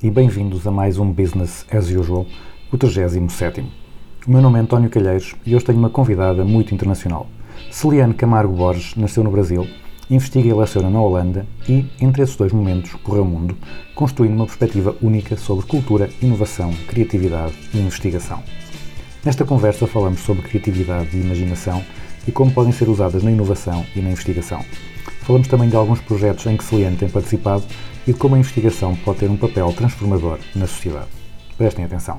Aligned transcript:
E 0.00 0.10
bem-vindos 0.10 0.64
a 0.64 0.70
mais 0.70 0.96
um 0.96 1.10
Business 1.10 1.66
as 1.72 1.90
Usual, 1.90 2.24
o 2.72 2.78
37. 2.78 3.62
O 4.26 4.30
meu 4.30 4.40
nome 4.40 4.56
é 4.56 4.62
António 4.62 4.88
Calheiros 4.88 5.34
e 5.44 5.56
hoje 5.56 5.64
tenho 5.64 5.78
uma 5.78 5.90
convidada 5.90 6.44
muito 6.44 6.72
internacional. 6.72 7.26
Celiane 7.68 8.14
Camargo 8.14 8.54
Borges 8.54 8.94
nasceu 8.94 9.24
no 9.24 9.30
Brasil, 9.32 9.66
investiga 10.08 10.48
e 10.48 10.52
leciona 10.52 10.88
na 10.88 11.00
Holanda 11.00 11.44
e, 11.68 11.84
entre 12.00 12.22
esses 12.22 12.36
dois 12.36 12.52
momentos, 12.52 12.94
correu 13.02 13.24
o 13.24 13.26
mundo, 13.26 13.56
construindo 13.96 14.36
uma 14.36 14.46
perspectiva 14.46 14.94
única 15.02 15.36
sobre 15.36 15.66
cultura, 15.66 16.08
inovação, 16.22 16.72
criatividade 16.86 17.54
e 17.74 17.78
investigação. 17.78 18.40
Nesta 19.24 19.44
conversa 19.44 19.88
falamos 19.88 20.20
sobre 20.20 20.44
criatividade 20.44 21.16
e 21.16 21.20
imaginação 21.20 21.84
e 22.24 22.30
como 22.30 22.52
podem 22.52 22.72
ser 22.72 22.88
usadas 22.88 23.24
na 23.24 23.32
inovação 23.32 23.84
e 23.96 24.00
na 24.00 24.10
investigação. 24.10 24.64
Falamos 25.22 25.48
também 25.48 25.68
de 25.68 25.74
alguns 25.74 26.00
projetos 26.00 26.46
em 26.46 26.56
que 26.56 26.62
Celiane 26.62 26.96
tem 26.96 27.08
participado 27.08 27.64
e 28.08 28.14
de 28.14 28.18
como 28.18 28.34
a 28.34 28.38
investigação 28.38 28.96
pode 28.96 29.18
ter 29.18 29.30
um 29.30 29.36
papel 29.36 29.70
transformador 29.74 30.38
na 30.56 30.66
sociedade. 30.66 31.08
Prestem 31.58 31.84
atenção. 31.84 32.18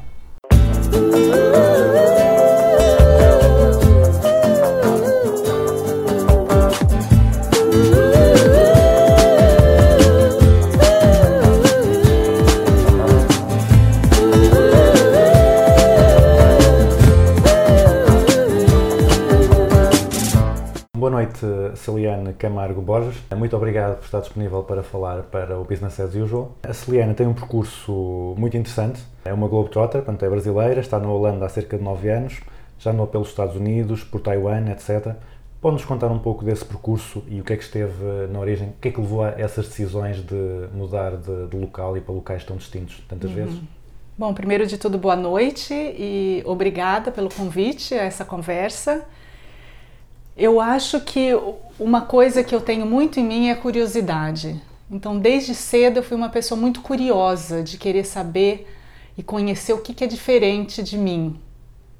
Celiane 21.90 22.34
Camargo 22.34 22.82
Borges. 22.82 23.18
Muito 23.36 23.56
obrigado 23.58 23.98
por 23.98 24.06
estar 24.06 24.20
disponível 24.20 24.62
para 24.62 24.84
falar 24.84 25.24
para 25.24 25.60
o 25.60 25.64
Business 25.64 26.00
as 26.00 26.14
Usual. 26.14 26.56
A 26.62 26.72
Celiane 26.72 27.16
tem 27.16 27.26
um 27.26 27.34
percurso 27.34 28.36
muito 28.38 28.56
interessante. 28.56 29.02
É 29.26 29.34
uma 29.34 29.48
Globetrotter, 29.48 30.04
portanto 30.04 30.24
é 30.24 30.30
brasileira, 30.30 30.80
está 30.80 31.00
na 31.00 31.10
Holanda 31.10 31.48
há 31.48 31.50
cerca 31.50 31.78
de 31.78 31.84
9 31.84 32.10
anos, 32.10 32.42
já 32.78 32.92
andou 32.92 33.08
pelos 33.08 33.30
Estados 33.30 33.56
Unidos, 33.56 34.04
por 34.04 34.22
Taiwan, 34.22 34.70
etc. 34.70 35.16
Pode-nos 35.60 35.84
contar 35.84 36.10
um 36.10 36.20
pouco 36.20 36.46
desse 36.46 36.64
percurso 36.64 37.24
e 37.28 37.42
o 37.42 37.44
que 37.44 37.54
é 37.54 37.58
que 37.58 37.64
esteve 37.64 38.28
na 38.32 38.40
origem, 38.40 38.70
o 38.70 38.74
que 38.80 38.90
é 38.90 38.92
que 38.92 39.02
levou 39.02 39.24
a 39.24 39.30
essas 39.30 39.68
decisões 39.68 40.18
de 40.18 40.68
mudar 40.72 41.18
de, 41.18 41.48
de 41.48 41.58
local 41.58 41.98
e 41.98 42.02
para 42.02 42.14
locais 42.14 42.44
tão 42.44 42.56
distintos 42.56 43.04
tantas 43.10 43.32
vezes? 43.32 43.60
Bom, 44.16 44.32
primeiro 44.34 44.68
de 44.68 44.78
tudo, 44.78 44.98
boa 44.98 45.16
noite 45.16 45.74
e 45.74 46.44
obrigada 46.46 47.10
pelo 47.10 47.30
convite 47.34 47.96
a 47.96 48.04
essa 48.04 48.24
conversa. 48.24 49.06
Eu 50.40 50.62
acho 50.62 51.02
que 51.02 51.32
uma 51.78 52.00
coisa 52.00 52.42
que 52.42 52.56
eu 52.56 52.62
tenho 52.62 52.86
muito 52.86 53.20
em 53.20 53.26
mim 53.26 53.50
é 53.50 53.52
a 53.52 53.58
curiosidade. 53.58 54.56
Então, 54.90 55.20
desde 55.20 55.54
cedo 55.54 55.98
eu 55.98 56.04
fui 56.04 56.16
uma 56.16 56.30
pessoa 56.30 56.58
muito 56.58 56.80
curiosa 56.80 57.62
de 57.62 57.78
querer 57.78 58.06
saber 58.06 58.66
e 59.18 59.22
conhecer 59.22 59.74
o 59.74 59.80
que 59.80 60.02
é 60.02 60.08
diferente 60.08 60.82
de 60.82 60.98
mim. 60.98 61.38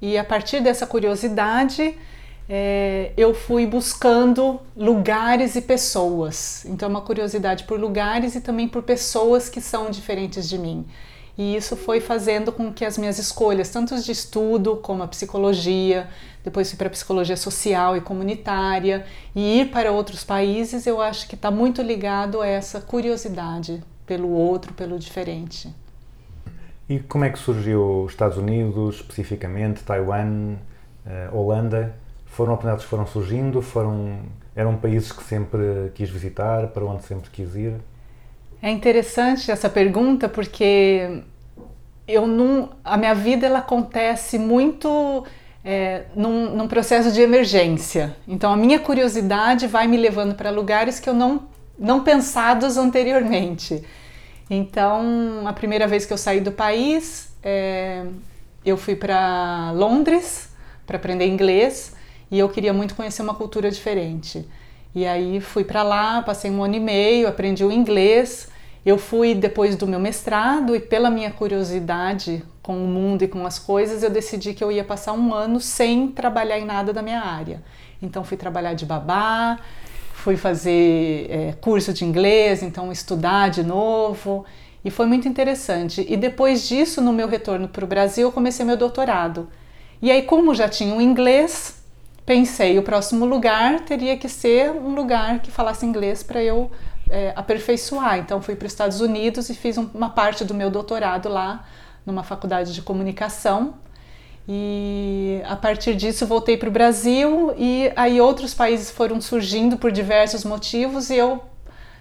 E 0.00 0.16
a 0.16 0.24
partir 0.24 0.60
dessa 0.62 0.86
curiosidade, 0.86 1.94
eh, 2.48 3.12
eu 3.14 3.34
fui 3.34 3.66
buscando 3.66 4.58
lugares 4.74 5.54
e 5.54 5.60
pessoas. 5.60 6.64
Então, 6.64 6.88
é 6.88 6.90
uma 6.90 7.02
curiosidade 7.02 7.64
por 7.64 7.78
lugares 7.78 8.34
e 8.36 8.40
também 8.40 8.66
por 8.66 8.82
pessoas 8.82 9.50
que 9.50 9.60
são 9.60 9.90
diferentes 9.90 10.48
de 10.48 10.56
mim. 10.56 10.86
E 11.36 11.56
isso 11.56 11.76
foi 11.76 12.00
fazendo 12.00 12.52
com 12.52 12.72
que 12.72 12.84
as 12.84 12.98
minhas 12.98 13.18
escolhas, 13.18 13.68
tanto 13.68 13.98
de 13.98 14.12
estudo 14.12 14.76
como 14.76 15.02
a 15.02 15.08
psicologia, 15.08 16.08
depois 16.42 16.68
fui 16.68 16.78
para 16.78 16.86
a 16.86 16.90
psicologia 16.90 17.36
social 17.36 17.96
e 17.96 18.00
comunitária, 18.00 19.04
e 19.34 19.60
ir 19.60 19.70
para 19.70 19.92
outros 19.92 20.24
países, 20.24 20.86
eu 20.86 21.00
acho 21.00 21.28
que 21.28 21.34
está 21.34 21.50
muito 21.50 21.82
ligado 21.82 22.40
a 22.40 22.46
essa 22.46 22.80
curiosidade 22.80 23.82
pelo 24.06 24.28
outro, 24.30 24.72
pelo 24.74 24.98
diferente. 24.98 25.72
E 26.88 26.98
como 26.98 27.24
é 27.24 27.30
que 27.30 27.38
surgiu 27.38 28.04
os 28.04 28.12
Estados 28.12 28.36
Unidos, 28.36 28.96
especificamente, 28.96 29.82
Taiwan, 29.84 30.56
eh, 31.06 31.28
Holanda? 31.32 31.94
Foram 32.26 32.54
oportunidades 32.54 32.84
que 32.84 32.90
foram 32.90 33.06
surgindo? 33.06 33.62
Foram, 33.62 34.18
eram 34.56 34.76
países 34.76 35.12
que 35.12 35.22
sempre 35.22 35.92
quis 35.94 36.10
visitar, 36.10 36.66
para 36.68 36.84
onde 36.84 37.04
sempre 37.04 37.30
quis 37.30 37.54
ir? 37.54 37.74
É 38.60 38.70
interessante 38.70 39.50
essa 39.50 39.70
pergunta 39.70 40.28
porque 40.28 41.22
eu 42.06 42.26
não, 42.26 42.70
a 42.84 42.96
minha 42.96 43.14
vida 43.14 43.46
ela 43.46 43.60
acontece 43.60 44.38
muito 44.38 45.24
é, 45.64 46.04
num, 46.14 46.56
num 46.56 46.68
processo 46.68 47.12
de 47.12 47.20
emergência. 47.20 48.16
Então 48.26 48.52
a 48.52 48.56
minha 48.56 48.78
curiosidade 48.78 49.66
vai 49.66 49.86
me 49.86 49.96
levando 49.96 50.34
para 50.34 50.50
lugares 50.50 50.98
que 50.98 51.08
eu 51.08 51.14
não, 51.14 51.42
não 51.78 52.02
pensados 52.02 52.76
anteriormente. 52.76 53.84
Então 54.48 55.46
a 55.46 55.52
primeira 55.52 55.86
vez 55.86 56.06
que 56.06 56.12
eu 56.12 56.18
saí 56.18 56.40
do 56.40 56.52
país, 56.52 57.28
é, 57.42 58.04
eu 58.64 58.76
fui 58.76 58.96
para 58.96 59.72
Londres 59.72 60.48
para 60.86 60.96
aprender 60.96 61.26
inglês 61.26 61.94
e 62.30 62.38
eu 62.38 62.48
queria 62.48 62.72
muito 62.72 62.94
conhecer 62.94 63.22
uma 63.22 63.34
cultura 63.34 63.70
diferente. 63.70 64.46
E 64.94 65.06
aí 65.06 65.40
fui 65.40 65.62
para 65.62 65.82
lá, 65.82 66.20
passei 66.22 66.50
um 66.50 66.62
ano 66.64 66.74
e 66.74 66.80
meio, 66.80 67.28
aprendi 67.28 67.64
o 67.64 67.70
inglês. 67.70 68.48
Eu 68.84 68.96
fui 68.96 69.34
depois 69.34 69.76
do 69.76 69.86
meu 69.86 70.00
mestrado 70.00 70.74
e 70.74 70.80
pela 70.80 71.10
minha 71.10 71.30
curiosidade 71.30 72.42
com 72.62 72.76
o 72.76 72.86
mundo 72.86 73.22
e 73.22 73.28
com 73.28 73.44
as 73.46 73.58
coisas, 73.58 74.02
eu 74.02 74.10
decidi 74.10 74.54
que 74.54 74.62
eu 74.62 74.70
ia 74.70 74.84
passar 74.84 75.12
um 75.12 75.34
ano 75.34 75.60
sem 75.60 76.08
trabalhar 76.08 76.58
em 76.58 76.64
nada 76.64 76.92
da 76.92 77.02
minha 77.02 77.20
área. 77.20 77.62
Então 78.00 78.24
fui 78.24 78.36
trabalhar 78.36 78.74
de 78.74 78.86
babá, 78.86 79.58
fui 80.14 80.36
fazer 80.36 81.26
é, 81.30 81.54
curso 81.60 81.92
de 81.92 82.04
inglês, 82.04 82.62
então 82.62 82.90
estudar 82.90 83.50
de 83.50 83.62
novo. 83.62 84.44
E 84.84 84.90
foi 84.90 85.06
muito 85.06 85.28
interessante. 85.28 86.06
E 86.08 86.16
depois 86.16 86.66
disso, 86.66 87.02
no 87.02 87.12
meu 87.12 87.28
retorno 87.28 87.68
para 87.68 87.84
o 87.84 87.88
Brasil, 87.88 88.28
eu 88.28 88.32
comecei 88.32 88.64
meu 88.64 88.76
doutorado. 88.76 89.48
E 90.00 90.10
aí, 90.10 90.22
como 90.22 90.54
já 90.54 90.68
tinha 90.68 90.94
o 90.94 91.00
inglês, 91.02 91.82
pensei 92.24 92.78
o 92.78 92.82
próximo 92.82 93.26
lugar 93.26 93.80
teria 93.80 94.16
que 94.16 94.28
ser 94.28 94.70
um 94.70 94.94
lugar 94.94 95.40
que 95.40 95.50
falasse 95.50 95.84
inglês 95.84 96.22
para 96.22 96.42
eu 96.42 96.70
é, 97.10 97.32
aperfeiçoar. 97.36 98.18
Então 98.18 98.40
fui 98.40 98.56
para 98.56 98.66
os 98.66 98.72
Estados 98.72 99.00
Unidos 99.00 99.50
e 99.50 99.54
fiz 99.54 99.76
um, 99.76 99.88
uma 99.92 100.10
parte 100.10 100.44
do 100.44 100.54
meu 100.54 100.70
doutorado 100.70 101.28
lá 101.28 101.66
numa 102.06 102.22
faculdade 102.22 102.72
de 102.72 102.82
comunicação. 102.82 103.74
E 104.48 105.42
a 105.44 105.54
partir 105.54 105.94
disso 105.94 106.26
voltei 106.26 106.56
para 106.56 106.68
o 106.68 106.72
Brasil 106.72 107.52
e 107.56 107.92
aí 107.94 108.20
outros 108.20 108.54
países 108.54 108.90
foram 108.90 109.20
surgindo 109.20 109.76
por 109.76 109.92
diversos 109.92 110.44
motivos 110.44 111.10
e 111.10 111.16
eu 111.16 111.42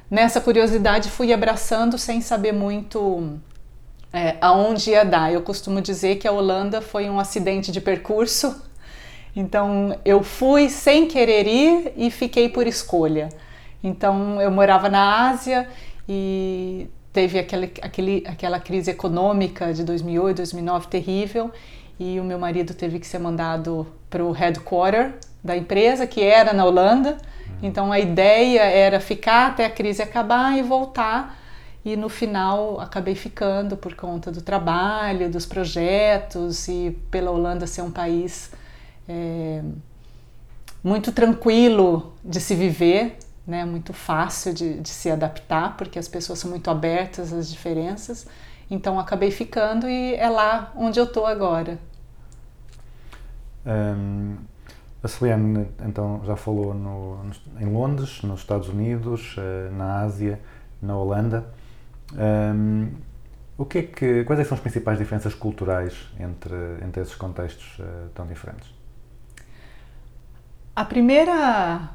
nessa 0.09 0.41
curiosidade 0.41 1.09
fui 1.09 1.31
abraçando 1.33 1.97
sem 1.97 2.21
saber 2.21 2.53
muito 2.53 3.37
é, 4.13 4.37
aonde 4.39 4.91
ia 4.91 5.03
dar. 5.03 5.31
Eu 5.31 5.41
costumo 5.41 5.81
dizer 5.81 6.15
que 6.15 6.27
a 6.27 6.31
Holanda 6.31 6.81
foi 6.81 7.09
um 7.09 7.19
acidente 7.19 7.71
de 7.71 7.81
percurso 7.81 8.69
então 9.35 9.97
eu 10.03 10.23
fui 10.23 10.69
sem 10.69 11.07
querer 11.07 11.47
ir 11.47 11.93
e 11.95 12.09
fiquei 12.11 12.50
por 12.50 12.67
escolha. 12.67 13.29
Então 13.83 14.41
eu 14.41 14.51
morava 14.51 14.89
na 14.89 15.29
Ásia 15.29 15.67
e 16.07 16.87
teve 17.13 17.39
aquele, 17.39 17.71
aquele, 17.81 18.23
aquela 18.27 18.59
crise 18.59 18.91
econômica 18.91 19.73
de 19.73 19.83
2008, 19.83 20.37
2009 20.37 20.87
terrível 20.87 21.51
e 21.99 22.19
o 22.19 22.23
meu 22.23 22.39
marido 22.39 22.73
teve 22.73 22.99
que 22.99 23.07
ser 23.07 23.19
mandado 23.19 23.85
para 24.09 24.23
o 24.23 24.31
headquarter 24.31 25.13
da 25.43 25.55
empresa 25.55 26.07
que 26.07 26.23
era 26.23 26.53
na 26.53 26.65
Holanda. 26.65 27.17
Então 27.61 27.91
a 27.91 27.99
ideia 27.99 28.61
era 28.61 28.99
ficar 28.99 29.47
até 29.47 29.65
a 29.65 29.69
crise 29.69 30.01
acabar 30.01 30.57
e 30.57 30.61
voltar. 30.61 31.37
E 31.83 31.95
no 31.95 32.09
final 32.09 32.79
acabei 32.79 33.15
ficando 33.15 33.77
por 33.77 33.95
conta 33.95 34.31
do 34.31 34.41
trabalho, 34.41 35.29
dos 35.29 35.45
projetos 35.45 36.67
e 36.67 36.97
pela 37.09 37.31
Holanda 37.31 37.65
ser 37.65 37.81
um 37.81 37.91
país 37.91 38.51
é, 39.07 39.61
muito 40.83 41.11
tranquilo 41.11 42.13
de 42.23 42.39
se 42.39 42.53
viver, 42.53 43.17
né? 43.50 43.66
muito 43.66 43.94
fácil 43.94 44.54
de, 44.54 44.80
de, 44.81 44.90
se 44.90 45.10
adaptar, 45.12 45.75
porque 45.78 46.00
as 46.00 46.07
pessoas 46.07 46.40
são 46.40 46.50
muito 46.50 46.69
abertas 46.69 47.34
às 47.34 47.50
diferenças. 47.50 48.28
Então 48.72 49.00
acabei 49.00 49.31
ficando 49.31 49.90
e 49.90 50.16
é 50.16 50.30
lá 50.30 50.72
onde 50.75 51.00
eu 51.00 51.06
estou 51.06 51.25
agora. 51.25 51.80
Hum, 53.66 54.38
A 55.04 55.07
Celiane, 55.07 55.68
então, 55.86 56.22
já 56.25 56.36
falou 56.36 56.74
no- 56.74 57.24
nos- 57.24 57.42
em 57.60 57.66
Londres, 57.72 58.22
nos 58.24 58.42
Estados 58.42 58.69
Unidos, 58.69 59.36
eh, 59.38 59.69
na 59.72 60.01
Ásia, 60.01 60.40
na 60.81 60.98
Holanda. 60.98 61.46
Ahm, 62.18 62.90
o 63.57 63.66
que 63.66 63.80
é 63.80 63.84
que, 63.84 64.24
quais 64.25 64.40
é 64.42 64.46
são 64.46 64.56
as 64.57 64.62
principais 64.62 64.98
diferenças 65.00 65.36
culturais 65.36 65.96
entre, 66.19 66.56
entre 66.86 67.01
esses 67.04 67.16
contextos 67.16 67.78
eh, 67.81 68.07
tão 68.16 68.28
diferentes? 68.28 68.69
A 70.75 70.86
primeira, 70.86 71.90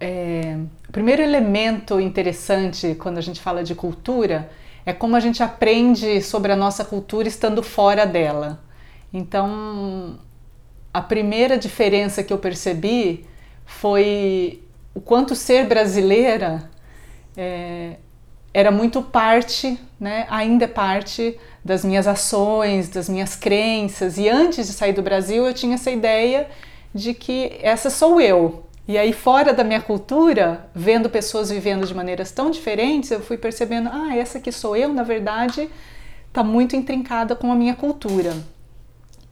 é, 0.00 0.58
primeiro 0.96 1.20
elemento 1.20 2.00
interessante 2.00 2.94
quando 2.94 3.18
a 3.18 3.20
gente 3.20 3.38
fala 3.38 3.62
de 3.62 3.74
cultura 3.74 4.50
é 4.86 4.94
como 4.94 5.14
a 5.14 5.20
gente 5.20 5.42
aprende 5.42 6.22
sobre 6.22 6.50
a 6.50 6.56
nossa 6.56 6.86
cultura 6.86 7.28
estando 7.28 7.62
fora 7.62 8.06
dela. 8.06 8.64
Então, 9.12 10.18
a 10.94 11.02
primeira 11.02 11.58
diferença 11.58 12.22
que 12.22 12.32
eu 12.32 12.38
percebi 12.38 13.26
foi 13.66 14.62
o 14.94 15.00
quanto 15.02 15.36
ser 15.36 15.66
brasileira 15.66 16.70
é, 17.36 17.96
era 18.54 18.70
muito 18.70 19.02
parte, 19.02 19.78
né, 20.00 20.26
ainda 20.30 20.64
é 20.64 20.68
parte 20.68 21.38
das 21.62 21.84
minhas 21.84 22.06
ações, 22.06 22.88
das 22.88 23.06
minhas 23.06 23.36
crenças. 23.36 24.16
E 24.16 24.30
antes 24.30 24.66
de 24.66 24.72
sair 24.72 24.94
do 24.94 25.02
Brasil, 25.02 25.44
eu 25.44 25.52
tinha 25.52 25.74
essa 25.74 25.90
ideia 25.90 26.48
de 26.94 27.12
que 27.12 27.52
essa 27.60 27.90
sou 27.90 28.18
eu. 28.18 28.65
E 28.88 28.96
aí, 28.96 29.12
fora 29.12 29.52
da 29.52 29.64
minha 29.64 29.80
cultura, 29.80 30.68
vendo 30.72 31.10
pessoas 31.10 31.50
vivendo 31.50 31.84
de 31.84 31.94
maneiras 31.94 32.30
tão 32.30 32.50
diferentes, 32.50 33.10
eu 33.10 33.20
fui 33.20 33.36
percebendo: 33.36 33.88
ah, 33.92 34.16
essa 34.16 34.38
que 34.38 34.52
sou 34.52 34.76
eu, 34.76 34.92
na 34.92 35.02
verdade, 35.02 35.68
está 36.28 36.44
muito 36.44 36.76
intrincada 36.76 37.34
com 37.34 37.50
a 37.50 37.54
minha 37.56 37.74
cultura. 37.74 38.32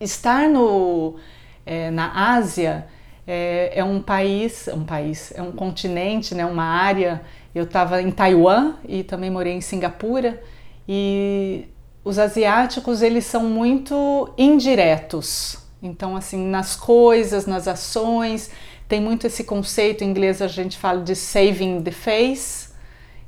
Estar 0.00 0.48
no, 0.48 1.16
é, 1.64 1.90
na 1.90 2.34
Ásia 2.34 2.88
é, 3.26 3.72
é 3.74 3.84
um 3.84 4.00
país, 4.00 4.68
um 4.68 4.84
país, 4.84 5.32
é 5.36 5.42
um 5.42 5.52
continente, 5.52 6.34
né, 6.34 6.44
uma 6.44 6.64
área. 6.64 7.22
Eu 7.54 7.64
estava 7.64 8.02
em 8.02 8.10
Taiwan 8.10 8.74
e 8.86 9.04
também 9.04 9.30
morei 9.30 9.52
em 9.52 9.60
Singapura 9.60 10.42
e 10.88 11.66
os 12.04 12.18
asiáticos 12.18 13.00
eles 13.00 13.24
são 13.24 13.44
muito 13.44 14.32
indiretos. 14.36 15.58
Então 15.80 16.16
assim 16.16 16.44
nas 16.48 16.74
coisas, 16.74 17.46
nas 17.46 17.68
ações 17.68 18.50
tem 18.88 19.00
muito 19.00 19.26
esse 19.26 19.44
conceito 19.44 20.04
em 20.04 20.08
inglês 20.08 20.42
a 20.42 20.48
gente 20.48 20.76
fala 20.76 21.02
de 21.02 21.14
saving 21.14 21.82
the 21.82 21.90
face. 21.90 22.68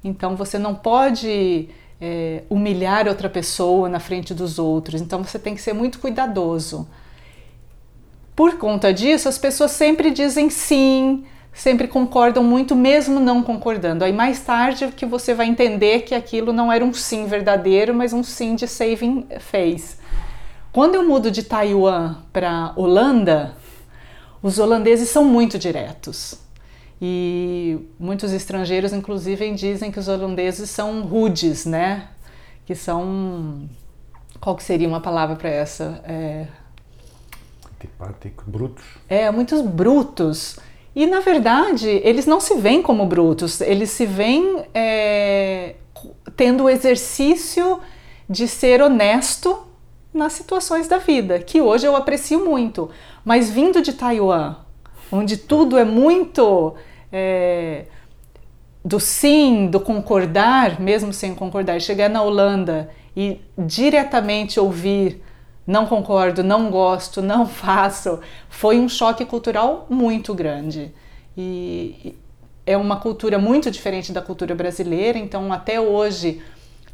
Então 0.05 0.37
você 0.37 0.59
não 0.59 0.75
pode 0.75 1.69
é, 2.01 2.43
humilhar 2.49 3.09
outra 3.09 3.29
pessoa 3.29 3.89
na 3.89 3.99
frente 3.99 4.35
dos 4.35 4.59
outros. 4.59 5.01
Então 5.01 5.25
você 5.25 5.39
tem 5.39 5.55
que 5.55 5.63
ser 5.63 5.73
muito 5.73 5.99
cuidadoso. 5.99 6.89
Por 8.35 8.59
conta 8.59 8.93
disso, 8.93 9.29
as 9.29 9.39
pessoas 9.39 9.71
sempre 9.71 10.11
dizem 10.11 10.51
sim, 10.51 11.25
sempre 11.55 11.89
concordam 11.89 12.45
muito, 12.45 12.77
mesmo 12.77 13.19
não 13.19 13.43
concordando. 13.43 14.05
Aí 14.05 14.13
mais 14.13 14.41
tarde 14.41 14.89
que 14.89 15.07
você 15.07 15.33
vai 15.33 15.47
entender 15.47 16.03
que 16.03 16.15
aquilo 16.15 16.53
não 16.53 16.71
era 16.71 16.85
um 16.85 16.93
sim 16.93 17.27
verdadeiro, 17.27 17.95
mas 17.95 18.13
um 18.13 18.23
sim 18.23 18.55
de 18.55 18.69
saving 18.69 19.27
face. 19.41 19.97
Quando 20.71 20.97
eu 20.97 21.09
mudo 21.09 21.31
de 21.31 21.43
Taiwan 21.43 22.17
para 22.31 22.75
Holanda, 22.77 23.57
os 24.43 24.59
holandeses 24.59 25.09
são 25.09 25.25
muito 25.25 25.59
diretos. 25.59 26.39
E 27.01 27.79
muitos 27.99 28.33
estrangeiros, 28.33 28.93
inclusive, 28.93 29.51
dizem 29.53 29.91
que 29.91 29.99
os 29.99 30.09
holandeses 30.09 30.71
são 30.71 31.03
rudes, 31.03 31.67
né? 31.67 32.09
Que 32.65 32.75
são. 32.75 33.69
Qual 34.41 34.57
que 34.57 34.63
seria 34.63 34.89
uma 34.89 35.01
palavra 35.01 35.37
para 35.37 35.51
essa? 35.51 36.03
É, 36.05 36.47
Antipático, 37.75 38.45
brutos. 38.47 38.85
é, 39.09 39.31
muitos 39.31 39.61
brutos. 39.61 40.59
E 40.95 41.07
na 41.07 41.21
verdade, 41.21 41.89
eles 42.03 42.25
não 42.25 42.41
se 42.41 42.55
veem 42.57 42.81
como 42.81 43.05
brutos, 43.05 43.61
eles 43.61 43.91
se 43.91 44.07
veem 44.07 44.65
é, 44.73 45.75
tendo 46.35 46.65
o 46.65 46.71
exercício 46.71 47.81
de 48.29 48.49
ser 48.49 48.81
honesto 48.81 49.66
nas 50.17 50.33
situações 50.33 50.89
da 50.89 50.99
vida, 50.99 51.39
que 51.39 51.61
hoje 51.61 51.87
eu 51.87 51.95
aprecio 51.95 52.45
muito. 52.45 52.91
Mas 53.25 53.51
vindo 53.51 53.81
de 53.83 53.93
Taiwan, 53.93 54.57
onde 55.11 55.37
tudo 55.37 55.79
é 55.79 55.85
muito 55.85 56.75
é, 57.13 57.85
do 58.85 58.99
sim, 58.99 59.67
do 59.67 59.81
concordar, 59.81 60.81
mesmo 60.81 61.13
sem 61.13 61.35
concordar, 61.35 61.81
chegar 61.81 62.09
na 62.09 62.23
Holanda 62.23 62.91
e 63.17 63.41
diretamente 63.59 64.59
ouvir 64.59 65.23
não 65.67 65.87
concordo, 65.87 66.45
não 66.45 66.71
gosto, 66.71 67.21
não 67.21 67.45
faço, 67.49 68.21
foi 68.49 68.79
um 68.79 68.89
choque 68.89 69.25
cultural 69.25 69.87
muito 69.91 70.33
grande. 70.33 70.93
E 71.37 72.15
é 72.65 72.77
uma 72.77 72.97
cultura 72.97 73.39
muito 73.39 73.71
diferente 73.71 74.13
da 74.13 74.23
cultura 74.23 74.55
brasileira, 74.55 75.19
então 75.19 75.53
até 75.53 75.81
hoje 75.81 76.43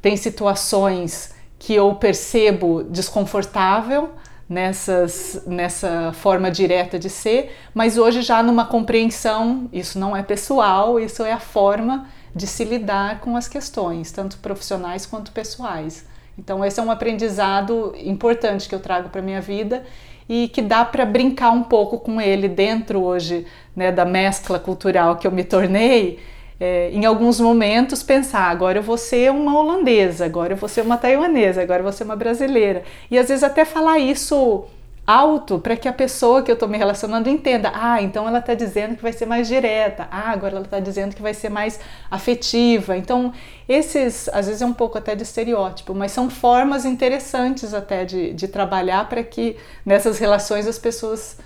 tem 0.00 0.16
situações 0.16 1.34
que 1.62 1.74
eu 1.74 1.94
percebo 1.94 2.82
desconfortável 2.82 4.10
nessas, 4.48 5.44
nessa 5.46 6.12
forma 6.12 6.50
direta 6.50 6.98
de 6.98 7.08
ser, 7.08 7.56
mas 7.72 7.96
hoje 7.96 8.20
já 8.20 8.42
numa 8.42 8.64
compreensão, 8.64 9.68
isso 9.72 9.96
não 9.96 10.16
é 10.16 10.24
pessoal, 10.24 10.98
isso 10.98 11.22
é 11.22 11.32
a 11.32 11.38
forma 11.38 12.08
de 12.34 12.48
se 12.48 12.64
lidar 12.64 13.20
com 13.20 13.36
as 13.36 13.46
questões, 13.46 14.10
tanto 14.10 14.38
profissionais 14.38 15.06
quanto 15.06 15.30
pessoais. 15.30 16.04
Então 16.36 16.64
esse 16.64 16.80
é 16.80 16.82
um 16.82 16.90
aprendizado 16.90 17.94
importante 17.96 18.68
que 18.68 18.74
eu 18.74 18.80
trago 18.80 19.08
para 19.08 19.22
minha 19.22 19.40
vida 19.40 19.84
e 20.28 20.48
que 20.48 20.62
dá 20.62 20.84
para 20.84 21.06
brincar 21.06 21.52
um 21.52 21.62
pouco 21.62 22.00
com 22.00 22.20
ele 22.20 22.48
dentro 22.48 23.00
hoje 23.00 23.46
né, 23.76 23.92
da 23.92 24.04
mescla 24.04 24.58
cultural 24.58 25.14
que 25.14 25.28
eu 25.28 25.30
me 25.30 25.44
tornei. 25.44 26.18
É, 26.64 26.90
em 26.92 27.04
alguns 27.04 27.40
momentos 27.40 28.04
pensar, 28.04 28.48
agora 28.48 28.78
eu 28.78 28.84
vou 28.84 28.96
ser 28.96 29.32
uma 29.32 29.58
holandesa, 29.58 30.24
agora 30.24 30.52
eu 30.52 30.56
vou 30.56 30.68
ser 30.68 30.82
uma 30.82 30.96
taiwanesa, 30.96 31.60
agora 31.60 31.80
eu 31.80 31.82
vou 31.82 31.92
ser 31.92 32.04
uma 32.04 32.14
brasileira. 32.14 32.84
E 33.10 33.18
às 33.18 33.26
vezes 33.26 33.42
até 33.42 33.64
falar 33.64 33.98
isso 33.98 34.64
alto 35.04 35.58
para 35.58 35.74
que 35.74 35.88
a 35.88 35.92
pessoa 35.92 36.40
que 36.40 36.48
eu 36.48 36.54
estou 36.54 36.68
me 36.68 36.78
relacionando 36.78 37.28
entenda. 37.28 37.72
Ah, 37.74 38.00
então 38.00 38.28
ela 38.28 38.38
está 38.38 38.54
dizendo 38.54 38.94
que 38.94 39.02
vai 39.02 39.12
ser 39.12 39.26
mais 39.26 39.48
direta. 39.48 40.06
Ah, 40.08 40.30
agora 40.30 40.54
ela 40.54 40.64
está 40.64 40.78
dizendo 40.78 41.16
que 41.16 41.20
vai 41.20 41.34
ser 41.34 41.48
mais 41.48 41.80
afetiva. 42.08 42.96
Então, 42.96 43.32
esses, 43.68 44.28
às 44.28 44.46
vezes 44.46 44.62
é 44.62 44.66
um 44.66 44.72
pouco 44.72 44.96
até 44.96 45.16
de 45.16 45.24
estereótipo, 45.24 45.92
mas 45.92 46.12
são 46.12 46.30
formas 46.30 46.84
interessantes 46.84 47.74
até 47.74 48.04
de, 48.04 48.34
de 48.34 48.46
trabalhar 48.46 49.08
para 49.08 49.24
que 49.24 49.56
nessas 49.84 50.20
relações 50.20 50.68
as 50.68 50.78
pessoas 50.78 51.38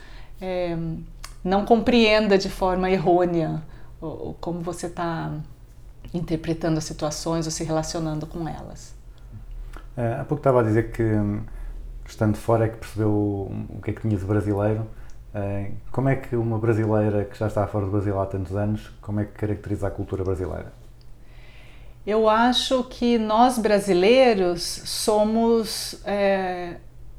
é, 0.43 0.77
não 1.43 1.65
compreendam 1.65 2.37
de 2.37 2.51
forma 2.51 2.91
errônea 2.91 3.62
ou, 4.01 4.37
como 4.41 4.61
você 4.61 4.87
está 4.87 5.33
interpretando 6.12 6.79
as 6.79 6.85
situações 6.85 7.47
ou 7.47 7.53
se 7.53 7.65
relacionando 7.65 8.26
com 8.26 8.49
elas. 8.49 8.95
Eh, 9.97 10.17
há 10.21 10.25
pouco 10.25 10.41
estava 10.41 10.61
a 10.61 10.62
dizer 10.62 10.93
que, 10.93 11.03
estando 12.07 12.37
fora, 12.37 12.67
é 12.67 12.69
que 12.69 12.76
percebeu 12.76 13.11
o 13.11 13.81
que 13.83 13.91
é 13.91 13.93
que 13.93 14.03
tinha 14.03 14.17
de 14.17 14.25
brasileiro. 14.25 14.87
Eh, 15.35 15.73
como 15.91 16.09
é 16.09 16.17
que 16.17 16.37
uma 16.37 16.59
brasileira 16.59 17.25
que 17.25 17.38
já 17.38 17.47
está 17.47 17.67
fora 17.67 17.87
do 17.87 17.91
Brasil 17.91 18.21
há 18.21 18.26
tantos 18.26 18.55
anos, 18.55 18.91
como 19.00 19.21
é 19.21 19.25
que 19.25 19.33
caracteriza 19.33 19.88
a 19.88 19.91
cultura 19.91 20.23
brasileira? 20.23 20.73
Eu 22.07 22.29
acho 22.29 22.85
que 22.85 23.19
nós 23.19 23.59
brasileiros 23.59 24.62
somos 24.62 26.00
é, 26.05 26.76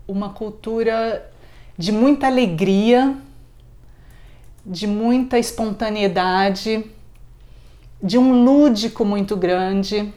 uma 0.08 0.30
cultura 0.30 1.30
de 1.78 1.92
muita 1.92 2.28
alegria, 2.28 3.18
de 4.68 4.86
muita 4.86 5.40
espontaneidade, 5.40 6.86
de 8.04 8.18
um 8.18 8.44
lúdico 8.44 9.06
muito 9.06 9.38
grande. 9.38 10.14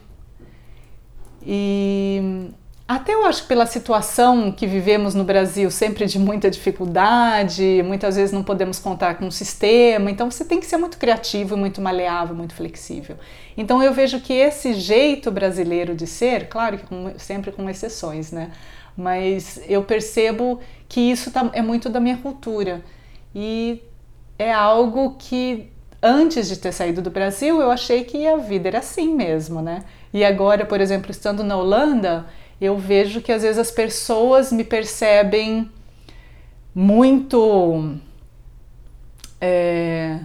E 1.47 2.50
até 2.87 3.14
eu 3.14 3.25
acho 3.25 3.42
que 3.42 3.49
pela 3.49 3.66
situação 3.66 4.50
que 4.50 4.66
vivemos 4.66 5.14
no 5.14 5.23
Brasil, 5.23 5.71
sempre 5.71 6.07
de 6.07 6.19
muita 6.19 6.50
dificuldade, 6.50 7.80
muitas 7.85 8.16
vezes 8.16 8.33
não 8.33 8.42
podemos 8.42 8.80
contar 8.80 9.14
com 9.14 9.26
um 9.26 9.30
sistema, 9.30 10.11
então 10.11 10.28
você 10.28 10.45
tem 10.45 10.59
que 10.59 10.66
ser 10.66 10.76
muito 10.76 10.99
criativo, 10.99 11.57
muito 11.57 11.80
maleável, 11.80 12.35
muito 12.35 12.52
flexível. 12.52 13.16
Então 13.57 13.80
eu 13.80 13.95
vejo 13.95 14.21
que 14.21 14.33
esse 14.33 14.75
jeito 14.75 15.30
brasileiro 15.30 15.95
de 15.95 16.07
ser, 16.07 16.49
claro 16.49 16.78
que 16.78 16.87
com, 16.87 17.12
sempre 17.16 17.52
com 17.52 17.71
exceções, 17.71 18.33
né? 18.33 18.50
Mas 18.97 19.61
eu 19.69 19.85
percebo 19.85 20.59
que 20.88 21.00
isso 21.00 21.30
tá, 21.30 21.49
é 21.52 21.62
muito 21.62 21.88
da 21.88 22.00
minha 22.00 22.16
cultura 22.16 22.83
e 23.33 23.80
é 24.40 24.50
algo 24.50 25.16
que 25.18 25.70
antes 26.02 26.49
de 26.49 26.56
ter 26.56 26.73
saído 26.73 27.02
do 27.02 27.11
Brasil 27.11 27.61
eu 27.61 27.70
achei 27.70 28.04
que 28.04 28.26
a 28.26 28.37
vida 28.37 28.68
era 28.68 28.78
assim 28.78 29.14
mesmo, 29.14 29.61
né? 29.61 29.85
E 30.14 30.25
agora, 30.25 30.64
por 30.64 30.80
exemplo, 30.80 31.11
estando 31.11 31.44
na 31.44 31.59
Holanda, 31.59 32.25
eu 32.59 32.78
vejo 32.78 33.20
que 33.20 33.30
às 33.30 33.42
vezes 33.42 33.59
as 33.59 33.70
pessoas 33.70 34.50
me 34.50 34.64
percebem 34.64 35.70
muito 36.75 37.99
é, 39.38 40.20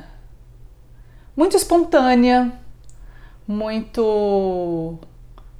muito 1.35 1.57
espontânea, 1.57 2.53
muito 3.45 4.97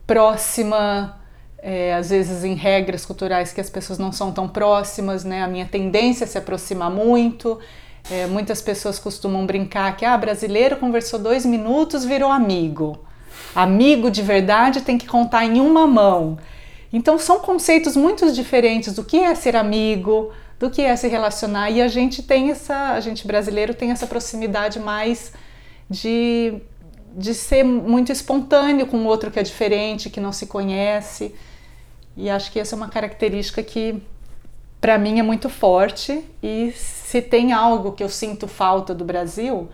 próxima, 0.08 1.20
é, 1.58 1.94
às 1.94 2.10
vezes 2.10 2.46
em 2.46 2.54
regras 2.54 3.06
culturais 3.06 3.52
que 3.52 3.60
as 3.60 3.70
pessoas 3.70 4.00
não 4.00 4.14
são 4.14 4.32
tão 4.32 4.48
próximas, 4.48 5.26
né? 5.26 5.44
A 5.44 5.48
minha 5.48 5.66
tendência 5.66 6.24
é 6.24 6.28
se 6.28 6.38
aproximar 6.38 6.90
muito. 6.90 7.60
É, 8.10 8.28
muitas 8.28 8.62
pessoas 8.62 9.00
costumam 9.00 9.46
brincar 9.46 9.98
que 9.98 10.06
ah, 10.06 10.18
brasileiro 10.18 10.78
conversou 10.78 11.20
dois 11.20 11.46
minutos, 11.46 12.06
virou 12.06 12.32
amigo. 12.32 13.00
Amigo 13.56 14.12
de 14.12 14.22
verdade 14.22 14.82
tem 14.82 14.98
que 14.98 15.08
contar 15.08 15.46
em 15.46 15.60
uma 15.60 15.88
mão. 15.88 16.38
Então 16.94 17.18
são 17.18 17.40
conceitos 17.40 17.96
muito 17.96 18.32
diferentes 18.32 18.94
do 18.94 19.04
que 19.04 19.18
é 19.18 19.34
ser 19.34 19.56
amigo, 19.56 20.32
do 20.60 20.70
que 20.70 20.82
é 20.82 20.96
se 20.96 21.08
relacionar 21.08 21.70
e 21.70 21.82
a 21.82 21.88
gente 21.88 22.22
tem 22.22 22.52
essa, 22.52 22.92
a 22.92 23.00
gente 23.00 23.26
brasileiro 23.26 23.74
tem 23.74 23.92
essa 23.92 24.08
proximidade 24.08 24.80
mais 24.80 25.34
de, 25.90 26.54
de 27.16 27.34
ser 27.34 27.64
muito 27.64 28.12
espontâneo 28.12 28.88
com 28.88 28.98
o 28.98 29.06
outro 29.06 29.32
que 29.32 29.40
é 29.40 29.44
diferente, 29.44 30.10
que 30.10 30.22
não 30.22 30.32
se 30.32 30.46
conhece. 30.46 31.34
E 32.16 32.30
acho 32.30 32.52
que 32.52 32.60
essa 32.60 32.76
é 32.76 32.78
uma 32.78 32.88
característica 32.88 33.62
que 33.62 34.02
para 34.86 35.00
mim 35.00 35.18
é 35.18 35.24
muito 35.24 35.50
forte 35.50 36.24
e 36.44 36.72
se 36.74 37.20
tem 37.20 37.52
algo 37.52 37.94
que 37.94 38.04
eu 38.04 38.08
sinto 38.08 38.48
falta 38.48 38.94
do 38.94 39.04
Brasil, 39.04 39.68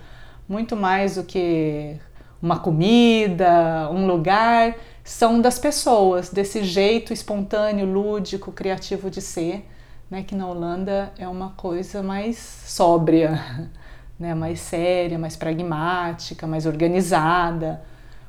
muito 0.47 0.73
mais 0.73 1.15
do 1.15 1.23
que 1.23 1.97
uma 2.41 2.59
comida, 2.59 3.89
um 3.91 4.07
lugar, 4.07 4.73
são 5.03 5.41
das 5.41 5.59
pessoas, 5.59 6.29
desse 6.29 6.63
jeito 6.63 7.11
espontâneo, 7.11 7.85
lúdico, 7.85 8.53
criativo 8.53 9.09
de 9.09 9.19
ser, 9.19 9.67
né, 10.09 10.23
que 10.23 10.33
na 10.33 10.47
Holanda 10.47 11.11
é 11.17 11.27
uma 11.27 11.49
coisa 11.57 12.01
mais 12.01 12.37
sóbria, 12.65 13.69
né, 14.17 14.33
mais 14.33 14.61
séria, 14.61 15.19
mais 15.19 15.35
pragmática, 15.35 16.47
mais 16.47 16.65
organizada, 16.65 17.81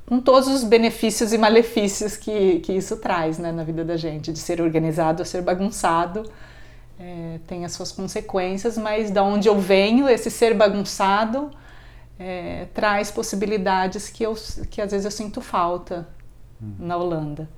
com 0.05 0.21
todos 0.21 0.49
os 0.49 0.65
benefícios 0.65 1.33
e 1.33 1.39
malefícios 1.39 2.17
que, 2.17 2.59
que 2.59 2.73
isso 2.73 2.97
traz 2.97 3.39
né, 3.39 3.53
na 3.53 3.63
vida 3.63 3.85
da 3.85 3.97
gente, 3.97 4.33
de 4.33 4.39
ser 4.41 4.61
organizado 4.61 5.21
ou 5.21 5.25
ser 5.25 5.43
bagunçado, 5.43 6.25
é, 7.03 7.41
tem 7.49 7.65
as 7.65 7.73
suas 7.73 7.91
consequências, 7.91 8.79
mas 8.79 9.11
da 9.11 9.25
onde 9.25 9.49
eu 9.49 9.59
venho, 9.59 10.09
esse 10.09 10.31
ser 10.31 10.55
bagunçado 10.55 11.51
é, 12.19 12.67
traz 12.73 13.11
possibilidades 13.11 14.09
que, 14.09 14.23
eu, 14.23 14.35
que 14.71 14.81
às 14.81 14.93
vezes 14.93 15.05
eu 15.05 15.11
sinto 15.11 15.41
falta 15.41 16.07
na 16.79 16.97
Holanda. 16.97 17.49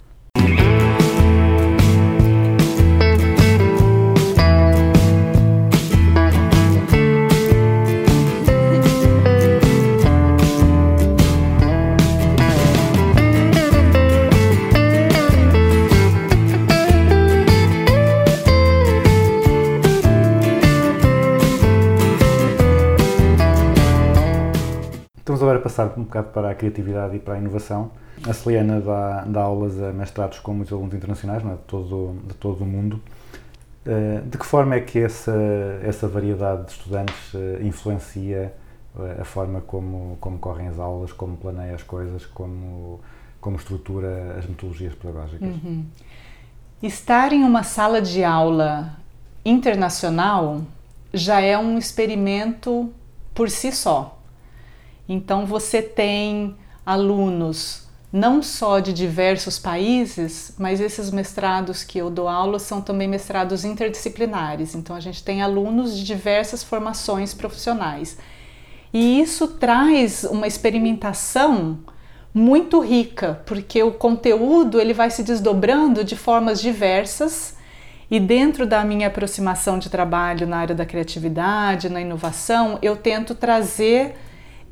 Agora 25.44 25.60
passar 25.60 25.92
um 25.96 26.02
bocado 26.02 26.28
para 26.28 26.50
a 26.50 26.54
criatividade 26.54 27.16
e 27.16 27.18
para 27.18 27.34
a 27.34 27.38
inovação. 27.38 27.90
A 28.26 28.32
Celiana 28.32 28.80
dá, 28.80 29.24
dá 29.26 29.42
aulas 29.42 29.80
a 29.82 29.92
mestrados 29.92 30.38
com 30.38 30.54
muitos 30.54 30.72
alunos 30.72 30.94
internacionais 30.94 31.44
é? 31.44 31.50
de, 31.50 31.56
todo, 31.66 32.16
de 32.26 32.34
todo 32.34 32.62
o 32.62 32.66
mundo. 32.66 33.00
Eh, 33.86 34.22
De 34.24 34.38
que 34.38 34.46
forma 34.46 34.74
é 34.74 34.80
que 34.80 34.98
essa, 34.98 35.34
essa 35.82 36.08
variedade 36.08 36.64
de 36.64 36.72
estudantes 36.72 37.34
eh, 37.34 37.60
influencia 37.62 38.54
eh, 38.98 39.16
a 39.20 39.24
forma 39.24 39.60
como, 39.60 40.16
como 40.20 40.38
correm 40.38 40.68
as 40.68 40.78
aulas, 40.78 41.12
como 41.12 41.36
planeia 41.36 41.74
as 41.74 41.82
coisas, 41.82 42.24
como, 42.24 43.00
como 43.40 43.56
estrutura 43.56 44.36
as 44.38 44.46
metodologias 44.46 44.94
pedagógicas? 44.94 45.48
Estar 46.82 47.32
em 47.32 47.44
uma 47.44 47.62
sala 47.62 48.00
de 48.00 48.24
aula 48.24 48.96
internacional 49.44 50.62
já 51.12 51.40
é 51.40 51.56
um 51.58 51.78
experimento 51.78 52.90
por 53.34 53.50
si 53.50 53.70
só. 53.70 54.18
Então 55.08 55.46
você 55.46 55.82
tem 55.82 56.56
alunos 56.84 57.84
não 58.12 58.40
só 58.40 58.78
de 58.78 58.92
diversos 58.92 59.58
países, 59.58 60.54
mas 60.56 60.80
esses 60.80 61.10
mestrados 61.10 61.82
que 61.82 61.98
eu 61.98 62.08
dou 62.08 62.28
aula 62.28 62.60
são 62.60 62.80
também 62.80 63.08
mestrados 63.08 63.64
interdisciplinares. 63.64 64.76
Então 64.76 64.94
a 64.94 65.00
gente 65.00 65.24
tem 65.24 65.42
alunos 65.42 65.98
de 65.98 66.04
diversas 66.04 66.62
formações 66.62 67.34
profissionais. 67.34 68.16
E 68.92 69.20
isso 69.20 69.48
traz 69.48 70.22
uma 70.22 70.46
experimentação 70.46 71.80
muito 72.32 72.78
rica, 72.78 73.42
porque 73.46 73.82
o 73.82 73.90
conteúdo 73.90 74.80
ele 74.80 74.94
vai 74.94 75.10
se 75.10 75.24
desdobrando 75.24 76.04
de 76.04 76.14
formas 76.14 76.60
diversas 76.60 77.56
e 78.08 78.20
dentro 78.20 78.64
da 78.64 78.84
minha 78.84 79.08
aproximação 79.08 79.76
de 79.76 79.90
trabalho 79.90 80.46
na 80.46 80.58
área 80.58 80.74
da 80.74 80.86
criatividade, 80.86 81.88
na 81.88 82.00
inovação, 82.00 82.78
eu 82.80 82.96
tento 82.96 83.34
trazer 83.34 84.14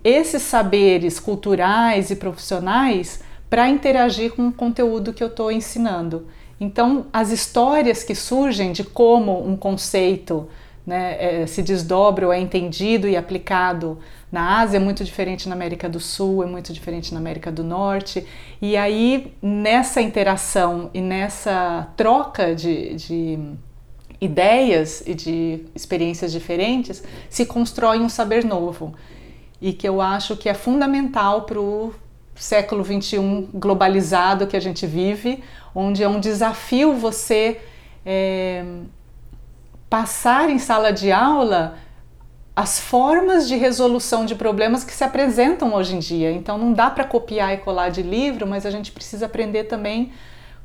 esses 0.04 0.42
saberes 0.42 1.20
culturais 1.20 2.10
e 2.10 2.16
profissionais 2.16 3.20
para 3.48 3.68
interagir 3.68 4.32
com 4.32 4.48
o 4.48 4.52
conteúdo 4.52 5.12
que 5.12 5.22
eu 5.22 5.28
estou 5.28 5.52
ensinando. 5.52 6.26
Então, 6.58 7.06
as 7.12 7.30
histórias 7.30 8.04
que 8.04 8.14
surgem 8.14 8.72
de 8.72 8.84
como 8.84 9.46
um 9.46 9.56
conceito 9.56 10.48
né, 10.86 11.42
é, 11.42 11.46
se 11.46 11.62
desdobra 11.62 12.26
ou 12.26 12.32
é 12.32 12.40
entendido 12.40 13.08
e 13.08 13.16
aplicado 13.16 13.98
na 14.30 14.60
Ásia 14.60 14.78
é 14.78 14.80
muito 14.80 15.04
diferente 15.04 15.48
na 15.48 15.54
América 15.54 15.88
do 15.88 16.00
Sul, 16.00 16.42
é 16.42 16.46
muito 16.46 16.72
diferente 16.72 17.12
na 17.12 17.20
América 17.20 17.52
do 17.52 17.62
Norte. 17.62 18.26
E 18.60 18.76
aí, 18.76 19.34
nessa 19.42 20.00
interação 20.00 20.90
e 20.94 21.00
nessa 21.00 21.88
troca 21.96 22.54
de, 22.54 22.94
de 22.94 23.38
ideias 24.20 25.02
e 25.06 25.14
de 25.14 25.66
experiências 25.74 26.32
diferentes, 26.32 27.02
se 27.28 27.44
constrói 27.44 27.98
um 27.98 28.08
saber 28.08 28.44
novo. 28.44 28.94
E 29.62 29.72
que 29.72 29.88
eu 29.88 30.02
acho 30.02 30.36
que 30.36 30.48
é 30.48 30.54
fundamental 30.54 31.42
para 31.42 31.58
o 31.58 31.94
século 32.34 32.84
XXI 32.84 33.48
globalizado 33.54 34.46
que 34.46 34.56
a 34.56 34.60
gente 34.60 34.86
vive, 34.86 35.42
onde 35.74 36.02
é 36.02 36.08
um 36.08 36.18
desafio 36.20 36.94
você 36.94 37.60
é, 38.04 38.64
passar 39.88 40.50
em 40.50 40.58
sala 40.58 40.92
de 40.92 41.12
aula 41.12 41.78
as 42.54 42.78
formas 42.78 43.48
de 43.48 43.56
resolução 43.56 44.26
de 44.26 44.34
problemas 44.34 44.84
que 44.84 44.92
se 44.92 45.04
apresentam 45.04 45.72
hoje 45.74 45.94
em 45.96 45.98
dia. 46.00 46.30
Então 46.32 46.58
não 46.58 46.72
dá 46.72 46.90
para 46.90 47.04
copiar 47.04 47.54
e 47.54 47.58
colar 47.58 47.88
de 47.88 48.02
livro, 48.02 48.46
mas 48.46 48.66
a 48.66 48.70
gente 48.70 48.92
precisa 48.92 49.26
aprender 49.26 49.64
também 49.64 50.12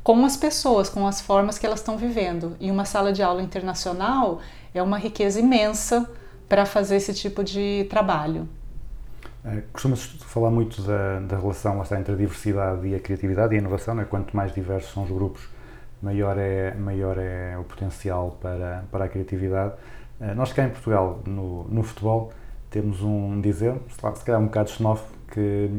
com 0.03 0.25
as 0.25 0.35
pessoas, 0.35 0.89
com 0.89 1.05
as 1.05 1.21
formas 1.21 1.57
que 1.57 1.65
elas 1.65 1.79
estão 1.79 1.97
vivendo. 1.97 2.57
E 2.59 2.71
uma 2.71 2.83
sala 2.83 3.13
de 3.13 3.21
aula 3.21 3.41
internacional 3.41 4.39
é 4.73 4.81
uma 4.81 4.97
riqueza 4.97 5.39
imensa 5.39 6.09
para 6.49 6.65
fazer 6.65 6.97
esse 6.97 7.13
tipo 7.13 7.43
de 7.43 7.85
trabalho. 7.89 8.49
Eh, 9.47 9.63
Costuma-se 9.71 10.17
falar 10.19 10.51
muito 10.51 10.81
da, 10.81 11.19
da 11.19 11.37
relação 11.37 11.81
está, 11.81 11.99
entre 11.99 12.13
a 12.13 12.17
diversidade 12.17 12.87
e 12.87 12.95
a 12.95 12.99
criatividade 12.99 13.53
e 13.53 13.57
a 13.57 13.59
inovação. 13.59 13.95
Não 13.95 14.03
é? 14.03 14.05
Quanto 14.05 14.35
mais 14.35 14.53
diversos 14.53 14.91
são 14.93 15.03
os 15.03 15.09
grupos, 15.09 15.47
maior 16.01 16.37
é, 16.37 16.73
maior 16.75 17.17
é 17.17 17.57
o 17.57 17.63
potencial 17.63 18.37
para, 18.41 18.83
para 18.91 19.05
a 19.05 19.07
criatividade. 19.07 19.73
Eh, 20.19 20.33
Nós 20.33 20.51
cá 20.53 20.63
em 20.65 20.69
Portugal, 20.69 21.21
no, 21.25 21.63
no 21.65 21.83
futebol, 21.83 22.31
temos 22.69 23.01
um 23.01 23.39
dizer, 23.41 23.75
se 23.89 24.25
calhar 24.25 24.41
um 24.41 24.45
bocado 24.45 24.69
xenófobo, 24.69 25.09
que, 25.31 25.71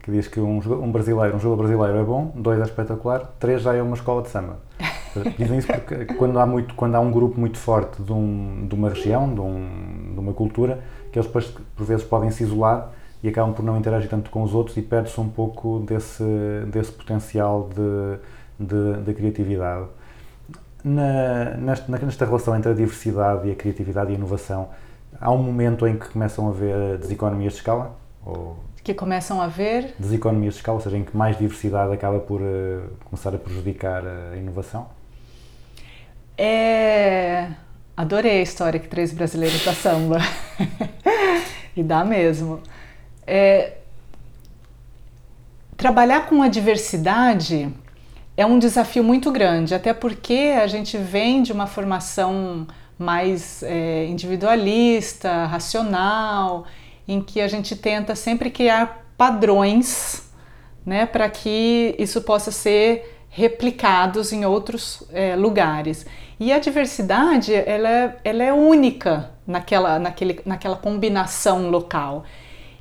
que 0.00 0.10
diz 0.10 0.26
que 0.28 0.40
um, 0.40 0.58
um 0.58 0.90
brasileiro, 0.90 1.36
um 1.36 1.40
jogador 1.40 1.62
brasileiro 1.62 1.98
é 1.98 2.02
bom, 2.02 2.32
dois 2.34 2.60
é 2.60 2.64
espetacular, 2.64 3.20
três 3.38 3.62
já 3.62 3.74
é 3.74 3.82
uma 3.82 3.94
escola 3.94 4.22
de 4.22 4.28
samba. 4.30 4.58
Dizem 5.38 5.58
isso 5.58 5.68
porque 5.68 6.06
quando 6.14 6.38
há, 6.40 6.46
muito, 6.46 6.74
quando 6.74 6.96
há 6.96 7.00
um 7.00 7.12
grupo 7.12 7.38
muito 7.38 7.56
forte 7.56 8.02
de, 8.02 8.12
um, 8.12 8.66
de 8.66 8.74
uma 8.74 8.88
região, 8.88 9.32
de, 9.32 9.40
um, 9.40 10.12
de 10.12 10.18
uma 10.18 10.32
cultura, 10.32 10.80
que 11.12 11.18
eles 11.18 11.26
depois 11.28 11.46
por 11.76 11.86
vezes 11.86 12.04
podem 12.04 12.32
se 12.32 12.42
isolar 12.42 12.90
e 13.24 13.28
acabam 13.30 13.54
por 13.54 13.64
não 13.64 13.78
interagir 13.78 14.10
tanto 14.10 14.28
com 14.28 14.42
os 14.42 14.52
outros 14.52 14.76
e 14.76 14.82
perde-se 14.82 15.18
um 15.18 15.30
pouco 15.30 15.80
desse, 15.80 16.22
desse 16.70 16.92
potencial 16.92 17.70
de, 17.74 18.18
de, 18.66 19.02
de 19.02 19.14
criatividade. 19.14 19.86
Na, 20.84 21.56
nesta, 21.56 21.98
nesta 21.98 22.26
relação 22.26 22.54
entre 22.54 22.72
a 22.72 22.74
diversidade 22.74 23.48
e 23.48 23.52
a 23.52 23.54
criatividade 23.54 24.10
e 24.10 24.14
a 24.14 24.18
inovação, 24.18 24.68
há 25.18 25.32
um 25.32 25.42
momento 25.42 25.86
em 25.86 25.96
que 25.96 26.06
começam 26.10 26.48
a 26.48 26.50
haver 26.50 26.98
deseconomias 26.98 27.54
de 27.54 27.60
escala? 27.60 27.96
Ou 28.26 28.58
Que 28.82 28.92
começam 28.92 29.40
a 29.40 29.46
ver 29.46 29.94
deseconomias 29.98 30.52
de 30.52 30.60
escala, 30.60 30.76
ou 30.76 30.84
seja, 30.84 30.98
em 30.98 31.02
que 31.02 31.16
mais 31.16 31.38
diversidade 31.38 31.94
acaba 31.94 32.20
por 32.20 32.42
eh, 32.42 32.82
começar 33.06 33.34
a 33.34 33.38
prejudicar 33.38 34.02
a 34.06 34.36
inovação? 34.36 34.86
É. 36.36 37.48
Adorei 37.96 38.40
a 38.40 38.42
história 38.42 38.78
que 38.78 38.88
três 38.88 39.14
brasileiros 39.14 39.64
da 39.64 39.72
samba. 39.72 40.18
e 41.74 41.82
dá 41.82 42.04
mesmo. 42.04 42.60
É, 43.26 43.74
Trabalhar 45.76 46.28
com 46.28 46.40
a 46.40 46.48
diversidade 46.48 47.68
é 48.36 48.46
um 48.46 48.58
desafio 48.58 49.02
muito 49.04 49.30
grande, 49.30 49.74
até 49.74 49.92
porque 49.92 50.54
a 50.58 50.66
gente 50.66 50.96
vem 50.96 51.42
de 51.42 51.52
uma 51.52 51.66
formação 51.66 52.66
mais 52.98 53.62
é, 53.62 54.06
individualista, 54.06 55.44
racional, 55.46 56.64
em 57.06 57.20
que 57.20 57.40
a 57.40 57.48
gente 57.48 57.76
tenta 57.76 58.14
sempre 58.14 58.50
criar 58.50 59.04
padrões 59.16 60.30
né, 60.86 61.04
para 61.06 61.28
que 61.28 61.94
isso 61.98 62.22
possa 62.22 62.50
ser 62.50 63.20
replicados 63.28 64.32
em 64.32 64.46
outros 64.46 65.02
é, 65.12 65.34
lugares. 65.36 66.06
E 66.38 66.52
a 66.52 66.58
diversidade 66.58 67.52
ela 67.52 67.88
é, 67.88 68.16
ela 68.24 68.42
é 68.42 68.52
única 68.52 69.32
naquela, 69.46 69.98
naquele, 69.98 70.40
naquela 70.46 70.76
combinação 70.76 71.68
local. 71.68 72.24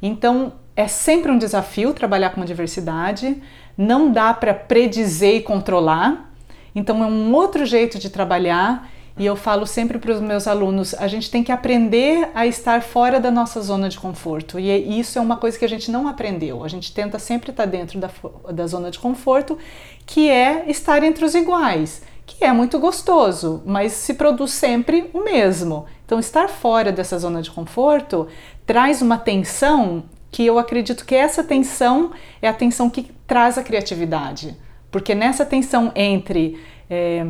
Então, 0.06 0.52
é 0.76 0.86
sempre 0.86 1.32
um 1.32 1.38
desafio 1.38 1.94
trabalhar 1.94 2.32
com 2.32 2.44
diversidade, 2.44 3.42
não 3.78 4.12
dá 4.12 4.34
para 4.34 4.54
predizer 4.54 5.38
e 5.38 5.42
controlar, 5.42 6.30
então 6.76 7.02
é 7.02 7.08
um 7.08 7.34
outro 7.34 7.66
jeito 7.66 7.98
de 7.98 8.10
trabalhar. 8.10 8.90
E 9.18 9.26
eu 9.26 9.36
falo 9.36 9.68
sempre 9.68 10.00
para 10.00 10.12
os 10.12 10.20
meus 10.20 10.48
alunos: 10.48 10.96
a 10.96 11.08
gente 11.08 11.30
tem 11.30 11.44
que 11.44 11.52
aprender 11.52 12.30
a 12.34 12.48
estar 12.48 12.82
fora 12.82 13.20
da 13.20 13.30
nossa 13.30 13.62
zona 13.62 13.88
de 13.88 14.00
conforto. 14.00 14.60
E 14.60 14.70
é- 14.70 14.78
isso 14.78 15.20
é 15.20 15.22
uma 15.22 15.38
coisa 15.38 15.58
que 15.58 15.64
a 15.64 15.70
gente 15.70 15.92
não 15.92 16.08
aprendeu. 16.08 16.64
A 16.64 16.68
gente 16.68 16.92
tenta 16.92 17.20
sempre 17.20 17.52
estar 17.52 17.66
dentro 17.66 18.00
da, 18.00 18.10
da 18.52 18.66
zona 18.66 18.90
de 18.90 18.98
conforto, 18.98 19.58
que 20.06 20.30
é 20.30 20.66
estar 20.68 21.04
entre 21.04 21.24
os 21.24 21.36
iguais, 21.36 22.02
que 22.26 22.44
é 22.44 22.52
muito 22.52 22.80
gostoso, 22.80 23.62
mas 23.66 23.92
se 23.92 24.16
produz 24.16 24.52
sempre 24.52 25.12
o 25.14 25.24
mesmo. 25.24 25.86
Então, 26.06 26.20
estar 26.20 26.50
fora 26.50 26.92
dessa 26.92 27.18
zona 27.18 27.42
de 27.42 27.52
conforto 27.52 28.28
traz 28.66 29.02
uma 29.02 29.18
tensão 29.18 30.04
que 30.32 30.46
eu 30.46 30.58
acredito 30.58 31.06
que 31.06 31.16
essa 31.16 31.44
tensão 31.44 32.12
é 32.42 32.48
a 32.48 32.54
tensão 32.54 32.90
que 32.90 33.12
traz 33.28 33.58
a 33.58 33.64
criatividade. 33.64 34.58
Porque 34.92 35.14
nessa 35.14 35.46
tensão 35.46 35.92
entre 35.96 36.60
eh, 36.90 37.28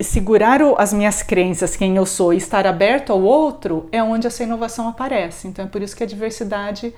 segurar 0.00 0.60
as 0.78 0.92
minhas 0.92 1.22
crenças, 1.22 1.76
quem 1.76 1.96
eu 1.96 2.06
sou, 2.06 2.32
e 2.32 2.36
estar 2.36 2.66
aberto 2.66 3.12
ao 3.12 3.22
outro, 3.22 3.88
é 3.92 4.02
onde 4.02 4.26
essa 4.26 4.42
inovação 4.42 4.88
aparece. 4.88 5.48
Então 5.48 5.64
é 5.64 5.68
por 5.68 5.82
isso 5.82 5.96
que 5.96 6.02
a 6.02 6.06
diversidade 6.06 6.94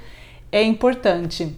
é 0.50 0.62
importante. 0.62 1.56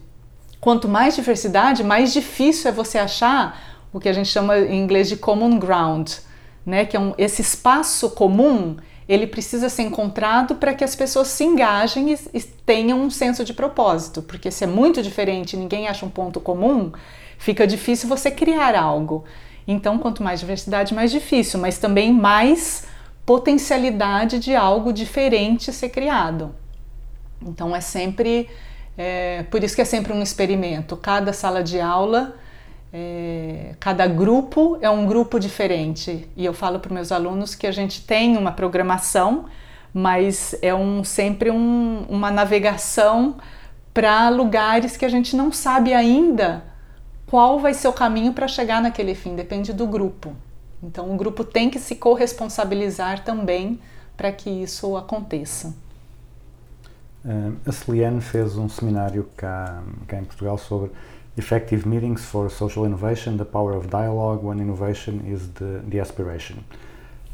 Quanto 0.60 0.88
mais 0.88 1.14
diversidade, 1.14 1.84
mais 1.84 2.12
difícil 2.12 2.70
é 2.70 2.72
você 2.72 2.98
achar 2.98 3.60
o 3.92 4.00
que 4.00 4.08
a 4.08 4.12
gente 4.12 4.28
chama 4.28 4.58
em 4.58 4.78
inglês 4.80 5.08
de 5.08 5.16
common 5.16 5.58
ground, 5.58 6.10
né? 6.66 6.84
Que 6.84 6.96
é 6.96 7.00
um, 7.00 7.14
esse 7.16 7.40
espaço 7.40 8.10
comum, 8.10 8.76
ele 9.08 9.26
precisa 9.26 9.68
ser 9.68 9.82
encontrado 9.82 10.56
para 10.56 10.74
que 10.74 10.84
as 10.84 10.94
pessoas 10.94 11.28
se 11.28 11.42
engajem 11.44 12.12
e, 12.12 12.18
e 12.34 12.42
tenham 12.42 13.00
um 13.00 13.10
senso 13.10 13.44
de 13.44 13.54
propósito, 13.54 14.22
porque 14.22 14.50
se 14.50 14.64
é 14.64 14.66
muito 14.66 15.02
diferente, 15.02 15.54
e 15.54 15.58
ninguém 15.58 15.88
acha 15.88 16.04
um 16.04 16.10
ponto 16.10 16.40
comum, 16.40 16.92
fica 17.38 17.66
difícil 17.66 18.08
você 18.08 18.30
criar 18.30 18.74
algo. 18.74 19.24
Então, 19.66 19.98
quanto 19.98 20.22
mais 20.22 20.40
diversidade, 20.40 20.94
mais 20.94 21.10
difícil, 21.10 21.58
mas 21.58 21.78
também 21.78 22.12
mais 22.12 22.86
potencialidade 23.24 24.38
de 24.38 24.54
algo 24.54 24.92
diferente 24.92 25.70
ser 25.72 25.90
criado. 25.90 26.54
Então 27.42 27.74
é 27.76 27.80
sempre, 27.80 28.48
é, 28.96 29.42
por 29.44 29.62
isso 29.62 29.74
que 29.74 29.82
é 29.82 29.84
sempre 29.84 30.12
um 30.12 30.22
experimento. 30.22 30.96
Cada 30.96 31.32
sala 31.32 31.62
de 31.62 31.78
aula, 31.78 32.36
é, 32.92 33.74
cada 33.78 34.06
grupo 34.06 34.78
é 34.80 34.88
um 34.88 35.06
grupo 35.06 35.38
diferente. 35.38 36.28
E 36.36 36.44
eu 36.44 36.52
falo 36.54 36.78
para 36.80 36.92
meus 36.92 37.12
alunos 37.12 37.54
que 37.54 37.66
a 37.66 37.72
gente 37.72 38.04
tem 38.04 38.36
uma 38.36 38.52
programação, 38.52 39.46
mas 39.92 40.56
é 40.62 40.74
um, 40.74 41.04
sempre 41.04 41.50
um, 41.50 42.04
uma 42.08 42.30
navegação 42.30 43.36
para 43.92 44.28
lugares 44.28 44.96
que 44.96 45.04
a 45.04 45.08
gente 45.08 45.34
não 45.36 45.50
sabe 45.50 45.92
ainda 45.92 46.62
qual 47.26 47.58
vai 47.58 47.74
ser 47.74 47.88
o 47.88 47.92
caminho 47.92 48.32
para 48.32 48.48
chegar 48.48 48.80
naquele 48.80 49.14
fim, 49.14 49.34
depende 49.34 49.72
do 49.72 49.86
grupo. 49.86 50.34
Então 50.82 51.12
o 51.12 51.16
grupo 51.16 51.44
tem 51.44 51.68
que 51.68 51.78
se 51.78 51.96
corresponsabilizar 51.96 53.24
também 53.24 53.78
para 54.16 54.32
que 54.32 54.48
isso 54.48 54.96
aconteça. 54.96 55.74
Uh, 57.24 57.56
a 57.66 57.72
Celiane 57.72 58.20
fez 58.20 58.56
um 58.56 58.68
seminário 58.68 59.28
cá, 59.36 59.82
cá 60.06 60.18
em 60.18 60.24
Portugal 60.24 60.56
sobre 60.56 60.90
Effective 61.38 61.88
Meetings 61.88 62.24
for 62.24 62.50
Social 62.50 62.84
Innovation, 62.84 63.36
the 63.36 63.44
Power 63.44 63.76
of 63.76 63.88
Dialogue 63.88 64.44
when 64.44 64.58
Innovation 64.58 65.20
is 65.26 65.48
the, 65.54 65.80
the 65.88 66.00
Aspiration. 66.00 66.56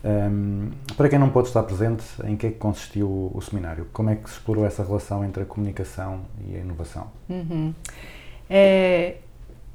Um, 0.05 0.71
para 0.99 1.09
quem 1.09 1.19
não 1.19 1.31
pôde 1.31 1.49
estar 1.49 1.63
presente, 1.63 2.05
em 2.25 2.37
que 2.37 2.47
é 2.47 2.51
que 2.51 2.59
consistiu 2.59 3.09
o, 3.09 3.33
o 3.35 3.41
seminário? 3.41 3.89
Como 3.93 4.11
é 4.11 4.17
que 4.17 4.29
se 4.29 4.37
explorou 4.37 4.67
essa 4.67 4.85
relação 4.85 5.25
entre 5.25 5.43
a 5.43 5.47
comunicação 5.47 6.21
e 6.47 6.55
a 6.55 6.61
inovação? 6.61 7.11
É, 8.51 9.15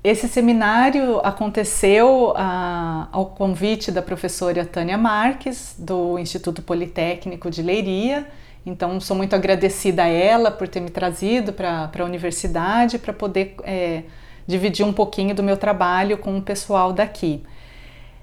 esse 0.04 0.28
seminário 0.28 1.20
aconteceu 1.26 2.34
ah, 2.38 3.08
ao 3.12 3.26
convite 3.26 3.92
da 3.92 4.04
professora 4.04 4.64
Tânia 4.64 4.98
Marques, 4.98 5.76
do 5.80 6.20
Instituto 6.20 6.62
Politécnico 6.62 7.50
de 7.50 7.64
Leiria. 7.64 8.28
Então, 8.66 9.00
sou 9.02 9.18
muito 9.18 9.36
agradecida 9.36 10.04
a 10.04 10.08
ela 10.08 10.52
por 10.52 10.68
ter 10.68 10.80
me 10.80 10.92
trazido 10.92 11.52
para 11.52 11.90
a 11.98 12.04
universidade 12.04 13.00
para 13.00 13.12
poder 13.12 13.56
é, 13.64 14.04
dividir 14.50 14.84
um 14.84 14.92
pouquinho 14.92 15.36
do 15.36 15.44
meu 15.44 15.56
trabalho 15.56 16.18
com 16.18 16.40
o 16.40 16.42
pessoal 16.42 16.92
daqui. 16.92 17.44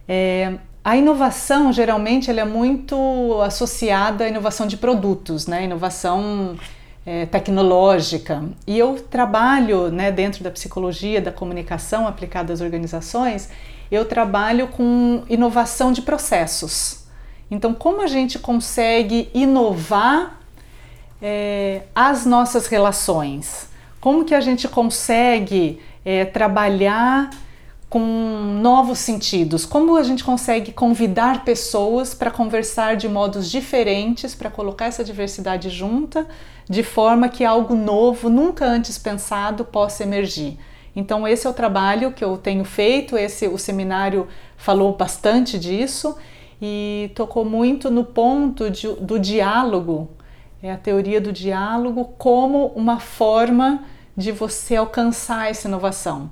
É, 0.08 0.54
a 0.84 0.96
inovação, 0.96 1.72
geralmente, 1.72 2.28
ela 2.28 2.40
é 2.40 2.44
muito 2.44 3.40
associada 3.42 4.24
à 4.24 4.28
inovação 4.28 4.66
de 4.66 4.76
produtos, 4.76 5.46
né? 5.46 5.62
inovação 5.62 6.56
é, 7.06 7.26
tecnológica. 7.26 8.42
E 8.66 8.76
eu 8.76 8.96
trabalho 9.08 9.88
né, 9.88 10.10
dentro 10.10 10.42
da 10.42 10.50
psicologia 10.50 11.22
da 11.22 11.30
comunicação 11.30 12.08
aplicada 12.08 12.52
às 12.52 12.60
organizações, 12.60 13.48
eu 13.88 14.04
trabalho 14.04 14.66
com 14.66 15.22
inovação 15.28 15.92
de 15.92 16.02
processos. 16.02 17.04
Então, 17.48 17.72
como 17.72 18.02
a 18.02 18.08
gente 18.08 18.36
consegue 18.36 19.30
inovar 19.32 20.40
é, 21.22 21.82
as 21.94 22.26
nossas 22.26 22.66
relações? 22.66 23.75
Como 24.00 24.24
que 24.24 24.34
a 24.34 24.40
gente 24.40 24.68
consegue 24.68 25.80
é, 26.04 26.24
trabalhar 26.24 27.30
com 27.88 28.00
novos 28.60 28.98
sentidos? 28.98 29.64
Como 29.64 29.96
a 29.96 30.02
gente 30.02 30.22
consegue 30.22 30.72
convidar 30.72 31.44
pessoas 31.44 32.14
para 32.14 32.30
conversar 32.30 32.96
de 32.96 33.08
modos 33.08 33.50
diferentes, 33.50 34.34
para 34.34 34.50
colocar 34.50 34.86
essa 34.86 35.04
diversidade 35.04 35.70
junta, 35.70 36.26
de 36.68 36.82
forma 36.82 37.28
que 37.28 37.44
algo 37.44 37.74
novo, 37.74 38.28
nunca 38.28 38.66
antes 38.66 38.98
pensado, 38.98 39.64
possa 39.64 40.02
emergir? 40.02 40.58
Então 40.94 41.28
esse 41.28 41.46
é 41.46 41.50
o 41.50 41.52
trabalho 41.52 42.12
que 42.12 42.24
eu 42.24 42.38
tenho 42.38 42.64
feito, 42.64 43.18
esse 43.18 43.46
o 43.46 43.58
seminário 43.58 44.26
falou 44.56 44.96
bastante 44.96 45.58
disso 45.58 46.16
e 46.60 47.10
tocou 47.14 47.44
muito 47.44 47.90
no 47.90 48.02
ponto 48.02 48.70
de, 48.70 48.88
do 48.94 49.18
diálogo, 49.18 50.08
é 50.62 50.72
a 50.72 50.76
teoria 50.76 51.20
do 51.20 51.32
diálogo 51.32 52.04
como 52.18 52.66
uma 52.68 52.98
forma 52.98 53.84
de 54.16 54.32
você 54.32 54.76
alcançar 54.76 55.50
essa 55.50 55.68
inovação 55.68 56.30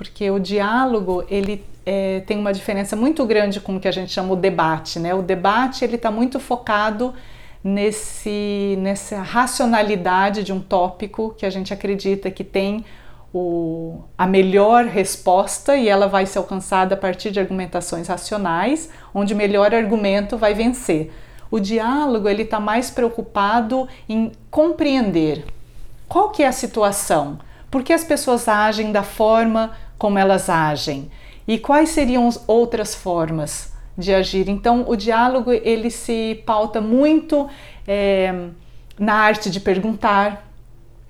porque 0.00 0.30
o 0.30 0.38
diálogo 0.38 1.26
ele 1.28 1.62
é, 1.84 2.20
tem 2.20 2.38
uma 2.38 2.54
diferença 2.54 2.96
muito 2.96 3.22
grande 3.26 3.60
com 3.60 3.76
o 3.76 3.80
que 3.80 3.86
a 3.86 3.90
gente 3.90 4.10
chama 4.10 4.32
o 4.32 4.36
debate, 4.36 4.98
né? 4.98 5.14
O 5.14 5.20
debate 5.20 5.84
ele 5.84 5.96
está 5.96 6.10
muito 6.10 6.40
focado 6.40 7.12
nesse 7.62 8.78
nessa 8.78 9.20
racionalidade 9.20 10.42
de 10.42 10.54
um 10.54 10.58
tópico 10.58 11.34
que 11.36 11.44
a 11.44 11.50
gente 11.50 11.74
acredita 11.74 12.30
que 12.30 12.42
tem 12.42 12.82
o, 13.30 14.00
a 14.16 14.26
melhor 14.26 14.86
resposta 14.86 15.76
e 15.76 15.86
ela 15.86 16.08
vai 16.08 16.24
ser 16.24 16.38
alcançada 16.38 16.94
a 16.94 16.98
partir 16.98 17.30
de 17.30 17.38
argumentações 17.38 18.08
racionais, 18.08 18.88
onde 19.12 19.34
o 19.34 19.36
melhor 19.36 19.74
argumento 19.74 20.38
vai 20.38 20.54
vencer. 20.54 21.12
O 21.50 21.58
diálogo 21.58 22.28
ele 22.28 22.42
está 22.42 22.60
mais 22.60 22.90
preocupado 22.90 23.88
em 24.08 24.32
compreender 24.50 25.44
qual 26.08 26.30
que 26.30 26.42
é 26.42 26.46
a 26.46 26.52
situação, 26.52 27.38
por 27.70 27.82
que 27.82 27.92
as 27.92 28.04
pessoas 28.04 28.48
agem 28.48 28.92
da 28.92 29.02
forma 29.02 29.72
como 29.98 30.18
elas 30.18 30.48
agem 30.48 31.10
e 31.46 31.58
quais 31.58 31.90
seriam 31.90 32.28
outras 32.46 32.94
formas 32.94 33.72
de 33.98 34.14
agir. 34.14 34.48
Então, 34.48 34.84
o 34.88 34.96
diálogo 34.96 35.52
ele 35.52 35.90
se 35.90 36.42
pauta 36.46 36.80
muito 36.80 37.48
é, 37.86 38.48
na 38.98 39.14
arte 39.14 39.50
de 39.50 39.60
perguntar. 39.60 40.48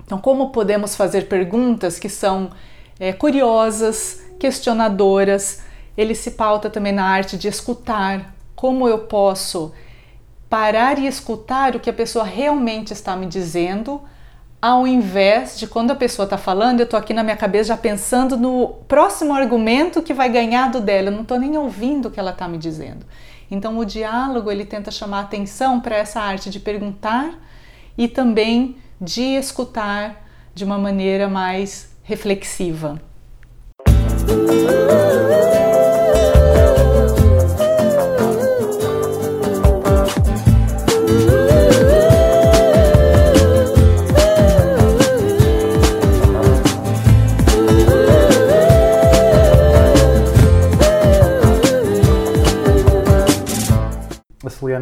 Então, 0.05 0.19
como 0.19 0.49
podemos 0.49 0.95
fazer 0.95 1.27
perguntas 1.27 1.97
que 1.97 2.09
são 2.09 2.49
é, 2.99 3.13
curiosas, 3.13 4.21
questionadoras? 4.39 5.61
Ele 5.97 6.15
se 6.15 6.31
pauta 6.31 6.69
também 6.69 6.91
na 6.91 7.05
arte 7.05 7.37
de 7.37 7.47
escutar. 7.47 8.33
Como 8.55 8.87
eu 8.87 8.99
posso 8.99 9.71
parar 10.51 10.99
e 10.99 11.07
escutar 11.07 11.75
o 11.75 11.79
que 11.79 11.89
a 11.89 11.93
pessoa 11.93 12.23
realmente 12.23 12.93
está 12.93 13.15
me 13.15 13.25
dizendo? 13.25 14.01
ao 14.61 14.85
invés 14.85 15.57
de 15.57 15.65
quando 15.65 15.89
a 15.89 15.95
pessoa 15.95 16.25
está 16.25 16.37
falando, 16.37 16.81
eu 16.81 16.83
estou 16.83 16.99
aqui 16.99 17.15
na 17.15 17.23
minha 17.23 17.35
cabeça 17.35 17.69
já 17.69 17.77
pensando 17.77 18.37
no 18.37 18.67
próximo 18.87 19.33
argumento 19.33 20.03
que 20.03 20.13
vai 20.13 20.29
ganhar 20.29 20.69
do 20.69 20.79
dela, 20.79 21.07
eu 21.07 21.11
não 21.11 21.23
estou 21.23 21.39
nem 21.39 21.57
ouvindo 21.57 22.07
o 22.07 22.11
que 22.11 22.19
ela 22.19 22.29
está 22.29 22.47
me 22.47 22.59
dizendo. 22.59 23.03
Então 23.49 23.77
o 23.79 23.83
diálogo 23.83 24.51
ele 24.51 24.63
tenta 24.63 24.91
chamar 24.91 25.21
atenção 25.21 25.79
para 25.79 25.97
essa 25.97 26.21
arte 26.21 26.49
de 26.49 26.59
perguntar 26.59 27.33
e 27.97 28.07
também 28.07 28.77
de 28.99 29.35
escutar 29.35 30.23
de 30.53 30.63
uma 30.63 30.77
maneira 30.77 31.27
mais 31.27 31.89
reflexiva. 32.03 33.01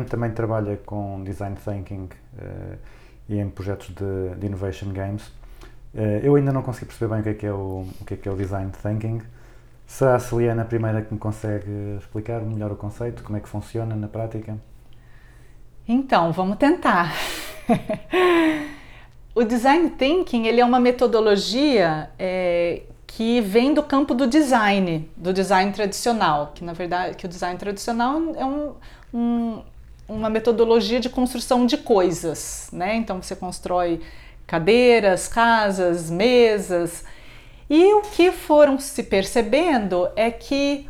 Também 0.05 0.31
trabalha 0.31 0.77
com 0.77 1.23
design 1.23 1.55
thinking 1.55 2.09
eh, 2.37 2.77
e 3.29 3.39
em 3.39 3.49
projetos 3.49 3.89
de, 3.89 4.35
de 4.37 4.47
innovation 4.47 4.91
games. 4.91 5.31
Eh, 5.93 6.21
eu 6.23 6.35
ainda 6.35 6.51
não 6.51 6.61
consegui 6.61 6.85
perceber 6.85 7.13
bem 7.13 7.21
o 7.21 7.23
que 7.23 7.29
é 7.29 7.33
que 7.33 7.45
é 7.45 7.51
o, 7.51 7.87
o, 8.01 8.05
que 8.05 8.13
é, 8.13 8.17
que 8.17 8.29
é 8.29 8.31
o 8.31 8.35
design 8.35 8.71
thinking. 8.71 9.21
Será 9.87 10.15
a 10.15 10.19
Celiana 10.19 10.61
a 10.61 10.65
primeira 10.65 11.01
que 11.01 11.13
me 11.13 11.19
consegue 11.19 11.97
explicar 11.97 12.41
melhor 12.41 12.71
o 12.71 12.75
conceito, 12.75 13.23
como 13.23 13.37
é 13.37 13.41
que 13.41 13.49
funciona 13.49 13.95
na 13.95 14.07
prática? 14.07 14.55
Então, 15.87 16.31
vamos 16.31 16.57
tentar. 16.57 17.11
o 19.33 19.43
design 19.43 19.89
thinking 19.91 20.45
ele 20.45 20.61
é 20.61 20.65
uma 20.65 20.79
metodologia 20.79 22.11
é, 22.19 22.83
que 23.07 23.41
vem 23.41 23.73
do 23.73 23.81
campo 23.81 24.13
do 24.13 24.27
design, 24.27 25.09
do 25.17 25.33
design 25.33 25.71
tradicional, 25.71 26.51
que 26.53 26.63
na 26.63 26.73
verdade 26.73 27.17
que 27.17 27.25
o 27.25 27.29
design 27.29 27.57
tradicional 27.57 28.21
é 28.35 28.45
um, 28.45 28.75
um, 29.11 29.61
uma 30.09 30.29
metodologia 30.29 30.99
de 30.99 31.09
construção 31.09 31.65
de 31.65 31.77
coisas, 31.77 32.67
né? 32.73 32.95
Então 32.95 33.21
você 33.21 33.35
constrói 33.35 34.01
cadeiras, 34.47 35.27
casas, 35.27 36.09
mesas. 36.09 37.05
E 37.69 37.93
o 37.93 38.01
que 38.01 38.31
foram 38.31 38.79
se 38.79 39.03
percebendo 39.03 40.09
é 40.15 40.31
que 40.31 40.89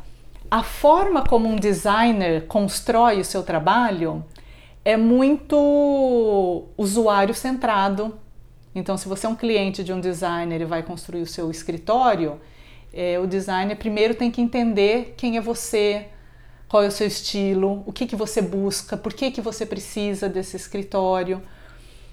a 0.50 0.64
forma 0.64 1.24
como 1.24 1.48
um 1.48 1.58
designer 1.58 2.48
constrói 2.48 3.20
o 3.20 3.26
seu 3.26 3.44
trabalho 3.44 4.24
é 4.84 4.96
muito 4.96 6.66
usuário 6.78 7.36
centrado. 7.36 8.18
Então, 8.74 8.98
se 8.98 9.08
você 9.08 9.26
é 9.26 9.30
um 9.30 9.36
cliente 9.36 9.84
de 9.84 9.92
um 9.92 10.00
designer 10.00 10.62
e 10.62 10.66
vai 10.66 10.82
construir 10.82 11.22
o 11.22 11.28
seu 11.28 11.52
escritório, 11.52 12.40
é, 12.94 13.20
o 13.20 13.28
designer 13.28 13.76
primeiro 13.76 14.16
tem 14.16 14.32
que 14.32 14.42
entender 14.42 15.14
quem 15.18 15.38
é 15.38 15.42
você, 15.42 16.08
qual 16.70 16.84
é 16.84 16.88
o 16.88 16.92
seu 16.92 17.08
estilo, 17.08 17.84
o 17.86 17.92
que, 17.92 18.06
que 18.06 18.16
você 18.16 18.44
busca, 18.44 18.96
por 18.96 19.12
que, 19.12 19.32
que 19.32 19.42
você 19.42 19.66
precisa 19.66 20.30
desse 20.30 20.56
escritório. 20.56 21.42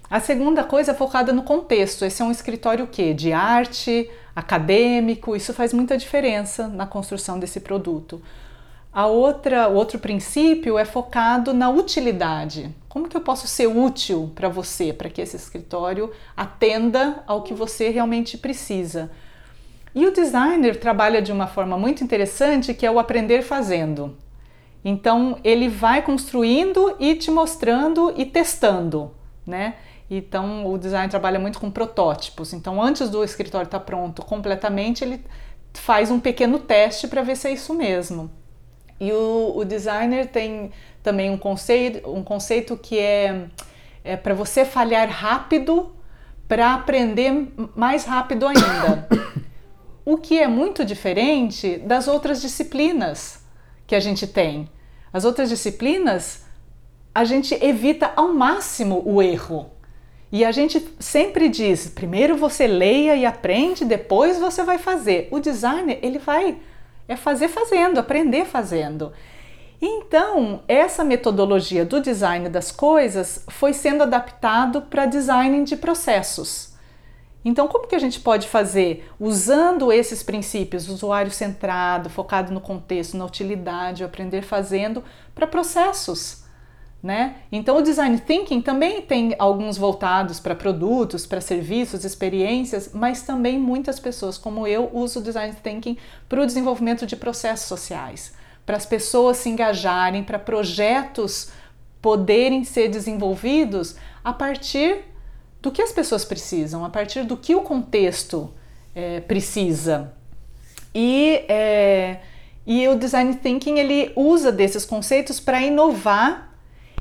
A 0.09 0.19
segunda 0.19 0.65
coisa 0.65 0.93
é 0.93 0.95
focada 0.95 1.31
no 1.31 1.43
contexto. 1.43 2.05
Esse 2.05 2.23
é 2.23 2.25
um 2.25 2.31
escritório 2.31 2.87
o 2.87 2.89
quê? 2.89 3.13
De 3.13 3.33
arte, 3.33 4.11
acadêmico, 4.35 5.37
isso 5.37 5.53
faz 5.53 5.75
muita 5.75 5.99
diferença 5.99 6.69
na 6.69 6.87
construção 6.87 7.39
desse 7.39 7.61
produto. 7.61 8.23
A 8.91 9.07
outra, 9.07 9.69
o 9.69 9.75
outro 9.75 9.99
princípio 9.99 10.79
é 10.79 10.85
focado 10.87 11.53
na 11.53 11.69
utilidade. 11.69 12.75
Como 12.89 13.09
que 13.09 13.17
eu 13.17 13.21
posso 13.21 13.47
ser 13.47 13.67
útil 13.67 14.33
para 14.35 14.49
você, 14.49 14.91
para 14.91 15.11
que 15.11 15.21
esse 15.21 15.37
escritório 15.37 16.11
atenda 16.35 17.23
ao 17.27 17.43
que 17.43 17.53
você 17.53 17.91
realmente 17.91 18.39
precisa? 18.39 19.11
E 19.95 20.07
o 20.07 20.13
designer 20.13 20.81
trabalha 20.81 21.21
de 21.21 21.31
uma 21.31 21.47
forma 21.47 21.77
muito 21.77 22.03
interessante 22.03 22.73
que 22.73 22.87
é 22.87 22.91
o 22.91 22.99
aprender 22.99 23.43
fazendo. 23.43 24.17
Então 24.89 25.37
ele 25.43 25.69
vai 25.69 26.01
construindo 26.01 26.95
e 27.01 27.17
te 27.17 27.29
mostrando 27.29 28.15
e 28.17 28.25
testando, 28.25 29.11
né? 29.45 29.75
Então 30.09 30.65
o 30.65 30.79
design 30.79 31.11
trabalha 31.11 31.41
muito 31.41 31.59
com 31.59 31.69
protótipos. 31.73 32.53
Então 32.53 32.81
antes 32.81 33.11
do 33.11 33.25
escritório 33.25 33.65
estar 33.65 33.81
tá 33.81 33.85
pronto 33.85 34.23
completamente, 34.23 35.03
ele 35.03 35.25
faz 35.75 36.09
um 36.09 36.21
pequeno 36.21 36.61
teste 36.61 37.09
para 37.09 37.23
ver 37.23 37.37
se 37.37 37.49
é 37.49 37.53
isso 37.53 37.75
mesmo. 37.75 38.31
E 39.01 39.11
o, 39.11 39.55
o, 39.57 39.65
designer 39.65 40.29
tem 40.29 40.71
também 41.03 41.33
um 41.33 41.37
conceito, 41.37 42.09
um 42.09 42.23
conceito 42.23 42.77
que 42.77 42.97
é, 42.97 43.49
é 44.05 44.17
para 44.17 44.35
você 44.35 44.65
falhar 44.65 45.09
rápido 45.09 45.97
para 46.47 46.75
aprender 46.75 47.53
mais 47.75 48.05
rápido 48.05 48.47
ainda. 48.47 49.09
o 50.07 50.17
que 50.17 50.39
é 50.39 50.47
muito 50.47 50.85
diferente 50.85 51.77
das 51.79 52.07
outras 52.07 52.41
disciplinas 52.41 53.45
que 53.85 53.97
a 53.97 54.01
gente 54.01 54.29
tem. 54.29 54.71
As 55.17 55.25
outras 55.25 55.49
disciplinas, 55.49 56.43
a 57.15 57.25
gente 57.25 57.55
evita 57.65 58.13
ao 58.15 58.35
máximo 58.35 59.03
o 59.07 59.23
erro. 59.23 59.71
E 60.31 60.45
a 60.45 60.53
gente 60.53 60.87
sempre 61.01 61.49
diz: 61.49 61.89
primeiro 61.89 62.37
você 62.37 62.67
leia 62.67 63.17
e 63.17 63.25
aprende, 63.25 63.83
depois 63.83 64.39
você 64.39 64.63
vai 64.63 64.77
fazer. 64.77 65.27
O 65.31 65.41
designer, 65.41 65.99
ele 66.03 66.19
vai 66.19 66.59
é 67.09 67.17
fazer 67.17 67.49
fazendo, 67.49 67.99
aprender 67.99 68.45
fazendo. 68.45 69.11
Então, 69.81 70.63
essa 70.69 71.03
metodologia 71.03 71.87
do 71.87 71.99
design 71.99 72.51
das 72.51 72.71
coisas 72.71 73.43
foi 73.49 73.73
sendo 73.73 74.03
adaptado 74.03 74.83
para 74.83 75.07
design 75.07 75.65
de 75.65 75.79
processos. 75.79 76.76
Então, 77.49 77.69
como 77.69 77.87
que 77.87 77.95
a 77.95 77.99
gente 78.01 78.19
pode 78.19 78.49
fazer 78.49 79.09
usando 79.21 79.93
esses 79.93 80.21
princípios, 80.21 80.89
usuário 80.89 81.31
centrado, 81.31 82.11
focado 82.11 82.53
no 82.53 82.61
contexto, 82.61 83.17
na 83.17 83.25
utilidade, 83.25 84.03
aprender 84.03 84.43
fazendo 84.43 85.05
para 85.33 85.47
processos? 85.47 86.43
Né? 87.01 87.37
Então, 87.53 87.77
o 87.77 87.83
design 87.83 88.19
thinking 88.19 88.61
também 88.61 89.01
tem 89.01 89.37
alguns 89.39 89.79
voltados 89.79 90.41
para 90.41 90.57
produtos, 90.57 91.25
para 91.25 91.41
serviços, 91.41 92.05
experiências, 92.05 92.91
mas 92.93 93.23
também 93.23 93.61
muitas 93.61 94.01
pessoas, 94.01 94.37
como 94.37 94.67
eu, 94.67 94.91
usam 94.93 95.23
o 95.23 95.25
design 95.25 95.55
thinking 95.63 95.97
para 96.29 96.43
o 96.43 96.47
desenvolvimento 96.47 97.07
de 97.07 97.15
processos 97.15 97.69
sociais, 97.69 98.35
para 98.67 98.77
as 98.77 98.85
pessoas 98.85 99.37
se 99.37 99.49
engajarem, 99.49 100.25
para 100.25 100.41
projetos 100.41 101.53
poderem 102.03 102.65
ser 102.65 102.89
desenvolvidos 102.89 103.95
a 104.25 104.33
partir 104.33 105.05
do 105.67 105.73
que 105.73 105.83
as 105.83 105.91
pessoas 105.91 106.25
precisam, 106.25 106.85
a 106.85 106.89
partir 106.89 107.25
do 107.25 107.37
que 107.37 107.53
o 107.57 107.61
contexto 107.61 108.55
é, 108.95 109.19
precisa. 109.19 110.13
E, 110.95 111.45
é, 111.49 112.21
e 112.65 112.87
o 112.87 112.97
design 112.97 113.35
thinking 113.35 113.77
ele 113.77 114.13
usa 114.15 114.53
desses 114.53 114.85
conceitos 114.85 115.41
para 115.41 115.61
inovar 115.61 116.55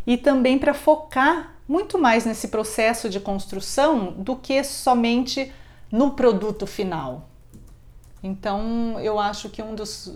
e 0.07 0.17
também 0.17 0.57
para 0.57 0.73
focar 0.73 1.57
muito 1.67 1.99
mais 1.99 2.25
nesse 2.25 2.47
processo 2.47 3.07
de 3.07 3.19
construção 3.19 4.13
do 4.13 4.35
que 4.35 4.63
somente 4.63 5.53
no 5.91 6.15
produto 6.15 6.65
final. 6.65 7.29
Então, 8.23 8.99
eu 8.99 9.19
acho 9.19 9.47
que 9.51 9.61
um 9.61 9.75
dos 9.75 10.11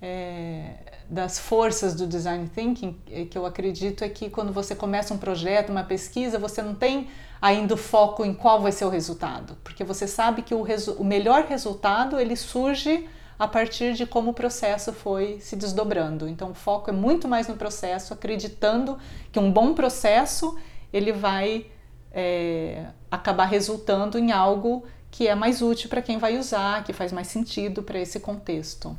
é, 0.00 0.72
das 1.06 1.38
forças 1.38 1.94
do 1.94 2.06
design 2.06 2.48
thinking 2.48 2.96
é 3.10 3.26
que 3.26 3.36
eu 3.36 3.44
acredito 3.44 4.02
é 4.02 4.08
que 4.08 4.30
quando 4.30 4.54
você 4.54 4.74
começa 4.74 5.12
um 5.12 5.18
projeto, 5.18 5.68
uma 5.68 5.84
pesquisa, 5.84 6.38
você 6.38 6.62
não 6.62 6.74
tem 6.74 7.08
ainda 7.40 7.74
o 7.74 7.76
foco 7.76 8.24
em 8.24 8.34
qual 8.34 8.60
vai 8.60 8.72
ser 8.72 8.84
o 8.84 8.88
resultado, 8.88 9.56
porque 9.64 9.82
você 9.82 10.06
sabe 10.06 10.42
que 10.42 10.54
o, 10.54 10.62
resu 10.62 10.92
o 10.94 11.04
melhor 11.04 11.44
resultado 11.44 12.18
ele 12.18 12.36
surge 12.36 13.08
a 13.38 13.48
partir 13.48 13.94
de 13.94 14.04
como 14.04 14.32
o 14.32 14.34
processo 14.34 14.92
foi 14.92 15.40
se 15.40 15.56
desdobrando. 15.56 16.28
Então 16.28 16.50
o 16.50 16.54
foco 16.54 16.90
é 16.90 16.92
muito 16.92 17.26
mais 17.26 17.48
no 17.48 17.56
processo, 17.56 18.12
acreditando 18.12 18.98
que 19.32 19.38
um 19.38 19.50
bom 19.50 19.72
processo 19.72 20.58
ele 20.92 21.12
vai 21.12 21.66
é, 22.12 22.86
acabar 23.10 23.46
resultando 23.46 24.18
em 24.18 24.30
algo 24.30 24.84
que 25.10 25.26
é 25.26 25.34
mais 25.34 25.62
útil 25.62 25.88
para 25.88 26.02
quem 26.02 26.18
vai 26.18 26.38
usar, 26.38 26.84
que 26.84 26.92
faz 26.92 27.12
mais 27.12 27.28
sentido 27.28 27.82
para 27.82 27.98
esse 27.98 28.20
contexto. 28.20 28.96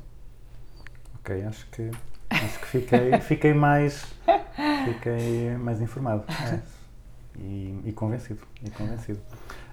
Ok, 1.20 1.44
acho 1.44 1.68
que 1.68 1.92
acho 2.32 2.60
que 2.60 2.66
fiquei, 2.66 3.20
fiquei 3.22 3.54
mais 3.54 4.06
fiquei 4.86 5.52
mais 5.58 5.80
informado 5.82 6.24
é. 6.30 6.81
E, 7.42 7.90
e, 7.90 7.92
convencido, 7.92 8.42
e 8.64 8.70
convencido. 8.70 9.20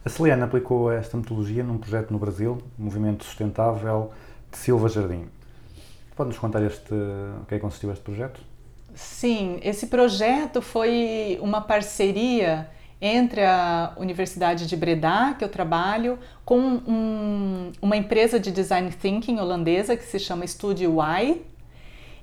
A 0.05 0.09
Celiana 0.09 0.47
aplicou 0.47 0.91
esta 0.91 1.17
metodologia 1.17 1.63
num 1.63 1.79
projeto 1.79 2.11
no 2.11 2.19
Brasil, 2.19 2.59
Movimento 2.79 3.25
Sustentável 3.25 4.11
de 4.51 4.59
Silva 4.59 4.89
Jardim. 4.89 5.27
Pode-nos 6.17 6.39
contar 6.39 6.63
este, 6.63 6.93
o 6.93 7.47
que 7.47 7.55
é 7.55 7.59
que 7.59 7.63
consistiu 7.63 7.93
este 7.93 8.03
projeto? 8.03 8.41
Sim, 8.95 9.61
esse 9.63 9.87
projeto 9.87 10.61
foi 10.61 11.39
uma 11.41 11.61
parceria 11.61 12.69
entre 13.01 13.45
a 13.45 13.93
Universidade 13.97 14.67
de 14.67 14.77
Breda, 14.77 15.35
que 15.39 15.45
eu 15.45 15.49
trabalho, 15.49 16.19
com 16.45 16.59
um, 16.59 17.71
uma 17.81 17.97
empresa 17.97 18.41
de 18.41 18.51
design 18.51 18.91
thinking 18.91 19.39
holandesa 19.39 19.97
que 19.97 20.05
se 20.05 20.19
chama 20.19 20.45
Studio 20.47 20.97
Y 21.01 21.39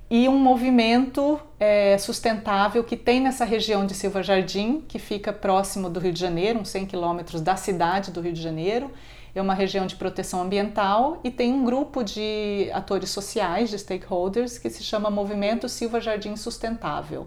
e 0.08 0.28
um 0.28 0.38
movimento 0.38 1.40
é, 1.58 1.98
sustentável 1.98 2.84
que 2.84 2.96
tem 2.96 3.20
nessa 3.20 3.44
região 3.44 3.84
de 3.84 3.92
Silva 3.92 4.22
Jardim, 4.22 4.84
que 4.86 5.00
fica 5.00 5.32
próximo 5.32 5.90
do 5.90 5.98
Rio 5.98 6.12
de 6.12 6.20
Janeiro, 6.20 6.60
uns 6.60 6.68
100 6.68 6.86
quilômetros 6.86 7.40
da 7.40 7.56
cidade 7.56 8.12
do 8.12 8.20
Rio 8.20 8.32
de 8.32 8.40
Janeiro, 8.40 8.92
é 9.34 9.42
uma 9.42 9.52
região 9.52 9.84
de 9.84 9.96
proteção 9.96 10.40
ambiental 10.40 11.20
e 11.24 11.30
tem 11.30 11.52
um 11.52 11.64
grupo 11.64 12.02
de 12.02 12.70
atores 12.72 13.10
sociais, 13.10 13.68
de 13.68 13.78
stakeholders, 13.78 14.58
que 14.58 14.70
se 14.70 14.82
chama 14.82 15.10
Movimento 15.10 15.68
Silva 15.68 16.00
Jardim 16.00 16.36
Sustentável. 16.36 17.26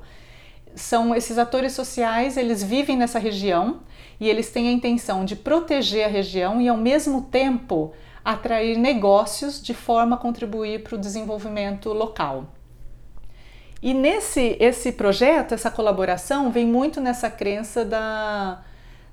São 0.74 1.14
esses 1.14 1.38
atores 1.38 1.74
sociais, 1.74 2.38
eles 2.38 2.64
vivem 2.64 2.96
nessa 2.96 3.20
região 3.20 3.82
e 4.20 4.30
eles 4.30 4.50
têm 4.50 4.70
a 4.70 4.72
intenção 4.72 5.26
de 5.26 5.36
proteger 5.36 6.06
a 6.06 6.10
região 6.10 6.62
e 6.62 6.70
ao 6.70 6.78
mesmo 6.78 7.24
tempo 7.24 7.92
atrair 8.24 8.78
negócios 8.78 9.62
de 9.62 9.74
forma 9.74 10.16
a 10.16 10.20
contribuir 10.20 10.84
para 10.84 10.96
o 10.96 11.00
desenvolvimento 11.00 11.92
local. 11.94 12.59
E 13.82 13.94
nesse 13.94 14.58
esse 14.60 14.92
projeto, 14.92 15.54
essa 15.54 15.72
colaboração 15.72 16.52
vem 16.52 16.66
muito 16.66 17.00
nessa 17.00 17.30
crença 17.30 17.86
da 17.86 18.60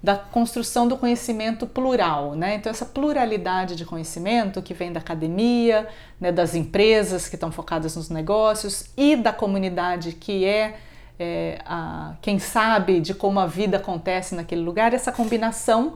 da 0.03 0.15
construção 0.15 0.87
do 0.87 0.97
conhecimento 0.97 1.67
plural, 1.67 2.35
né? 2.37 2.55
Então 2.55 2.71
essa 2.71 2.87
pluralidade 2.87 3.75
de 3.75 3.85
conhecimento 3.85 4.63
que 4.63 4.73
vem 4.73 4.93
da 4.93 5.01
academia, 5.01 5.89
né, 6.21 6.31
das 6.31 6.55
empresas 6.55 7.29
que 7.29 7.35
estão 7.35 7.51
focadas 7.51 7.97
nos 7.97 8.09
negócios 8.09 8.91
e 8.97 9.17
da 9.17 9.33
comunidade 9.33 10.13
que 10.13 10.45
é, 10.45 10.77
é, 11.19 11.59
a, 11.65 12.15
quem 12.23 12.39
sabe 12.39 13.01
de 13.01 13.15
como 13.15 13.41
a 13.41 13.47
vida 13.47 13.79
acontece 13.79 14.35
naquele 14.35 14.61
lugar, 14.61 14.95
essa 14.95 15.11
combinação 15.11 15.95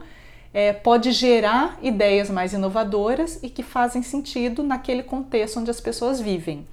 é, 0.53 0.73
pode 0.73 1.11
gerar 1.11 1.77
ideias 1.81 2.29
mais 2.29 2.51
inovadoras 2.51 3.39
e 3.41 3.49
que 3.49 3.63
fazem 3.63 4.01
sentido 4.01 4.61
naquele 4.61 5.03
contexto 5.03 5.59
onde 5.59 5.71
as 5.71 5.79
pessoas 5.79 6.19
vivem. 6.19 6.67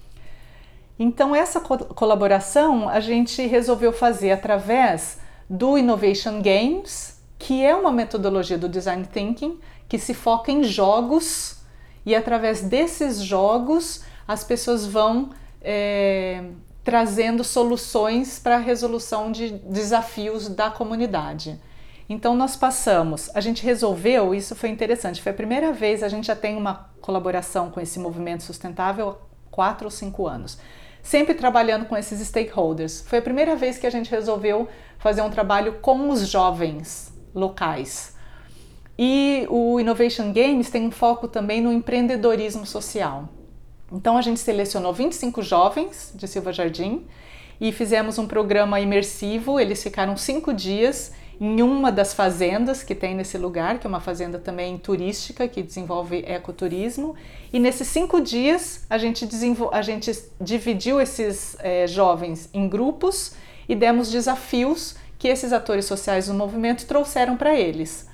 Então, 0.99 1.35
essa 1.35 1.61
co 1.61 1.79
colaboração 1.79 2.89
a 2.89 3.01
gente 3.01 3.47
resolveu 3.47 3.93
fazer 3.93 4.33
através 4.33 5.19
do 5.49 5.79
Innovation 5.79 6.43
Games, 6.43 7.21
que 7.39 7.65
é 7.65 7.75
uma 7.75 7.93
metodologia 7.93 8.59
do 8.59 8.69
Design 8.69 9.05
Thinking 9.07 9.59
que 9.89 9.99
se 9.99 10.13
foca 10.13 10.53
em 10.53 10.63
jogos 10.65 11.59
e 12.05 12.15
através 12.15 12.63
desses 12.63 13.21
jogos 13.21 14.03
as 14.27 14.45
pessoas 14.45 14.85
vão 14.85 15.31
é, 15.63 16.45
trazendo 16.85 17.43
soluções 17.43 18.39
para 18.39 18.57
a 18.57 18.59
resolução 18.59 19.33
de 19.33 19.51
desafios 19.51 20.49
da 20.49 20.71
comunidade. 20.71 21.59
Então 22.09 22.35
nós 22.35 22.57
passamos, 22.57 23.31
a 23.35 23.41
gente 23.41 23.63
resolveu, 23.63 24.35
isso 24.35 24.55
foi 24.55 24.71
interessante, 24.71 25.23
foi 25.23 25.33
a 25.33 25.35
primeira 25.35 25.73
vez, 25.73 26.03
a 26.03 26.09
gente 26.09 26.27
já 26.27 26.37
tem 26.37 26.57
uma 26.57 26.89
colaboração 27.03 27.71
com 27.71 27.81
esse 27.81 27.99
movimento 27.99 28.43
sustentável 28.43 29.11
há 29.11 29.17
quatro 29.51 29.87
ou 29.87 29.91
cinco 29.91 30.27
anos, 30.27 30.59
sempre 31.03 31.35
trabalhando 31.35 31.87
com 31.87 31.97
esses 31.97 32.21
stakeholders. 32.27 33.03
Foi 33.07 33.19
a 33.19 33.23
primeira 33.23 33.57
vez 33.57 33.79
que 33.79 33.87
a 33.87 33.91
gente 33.91 34.11
resolveu 34.11 34.69
fazer 34.99 35.23
um 35.23 35.31
trabalho 35.31 35.75
com 35.81 36.11
os 36.11 36.29
jovens 36.29 37.13
locais. 37.35 38.17
E 38.99 39.47
o 39.49 39.79
Innovation 39.79 40.33
Games 40.33 40.71
tem 40.71 40.87
um 40.87 40.91
foco 40.91 41.29
também 41.29 41.61
no 41.61 41.73
empreendedorismo 41.73 42.67
social. 42.67 43.29
Então 43.93 44.19
a 44.19 44.23
gente 44.23 44.41
selecionou 44.41 44.93
25 44.93 45.41
jovens 45.43 46.13
de 46.15 46.27
Silva 46.27 46.53
Jardim 46.53 47.07
e 47.61 47.73
fizemos 47.73 48.19
um 48.19 48.27
programa 48.27 48.81
imersivo. 48.81 49.59
Eles 49.59 49.83
ficaram 49.83 50.17
cinco 50.17 50.53
dias 50.53 51.13
em 51.41 51.63
uma 51.63 51.93
das 51.93 52.13
fazendas 52.13 52.83
que 52.83 52.95
tem 52.95 53.15
nesse 53.15 53.39
lugar, 53.39 53.79
que 53.79 53.87
é 53.87 53.89
uma 53.89 54.01
fazenda 54.01 54.39
também 54.39 54.77
turística 54.77 55.47
que 55.47 55.63
desenvolve 55.63 56.25
ecoturismo. 56.27 57.15
E 57.53 57.61
nesses 57.61 57.87
cinco 57.89 58.21
dias 58.21 58.85
a 58.91 58.99
gente, 58.99 59.29
a 59.73 59.83
gente 59.83 60.13
dividiu 60.41 61.01
esses 61.01 61.57
é, 61.61 61.87
jovens 61.87 62.49
em 62.53 62.69
grupos 62.69 63.35
e 63.69 63.75
demos 63.75 64.11
desafios 64.11 64.97
que 65.19 65.29
esses 65.29 65.53
atores 65.53 65.85
sociais 65.85 66.27
do 66.27 66.35
movimento 66.35 66.87
trouxeram 66.87 67.37
para 67.37 67.55
eles. 67.55 68.09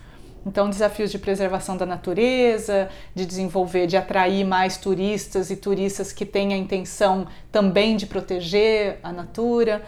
Então, 0.46 0.68
desafios 0.68 1.10
de 1.10 1.18
preservação 1.18 1.74
da 1.76 1.86
natureza, 1.86 2.90
de 3.14 3.24
desenvolver, 3.24 3.86
de 3.86 3.96
atrair 3.96 4.44
mais 4.44 4.76
turistas 4.76 5.50
e 5.50 5.56
turistas 5.56 6.12
que 6.12 6.26
têm 6.26 6.52
a 6.52 6.56
intenção 6.56 7.26
também 7.50 7.96
de 7.96 8.06
proteger 8.06 8.98
a 9.02 9.10
natura. 9.10 9.82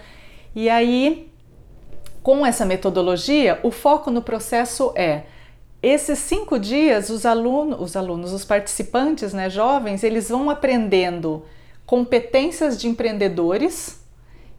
E 0.55 0.71
aí, 0.71 1.31
com 2.27 2.45
essa 2.45 2.65
metodologia, 2.65 3.61
o 3.63 3.71
foco 3.71 4.11
no 4.11 4.21
processo 4.21 4.93
é 4.97 5.27
esses 5.81 6.19
cinco 6.19 6.59
dias, 6.59 7.09
os 7.09 7.25
alunos, 7.25 7.81
os 7.81 7.95
alunos, 7.95 8.33
os 8.33 8.45
participantes, 8.45 9.33
né, 9.33 9.49
jovens, 9.49 10.03
eles 10.03 10.29
vão 10.29 10.51
aprendendo 10.51 11.45
competências 11.87 12.81
de 12.81 12.89
empreendedores 12.89 14.01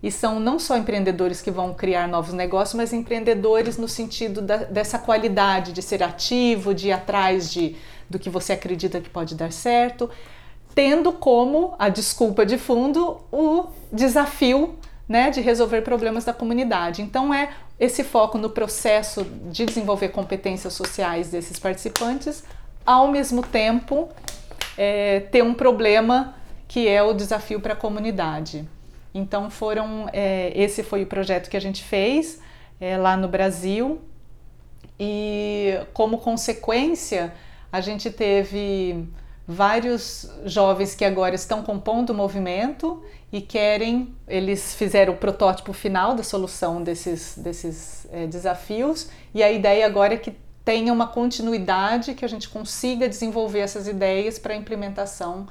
e 0.01 0.09
são 0.09 0.39
não 0.39 0.57
só 0.57 0.77
empreendedores 0.77 1.41
que 1.41 1.51
vão 1.51 1.73
criar 1.73 2.07
novos 2.07 2.31
negócios, 2.31 2.73
mas 2.75 2.93
empreendedores 2.93 3.77
no 3.77 3.89
sentido 3.89 4.41
da, 4.41 4.55
dessa 4.55 4.97
qualidade 4.97 5.73
de 5.73 5.81
ser 5.81 6.01
ativo, 6.01 6.73
de 6.73 6.87
ir 6.87 6.93
atrás 6.93 7.51
de, 7.51 7.75
do 8.09 8.17
que 8.17 8.29
você 8.29 8.53
acredita 8.53 9.01
que 9.01 9.09
pode 9.09 9.35
dar 9.35 9.51
certo, 9.51 10.09
tendo 10.73 11.11
como 11.11 11.75
a 11.77 11.89
desculpa 11.89 12.45
de 12.45 12.57
fundo 12.57 13.17
o 13.29 13.65
desafio 13.91 14.79
né, 15.07 15.29
de 15.29 15.39
resolver 15.41 15.81
problemas 15.81 16.25
da 16.25 16.33
comunidade. 16.33 17.01
Então 17.01 17.33
é 17.33 17.49
esse 17.79 18.03
foco 18.03 18.37
no 18.37 18.49
processo 18.49 19.23
de 19.49 19.65
desenvolver 19.65 20.09
competências 20.09 20.73
sociais 20.73 21.29
desses 21.29 21.57
participantes, 21.59 22.43
ao 22.85 23.07
mesmo 23.07 23.41
tempo 23.41 24.09
é, 24.77 25.21
ter 25.21 25.43
um 25.43 25.53
problema 25.53 26.35
que 26.67 26.87
é 26.87 27.01
o 27.01 27.13
desafio 27.13 27.61
para 27.61 27.73
a 27.73 27.75
comunidade. 27.75 28.67
Então 29.13 29.49
foram 29.49 30.09
é, 30.11 30.51
esse 30.55 30.83
foi 30.83 31.03
o 31.03 31.07
projeto 31.07 31.49
que 31.49 31.57
a 31.57 31.61
gente 31.61 31.83
fez 31.83 32.39
é, 32.79 32.97
lá 32.97 33.15
no 33.15 33.27
Brasil 33.27 34.01
e 34.99 35.79
como 35.93 36.17
consequência 36.17 37.33
a 37.71 37.81
gente 37.81 38.09
teve 38.09 39.07
vários 39.47 40.29
jovens 40.45 40.93
que 40.93 41.05
agora 41.05 41.35
estão 41.35 41.63
compondo 41.63 42.09
o 42.09 42.13
movimento 42.13 43.01
e 43.31 43.41
querem, 43.41 44.15
eles 44.27 44.73
fizeram 44.75 45.13
o 45.13 45.17
protótipo 45.17 45.73
final 45.73 46.15
da 46.15 46.23
solução 46.23 46.81
desses, 46.81 47.37
desses 47.37 48.07
é, 48.11 48.25
desafios 48.25 49.09
e 49.33 49.43
a 49.43 49.51
ideia 49.51 49.85
agora 49.85 50.13
é 50.13 50.17
que 50.17 50.33
tenha 50.63 50.91
uma 50.91 51.07
continuidade, 51.07 52.13
que 52.13 52.25
a 52.25 52.27
gente 52.27 52.49
consiga 52.49 53.07
desenvolver 53.07 53.59
essas 53.59 53.87
ideias 53.87 54.37
para 54.37 54.55
implementação 54.55 55.47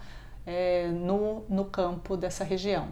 é, 0.46 0.88
no, 0.88 1.44
no 1.48 1.64
campo 1.64 2.16
dessa 2.16 2.44
região. 2.44 2.88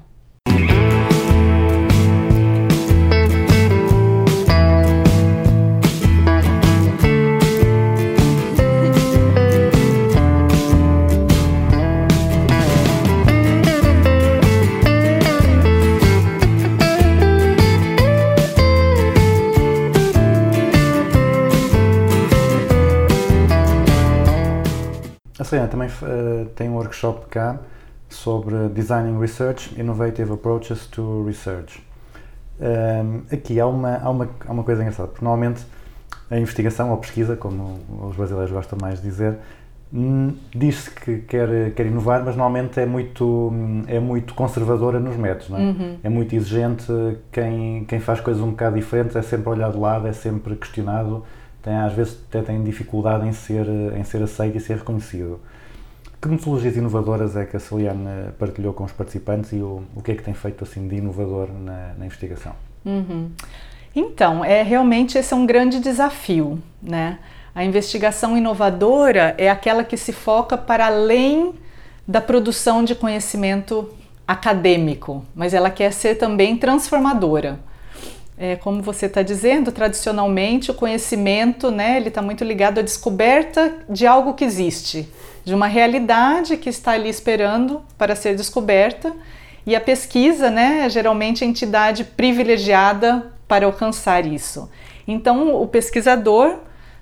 A 25.54 25.56
Soriana 25.56 25.68
também 25.68 25.88
uh, 25.88 26.46
tem 26.56 26.68
um 26.68 26.74
workshop 26.74 27.26
cá 27.26 27.58
sobre 28.08 28.68
Designing 28.70 29.20
Research, 29.20 29.78
Innovative 29.78 30.32
Approaches 30.32 30.86
to 30.86 31.24
Research. 31.24 31.80
Um, 32.60 32.64
ehm, 32.64 33.22
aqui 33.32 33.60
há 33.60 33.66
uma, 33.66 33.96
há, 33.98 34.10
uma, 34.10 34.28
há 34.46 34.52
uma 34.52 34.64
coisa 34.64 34.82
engraçada, 34.82 35.08
porque 35.08 35.24
normalmente 35.24 35.64
a 36.30 36.38
investigação 36.38 36.90
ou 36.90 36.96
pesquisa, 36.96 37.36
como 37.36 37.78
os 38.02 38.16
brasileiros 38.16 38.52
gostam 38.52 38.78
mais 38.80 39.00
de 39.00 39.08
dizer, 39.08 39.36
hum, 39.92 40.34
diz-se 40.54 40.90
que 40.90 41.18
quer, 41.18 41.72
quer 41.72 41.86
inovar, 41.86 42.24
mas 42.24 42.36
normalmente 42.36 42.80
é 42.80 42.86
muito, 42.86 43.52
é 43.86 44.00
muito 44.00 44.34
conservadora 44.34 44.98
nos 44.98 45.16
métodos, 45.16 45.50
não 45.50 45.58
é? 45.58 45.62
Uhum. 45.62 45.98
É 46.02 46.08
muito 46.08 46.34
exigente, 46.34 46.86
quem, 47.30 47.84
quem 47.84 48.00
faz 48.00 48.20
coisas 48.20 48.42
um 48.42 48.50
bocado 48.50 48.76
diferentes 48.76 49.14
é 49.14 49.22
sempre 49.22 49.48
olhado 49.50 49.74
de 49.74 49.78
lado, 49.78 50.08
é 50.08 50.12
sempre 50.12 50.56
questionado, 50.56 51.24
tem, 51.64 51.74
às 51.74 51.94
vezes 51.94 52.18
até 52.28 52.42
tem 52.42 52.62
dificuldade 52.62 53.26
em 53.26 53.32
ser, 53.32 53.66
em 53.96 54.04
ser 54.04 54.22
aceito 54.22 54.58
e 54.58 54.60
ser 54.60 54.76
reconhecido. 54.76 55.40
Que 56.20 56.28
metodologias 56.28 56.76
inovadoras 56.76 57.36
é 57.36 57.44
que 57.44 57.56
a 57.56 57.60
Celiane 57.60 58.30
partilhou 58.38 58.74
com 58.74 58.84
os 58.84 58.92
participantes 58.92 59.52
e 59.52 59.56
o, 59.56 59.82
o 59.96 60.02
que 60.02 60.12
é 60.12 60.14
que 60.14 60.22
tem 60.22 60.34
feito 60.34 60.62
assim 60.62 60.86
de 60.86 60.96
inovador 60.96 61.48
na, 61.52 61.94
na 61.98 62.06
investigação? 62.06 62.52
Uhum. 62.84 63.30
Então, 63.96 64.44
é 64.44 64.62
realmente 64.62 65.16
esse 65.16 65.32
é 65.32 65.36
um 65.36 65.46
grande 65.46 65.80
desafio, 65.80 66.58
né? 66.82 67.18
A 67.54 67.64
investigação 67.64 68.36
inovadora 68.36 69.34
é 69.38 69.48
aquela 69.48 69.84
que 69.84 69.96
se 69.96 70.12
foca 70.12 70.58
para 70.58 70.86
além 70.86 71.54
da 72.06 72.20
produção 72.20 72.84
de 72.84 72.94
conhecimento 72.94 73.88
acadêmico, 74.26 75.24
mas 75.34 75.54
ela 75.54 75.70
quer 75.70 75.92
ser 75.92 76.16
também 76.16 76.56
transformadora. 76.56 77.60
É, 78.36 78.56
como 78.56 78.82
você 78.82 79.06
está 79.06 79.22
dizendo, 79.22 79.70
tradicionalmente 79.70 80.70
o 80.70 80.74
conhecimento, 80.74 81.70
né, 81.70 81.96
ele 81.96 82.08
está 82.08 82.20
muito 82.20 82.42
ligado 82.42 82.80
à 82.80 82.82
descoberta 82.82 83.72
de 83.88 84.06
algo 84.06 84.34
que 84.34 84.44
existe 84.44 85.08
de 85.44 85.54
uma 85.54 85.66
realidade 85.66 86.56
que 86.56 86.70
está 86.70 86.92
ali 86.92 87.08
esperando 87.08 87.82
para 87.98 88.16
ser 88.16 88.34
descoberta. 88.34 89.12
E 89.66 89.76
a 89.76 89.80
pesquisa, 89.80 90.50
né, 90.50 90.82
é 90.84 90.88
geralmente 90.88 91.44
a 91.44 91.46
entidade 91.46 92.04
privilegiada 92.04 93.32
para 93.46 93.66
alcançar 93.66 94.26
isso. 94.26 94.70
Então, 95.06 95.54
o 95.60 95.66
pesquisador, 95.66 96.56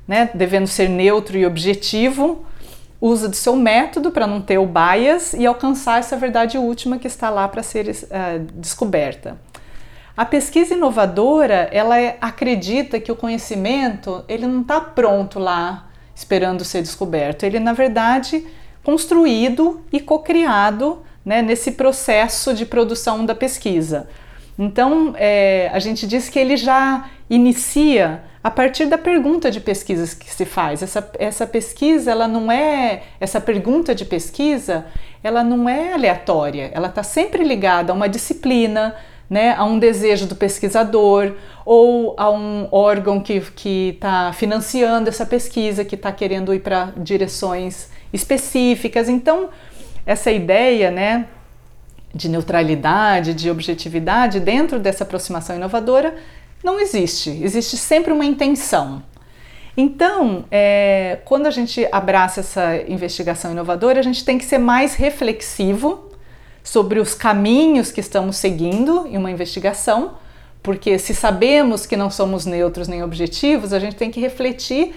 né, 0.07 0.29
devendo 0.35 0.66
ser 0.66 0.88
neutro 0.88 1.38
e 1.38 1.47
objetivo, 1.47 2.45
usa 3.01 3.29
do 3.29 3.37
seu 3.37 3.57
método 3.57 4.11
para 4.11 4.27
não 4.27 4.40
ter 4.40 4.59
o 4.59 4.66
bias 4.66 5.33
e 5.33 5.47
alcançar 5.47 5.99
essa 5.99 6.16
verdade 6.16 6.59
última 6.59 6.99
que 6.99 7.07
está 7.07 7.31
lá 7.31 7.49
para 7.49 7.62
ser 7.62 7.88
uh, 7.88 8.38
descoberta. 8.55 9.38
A 10.16 10.25
pesquisa 10.25 10.75
inovadora, 10.75 11.68
ela 11.72 11.98
é, 11.98 12.18
acredita 12.20 13.01
que 13.01 13.11
o 13.11 13.16
conhecimento 13.16 14.25
ele 14.29 14.46
não 14.46 14.61
está 14.61 14.81
pronto 14.81 15.38
lá 15.38 15.88
esperando 16.14 16.64
ser 16.64 16.83
descoberto. 16.83 17.44
Ele, 17.44 17.59
na 17.59 17.72
verdade, 17.72 18.46
construído 18.85 19.81
e 19.90 20.01
cocriado 20.01 21.03
né, 21.25 21.40
nesse 21.40 21.72
processo 21.72 22.53
de 22.53 22.66
produção 22.66 23.25
da 23.25 23.35
pesquisa. 23.35 24.09
Então, 24.59 25.14
é, 25.16 25.70
a 25.72 25.79
gente 25.79 26.07
diz 26.07 26.29
que 26.29 26.38
ele 26.38 26.57
já 26.57 27.09
inicia 27.31 28.22
a 28.44 28.51
partir 28.51 28.87
da 28.87 28.98
pergunta 28.98 29.51
de 29.51 29.61
pesquisas 29.61 30.12
que 30.12 30.33
se 30.33 30.44
faz. 30.44 30.83
Essa, 30.83 31.11
essa 31.18 31.46
pesquisa, 31.46 32.11
ela 32.11 32.29
não 32.29 32.51
é, 32.51 33.05
essa 33.20 33.40
pergunta 33.40 33.94
de 33.94 34.05
pesquisa, 34.05 34.85
ela 35.22 35.42
não 35.44 35.68
é 35.68 35.92
aleatória, 35.92 36.70
ela 36.75 36.88
está 36.88 37.03
sempre 37.03 37.44
ligada 37.44 37.92
a 37.92 37.94
uma 37.94 38.09
disciplina, 38.09 38.94
né, 39.33 39.55
a 39.57 39.64
um 39.64 39.79
desejo 39.79 40.27
do 40.27 40.37
pesquisador 40.37 41.33
ou 41.64 42.14
a 42.18 42.31
um 42.31 42.68
órgão 42.71 43.18
que 43.18 43.95
está 43.95 44.31
financiando 44.35 45.09
essa 45.09 45.25
pesquisa, 45.25 45.87
que 45.87 45.95
está 45.95 46.12
querendo 46.12 46.53
ir 46.53 46.59
para 46.59 46.92
direções 46.99 47.88
específicas. 48.12 49.09
Então, 49.09 49.49
essa 50.05 50.31
ideia 50.31 50.90
né, 50.90 51.29
de 52.14 52.29
neutralidade, 52.29 53.33
de 53.33 53.51
objetividade 53.51 54.38
dentro 54.38 54.79
dessa 54.79 55.03
aproximação 55.03 55.57
inovadora 55.57 56.14
não 56.62 56.79
existe. 56.79 57.31
Existe 57.42 57.79
sempre 57.79 58.12
uma 58.12 58.27
intenção. 58.27 59.03
Então, 59.75 60.45
é, 60.51 61.21
quando 61.25 61.47
a 61.47 61.51
gente 61.51 61.88
abraça 61.90 62.40
essa 62.40 62.77
investigação 62.87 63.53
inovadora, 63.53 63.99
a 63.99 64.03
gente 64.03 64.27
tem 64.27 64.37
que 64.37 64.45
ser 64.45 64.59
mais 64.59 64.95
reflexivo 64.95 66.12
sobre 66.62 67.01
os 67.01 67.14
caminhos 67.14 67.90
que 67.90 68.01
estamos 68.01 68.37
seguindo 68.37 69.07
em 69.07 69.16
uma 69.16 69.31
investigação, 69.31 70.14
porque 70.62 70.98
se 70.98 71.14
sabemos 71.14 71.87
que 71.87 71.96
não 71.96 72.11
somos 72.11 72.46
neutros 72.46 72.87
nem 72.87 73.03
objetivos, 73.03 73.72
a 73.72 73.79
gente 73.79 73.96
tem 73.96 74.11
que 74.11 74.20
refletir 74.20 74.94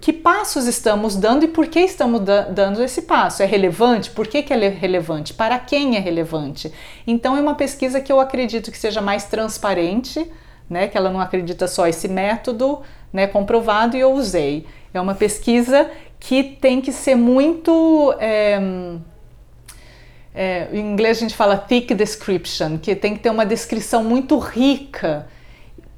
que 0.00 0.12
passos 0.12 0.66
estamos 0.66 1.14
dando 1.14 1.44
e 1.44 1.48
por 1.48 1.66
que 1.66 1.80
estamos 1.80 2.20
dando 2.20 2.82
esse 2.82 3.02
passo. 3.02 3.42
É 3.42 3.46
relevante? 3.46 4.10
Por 4.10 4.26
que, 4.26 4.42
que 4.42 4.52
é 4.52 4.68
relevante? 4.68 5.34
Para 5.34 5.58
quem 5.58 5.96
é 5.96 6.00
relevante? 6.00 6.72
Então, 7.06 7.36
é 7.36 7.40
uma 7.40 7.54
pesquisa 7.54 8.00
que 8.00 8.10
eu 8.10 8.18
acredito 8.18 8.70
que 8.70 8.78
seja 8.78 9.00
mais 9.00 9.24
transparente, 9.24 10.30
né, 10.68 10.88
que 10.88 10.96
ela 10.96 11.10
não 11.10 11.20
acredita 11.20 11.68
só 11.68 11.86
esse 11.86 12.08
método 12.08 12.80
né, 13.12 13.26
comprovado 13.26 13.96
e 13.96 14.00
eu 14.00 14.12
usei. 14.12 14.66
É 14.92 15.00
uma 15.00 15.14
pesquisa 15.14 15.90
que 16.18 16.42
tem 16.42 16.80
que 16.80 16.92
ser 16.92 17.14
muito. 17.14 18.14
É, 18.18 18.58
é, 20.34 20.68
em 20.72 20.80
inglês 20.80 21.18
a 21.18 21.20
gente 21.20 21.36
fala 21.36 21.56
thick 21.56 21.94
description, 21.94 22.76
que 22.78 22.96
tem 22.96 23.14
que 23.14 23.20
ter 23.20 23.30
uma 23.30 23.46
descrição 23.46 24.02
muito 24.02 24.36
rica 24.38 25.26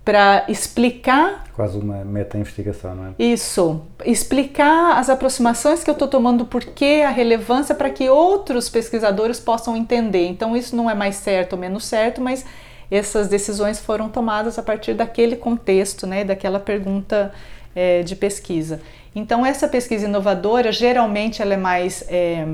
para 0.05 0.45
explicar. 0.49 1.45
Quase 1.53 1.77
uma 1.79 2.05
meta-investigação, 2.05 2.95
não 2.95 3.07
é? 3.07 3.15
Isso, 3.19 3.83
explicar 4.05 4.99
as 4.99 5.11
aproximações 5.11 5.83
que 5.83 5.91
eu 5.91 5.95
estou 5.95 6.07
tomando, 6.07 6.45
por 6.45 6.63
que 6.63 7.03
a 7.03 7.11
relevância, 7.11 7.75
para 7.75 7.91
que 7.91 8.09
outros 8.09 8.69
pesquisadores 8.69 9.41
possam 9.41 9.77
entender. 9.77 10.29
Então, 10.29 10.57
isso 10.57 10.77
não 10.77 10.89
é 10.89 10.95
mais 10.95 11.17
certo 11.17 11.55
ou 11.55 11.59
menos 11.59 11.85
certo, 11.87 12.21
mas 12.21 12.45
essas 12.89 13.27
decisões 13.27 13.81
foram 13.81 14.09
tomadas 14.09 14.59
a 14.61 14.63
partir 14.63 14.95
daquele 14.95 15.35
contexto, 15.35 16.07
né, 16.07 16.23
daquela 16.23 16.61
pergunta 16.61 17.33
é, 17.75 18.03
de 18.03 18.15
pesquisa. 18.15 18.81
Então, 19.13 19.45
essa 19.45 19.67
pesquisa 19.67 20.07
inovadora, 20.07 20.71
geralmente, 20.71 21.43
ela 21.43 21.55
é 21.55 21.57
mais. 21.57 22.05
É, 22.09 22.47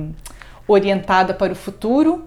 orientada 0.73 1.33
para 1.35 1.53
o 1.53 1.57
futuro, 1.57 2.25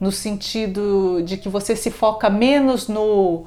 no 0.00 0.12
sentido 0.12 1.22
de 1.24 1.36
que 1.36 1.48
você 1.48 1.74
se 1.74 1.90
foca 1.90 2.30
menos 2.30 2.88
no 2.88 3.46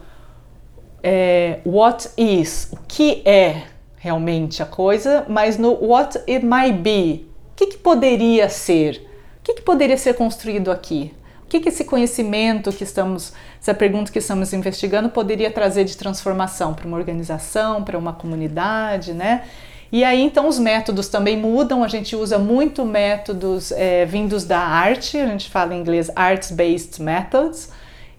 é, 1.04 1.60
what 1.66 2.10
is, 2.18 2.70
o 2.72 2.78
que 2.88 3.22
é 3.26 3.64
realmente 3.98 4.62
a 4.62 4.66
coisa, 4.66 5.26
mas 5.30 5.58
no 5.58 5.74
what 5.74 6.18
it 6.28 6.46
might 6.46 6.80
be, 6.80 7.26
o 7.52 7.56
que, 7.56 7.68
que 7.68 7.78
poderia 7.78 8.50
ser, 8.50 9.08
o 9.40 9.44
que, 9.44 9.54
que 9.56 9.62
poderia 9.62 9.98
ser 9.98 10.16
construído 10.16 10.72
aqui, 10.72 11.14
o 11.44 11.48
que, 11.48 11.60
que 11.60 11.70
esse 11.70 11.86
conhecimento 11.86 12.72
que 12.72 12.84
estamos, 12.84 13.34
essa 13.60 13.74
pergunta 13.74 14.12
que 14.12 14.20
estamos 14.20 14.54
investigando 14.54 15.10
poderia 15.10 15.52
trazer 15.52 15.84
de 15.84 15.96
transformação 15.96 16.74
para 16.74 16.88
uma 16.88 16.98
organização, 16.98 17.84
para 17.84 17.98
uma 17.98 18.14
comunidade, 18.14 19.14
né? 19.14 19.44
E 19.92 20.04
aí 20.04 20.22
então 20.22 20.48
os 20.48 20.58
métodos 20.58 21.10
também 21.10 21.38
mudam, 21.38 21.84
a 21.84 21.88
gente 21.88 22.16
usa 22.16 22.40
muito 22.40 22.86
métodos 22.86 23.72
é, 23.72 24.06
vindos 24.06 24.46
da 24.46 24.60
arte, 24.60 25.18
a 25.18 25.28
gente 25.28 25.50
fala 25.50 25.76
em 25.76 25.80
inglês 25.80 26.10
Arts-Based 26.16 27.02
Methods, 27.02 27.70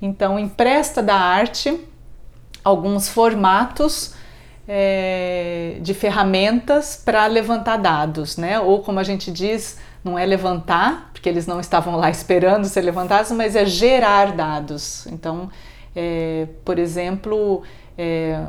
então 0.00 0.38
empresta 0.38 1.02
da 1.02 1.14
arte 1.14 1.80
alguns 2.62 3.08
formatos 3.08 4.14
é, 4.68 5.78
de 5.80 5.94
ferramentas 5.94 7.00
para 7.02 7.26
levantar 7.26 7.76
dados, 7.76 8.36
né? 8.36 8.60
Ou 8.60 8.80
como 8.80 9.00
a 9.00 9.02
gente 9.02 9.30
diz, 9.30 9.78
não 10.04 10.18
é 10.18 10.24
levantar, 10.24 11.10
porque 11.12 11.28
eles 11.28 11.46
não 11.46 11.60
estavam 11.60 11.96
lá 11.96 12.08
esperando 12.10 12.66
ser 12.66 12.82
levantados, 12.82 13.30
mas 13.32 13.56
é 13.56 13.64
gerar 13.64 14.32
dados. 14.32 15.06
Então, 15.06 15.50
é, 15.94 16.46
por 16.64 16.78
exemplo, 16.78 17.62
é, 17.96 18.46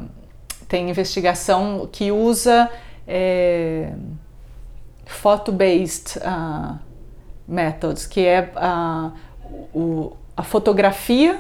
tem 0.68 0.90
investigação 0.90 1.88
que 1.92 2.12
usa 2.12 2.70
é, 3.08 3.94
photo-based 5.06 6.20
uh, 6.20 6.80
methods, 7.48 8.06
que 8.06 8.26
é 8.26 8.52
a, 8.56 9.12
o, 9.74 10.13
a 10.36 10.44
fotografia 10.44 11.39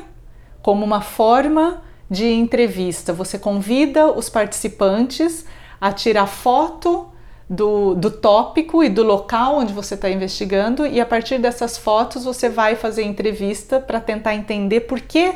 como 0.61 0.85
uma 0.85 1.01
forma 1.01 1.81
de 2.09 2.31
entrevista. 2.31 3.11
Você 3.13 3.39
convida 3.39 4.11
os 4.11 4.29
participantes 4.29 5.45
a 5.79 5.91
tirar 5.91 6.27
foto 6.27 7.09
do, 7.49 7.93
do 7.95 8.09
tópico 8.09 8.83
e 8.83 8.89
do 8.89 9.03
local 9.03 9.57
onde 9.57 9.73
você 9.73 9.95
está 9.95 10.09
investigando, 10.09 10.85
e 10.85 11.01
a 11.01 11.05
partir 11.05 11.39
dessas 11.39 11.77
fotos 11.77 12.23
você 12.23 12.49
vai 12.49 12.75
fazer 12.75 13.03
entrevista 13.03 13.79
para 13.79 13.99
tentar 13.99 14.35
entender 14.35 14.81
por 14.81 15.01
que, 15.01 15.35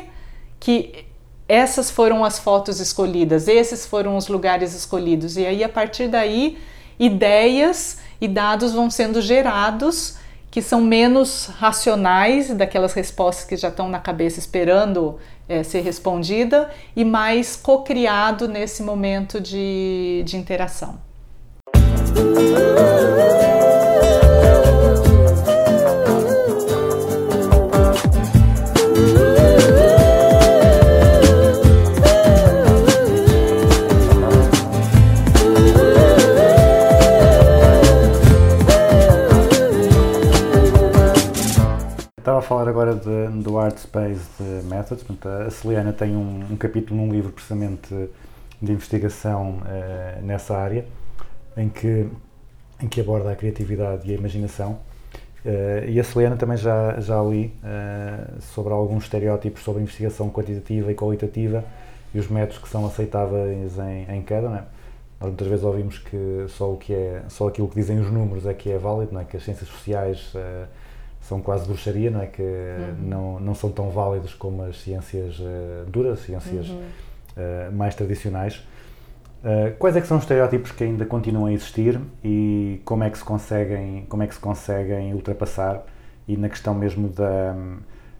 que 0.58 1.07
essas 1.48 1.90
foram 1.90 2.24
as 2.24 2.38
fotos 2.38 2.78
escolhidas, 2.78 3.48
esses 3.48 3.86
foram 3.86 4.16
os 4.16 4.28
lugares 4.28 4.74
escolhidos. 4.74 5.38
E 5.38 5.46
aí, 5.46 5.64
a 5.64 5.68
partir 5.68 6.06
daí, 6.06 6.58
ideias 6.98 7.98
e 8.20 8.28
dados 8.28 8.74
vão 8.74 8.90
sendo 8.90 9.22
gerados 9.22 10.16
que 10.50 10.62
são 10.62 10.80
menos 10.80 11.46
racionais 11.46 12.54
daquelas 12.54 12.92
respostas 12.92 13.44
que 13.44 13.56
já 13.56 13.68
estão 13.68 13.88
na 13.88 13.98
cabeça 13.98 14.38
esperando 14.38 15.18
é, 15.48 15.62
ser 15.62 15.80
respondida 15.80 16.70
e 16.94 17.04
mais 17.04 17.56
co-criado 17.56 18.48
nesse 18.48 18.82
momento 18.82 19.40
de, 19.40 20.22
de 20.24 20.36
interação. 20.36 20.98
Estava 42.28 42.40
a 42.40 42.42
falar 42.42 42.68
agora 42.68 42.94
de, 42.94 43.42
do 43.42 43.58
Art 43.58 43.78
Space 43.78 44.42
Methods. 44.64 45.02
A 45.46 45.50
Celiana 45.50 45.94
tem 45.94 46.14
um, 46.14 46.44
um, 46.50 46.56
capítulo 46.58 47.00
num 47.00 47.10
livro 47.10 47.32
precisamente 47.32 47.88
de 48.60 48.70
investigação 48.70 49.62
uh, 49.62 50.22
nessa 50.22 50.54
área, 50.54 50.84
em 51.56 51.70
que, 51.70 52.06
em 52.82 52.86
que 52.86 53.00
aborda 53.00 53.32
a 53.32 53.34
criatividade 53.34 54.06
e 54.06 54.14
a 54.14 54.18
imaginação. 54.18 54.72
Uh, 55.42 55.88
e 55.88 55.98
a 55.98 56.04
Celiana 56.04 56.36
também 56.36 56.58
já, 56.58 57.00
já 57.00 57.18
li 57.22 57.46
uh, 57.64 58.42
sobre 58.42 58.74
alguns 58.74 59.04
estereótipos 59.04 59.62
sobre 59.62 59.80
a 59.80 59.82
investigação 59.84 60.28
quantitativa 60.28 60.92
e 60.92 60.94
qualitativa 60.94 61.64
e 62.12 62.18
os 62.18 62.28
métodos 62.28 62.58
que 62.58 62.68
são 62.68 62.84
aceitáveis 62.84 63.78
em, 63.78 64.16
em 64.16 64.20
cada. 64.20 64.50
Né? 64.50 64.64
Nós 65.18 65.30
muitas 65.30 65.48
vezes 65.48 65.64
ouvimos 65.64 65.96
que 65.96 66.44
só, 66.48 66.70
o 66.70 66.76
que 66.76 66.92
é, 66.92 67.22
só 67.30 67.48
aquilo 67.48 67.68
que 67.68 67.76
dizem 67.76 67.98
os 67.98 68.10
números 68.10 68.44
é 68.44 68.52
que 68.52 68.70
é 68.70 68.76
válido, 68.76 69.14
não 69.14 69.22
é? 69.22 69.24
que 69.24 69.34
as 69.34 69.42
ciências 69.42 69.70
sociais 69.70 70.30
são 71.20 71.40
quase 71.40 71.66
bruxaria, 71.66 72.10
não 72.10 72.22
é? 72.22 72.26
Que 72.26 72.42
uhum. 72.42 72.94
não, 73.00 73.40
não 73.40 73.54
são 73.54 73.70
tão 73.70 73.90
válidos 73.90 74.34
como 74.34 74.62
as 74.62 74.80
ciências 74.80 75.38
uh, 75.38 75.84
duras, 75.86 76.20
ciências 76.20 76.68
uhum. 76.68 76.80
uh, 76.80 77.72
mais 77.72 77.94
tradicionais. 77.94 78.66
Uh, 79.44 79.76
quais 79.78 79.94
é 79.94 80.00
que 80.00 80.06
são 80.06 80.16
os 80.16 80.24
estereótipos 80.24 80.72
que 80.72 80.82
ainda 80.82 81.04
continuam 81.04 81.46
a 81.46 81.52
existir 81.52 82.00
e 82.24 82.80
como 82.84 83.04
é 83.04 83.10
que 83.10 83.18
se 83.18 83.24
conseguem, 83.24 84.04
como 84.08 84.22
é 84.22 84.26
que 84.26 84.34
se 84.34 84.40
conseguem 84.40 85.14
ultrapassar? 85.14 85.84
E 86.26 86.36
na 86.36 86.48
questão 86.48 86.74
mesmo 86.74 87.08
da, 87.08 87.54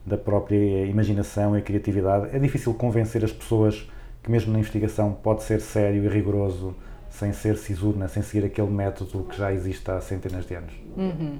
da 0.07 0.17
própria 0.17 0.87
imaginação 0.87 1.59
e 1.59 1.63
criatividade, 1.63 2.29
é 2.35 2.39
difícil 2.39 2.73
convencer 2.75 3.25
as 3.25 3.33
pessoas 3.33 3.91
que 4.23 4.31
mesmo 4.31 4.53
na 4.53 4.59
investigação 4.59 5.13
pode 5.13 5.43
ser 5.43 5.61
sério 5.61 6.05
e 6.05 6.09
rigoroso 6.09 6.75
sem 7.11 7.33
ser 7.33 7.57
sisudo, 7.57 7.99
né? 7.99 8.09
sem 8.09 8.23
seguir 8.23 8.47
aquele 8.47 8.71
método 8.71 9.25
que 9.25 9.37
já 9.37 9.53
existe 9.53 9.91
há 9.91 10.01
centenas 10.01 10.47
de 10.47 10.55
anos. 10.55 10.73
Uhum 10.97 11.39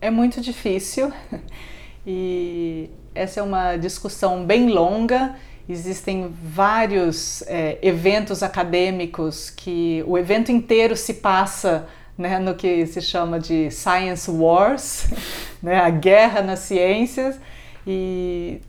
é 0.00 0.10
muito 0.10 0.40
difícil 0.40 1.12
e 2.06 2.88
essa 3.14 3.40
é 3.40 3.42
uma 3.42 3.76
discussão 3.76 4.44
bem 4.44 4.68
longa. 4.68 5.36
Existem 5.68 6.34
vários 6.42 7.42
é, 7.42 7.78
eventos 7.82 8.42
acadêmicos 8.42 9.50
que 9.50 10.02
o 10.06 10.18
evento 10.18 10.50
inteiro 10.50 10.96
se 10.96 11.14
passa 11.14 11.86
né, 12.16 12.38
no 12.38 12.54
que 12.54 12.86
se 12.86 13.00
chama 13.00 13.38
de 13.38 13.70
Science 13.70 14.30
Wars, 14.30 15.06
né, 15.62 15.80
a 15.80 15.90
guerra 15.90 16.42
nas 16.42 16.60
ciências. 16.60 17.38
E, 17.86 18.60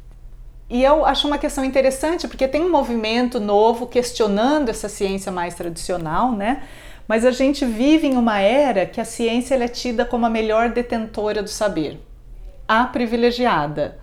e 0.69 0.83
eu 0.83 1.05
acho 1.05 1.27
uma 1.27 1.37
questão 1.37 1.65
interessante 1.65 2.27
porque 2.27 2.47
tem 2.47 2.61
um 2.61 2.71
movimento 2.71 3.39
novo 3.39 3.87
questionando 3.87 4.69
essa 4.69 4.87
ciência 4.87 5.31
mais 5.31 5.55
tradicional, 5.55 6.31
né? 6.33 6.63
Mas 7.11 7.25
a 7.25 7.31
gente 7.31 7.65
vive 7.65 8.07
em 8.07 8.15
uma 8.15 8.39
era 8.39 8.85
que 8.85 9.01
a 9.01 9.03
ciência 9.03 9.55
é 9.55 9.67
tida 9.67 10.05
como 10.05 10.25
a 10.25 10.29
melhor 10.29 10.69
detentora 10.69 11.43
do 11.43 11.49
saber, 11.49 11.99
a 12.65 12.85
privilegiada. 12.85 13.99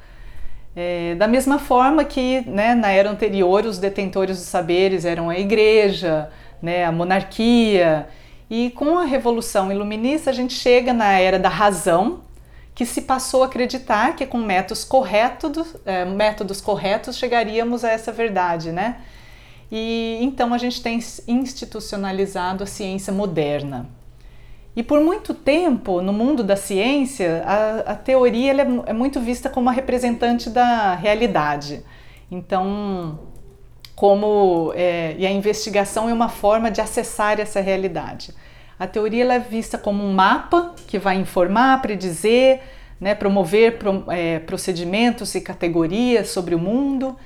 É, 0.76 1.14
da 1.14 1.26
mesma 1.26 1.58
forma 1.58 2.04
que 2.04 2.42
né, 2.42 2.74
na 2.74 2.90
era 2.90 3.08
anterior 3.08 3.64
os 3.64 3.78
detentores 3.78 4.36
dos 4.36 4.44
saberes 4.44 5.06
eram 5.06 5.30
a 5.30 5.38
igreja, 5.38 6.28
né, 6.60 6.84
a 6.84 6.92
monarquia, 6.92 8.08
e 8.50 8.68
com 8.72 8.98
a 8.98 9.04
Revolução 9.04 9.72
Iluminista 9.72 10.28
a 10.28 10.34
gente 10.34 10.52
chega 10.52 10.92
na 10.92 11.18
era 11.18 11.38
da 11.38 11.48
razão, 11.48 12.20
que 12.74 12.84
se 12.84 13.00
passou 13.00 13.42
a 13.42 13.46
acreditar 13.46 14.16
que 14.16 14.26
com 14.26 14.36
métodos 14.36 14.84
corretos, 14.84 15.76
é, 15.86 16.04
métodos 16.04 16.60
corretos 16.60 17.16
chegaríamos 17.16 17.84
a 17.84 17.90
essa 17.90 18.12
verdade, 18.12 18.70
né? 18.70 18.96
E 19.70 20.18
então 20.22 20.54
a 20.54 20.58
gente 20.58 20.82
tem 20.82 20.98
institucionalizado 21.26 22.64
a 22.64 22.66
ciência 22.66 23.12
moderna. 23.12 23.88
E 24.74 24.82
por 24.82 25.00
muito 25.00 25.34
tempo, 25.34 26.00
no 26.00 26.12
mundo 26.12 26.44
da 26.44 26.54
ciência, 26.54 27.42
a, 27.44 27.92
a 27.92 27.94
teoria 27.96 28.52
é, 28.52 28.66
é 28.86 28.92
muito 28.92 29.20
vista 29.20 29.50
como 29.50 29.68
a 29.68 29.72
representante 29.72 30.48
da 30.48 30.94
realidade. 30.94 31.82
Então, 32.30 33.18
como 33.96 34.72
é, 34.76 35.16
e 35.18 35.26
a 35.26 35.30
investigação 35.30 36.08
é 36.08 36.12
uma 36.12 36.28
forma 36.28 36.70
de 36.70 36.80
acessar 36.80 37.40
essa 37.40 37.60
realidade. 37.60 38.32
A 38.78 38.86
teoria 38.86 39.24
é 39.32 39.38
vista 39.40 39.76
como 39.76 40.04
um 40.04 40.12
mapa 40.12 40.74
que 40.86 41.00
vai 41.00 41.16
informar, 41.16 41.82
predizer, 41.82 42.60
né, 43.00 43.16
promover 43.16 43.78
pro, 43.78 44.04
é, 44.08 44.38
procedimentos 44.38 45.34
e 45.34 45.40
categorias 45.40 46.28
sobre 46.28 46.54
o 46.54 46.58
mundo. 46.58 47.16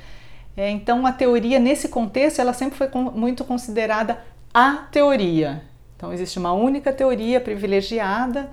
É, 0.57 0.71
então, 0.71 1.07
a 1.07 1.13
teoria 1.13 1.59
nesse 1.59 1.89
contexto 1.89 2.41
ela 2.41 2.53
sempre 2.53 2.77
foi 2.77 2.89
com, 2.89 3.03
muito 3.03 3.45
considerada 3.45 4.19
a 4.53 4.87
teoria. 4.91 5.63
Então 5.97 6.13
existe 6.13 6.37
uma 6.39 6.53
única 6.53 6.93
teoria 6.93 7.41
privilegiada 7.41 8.51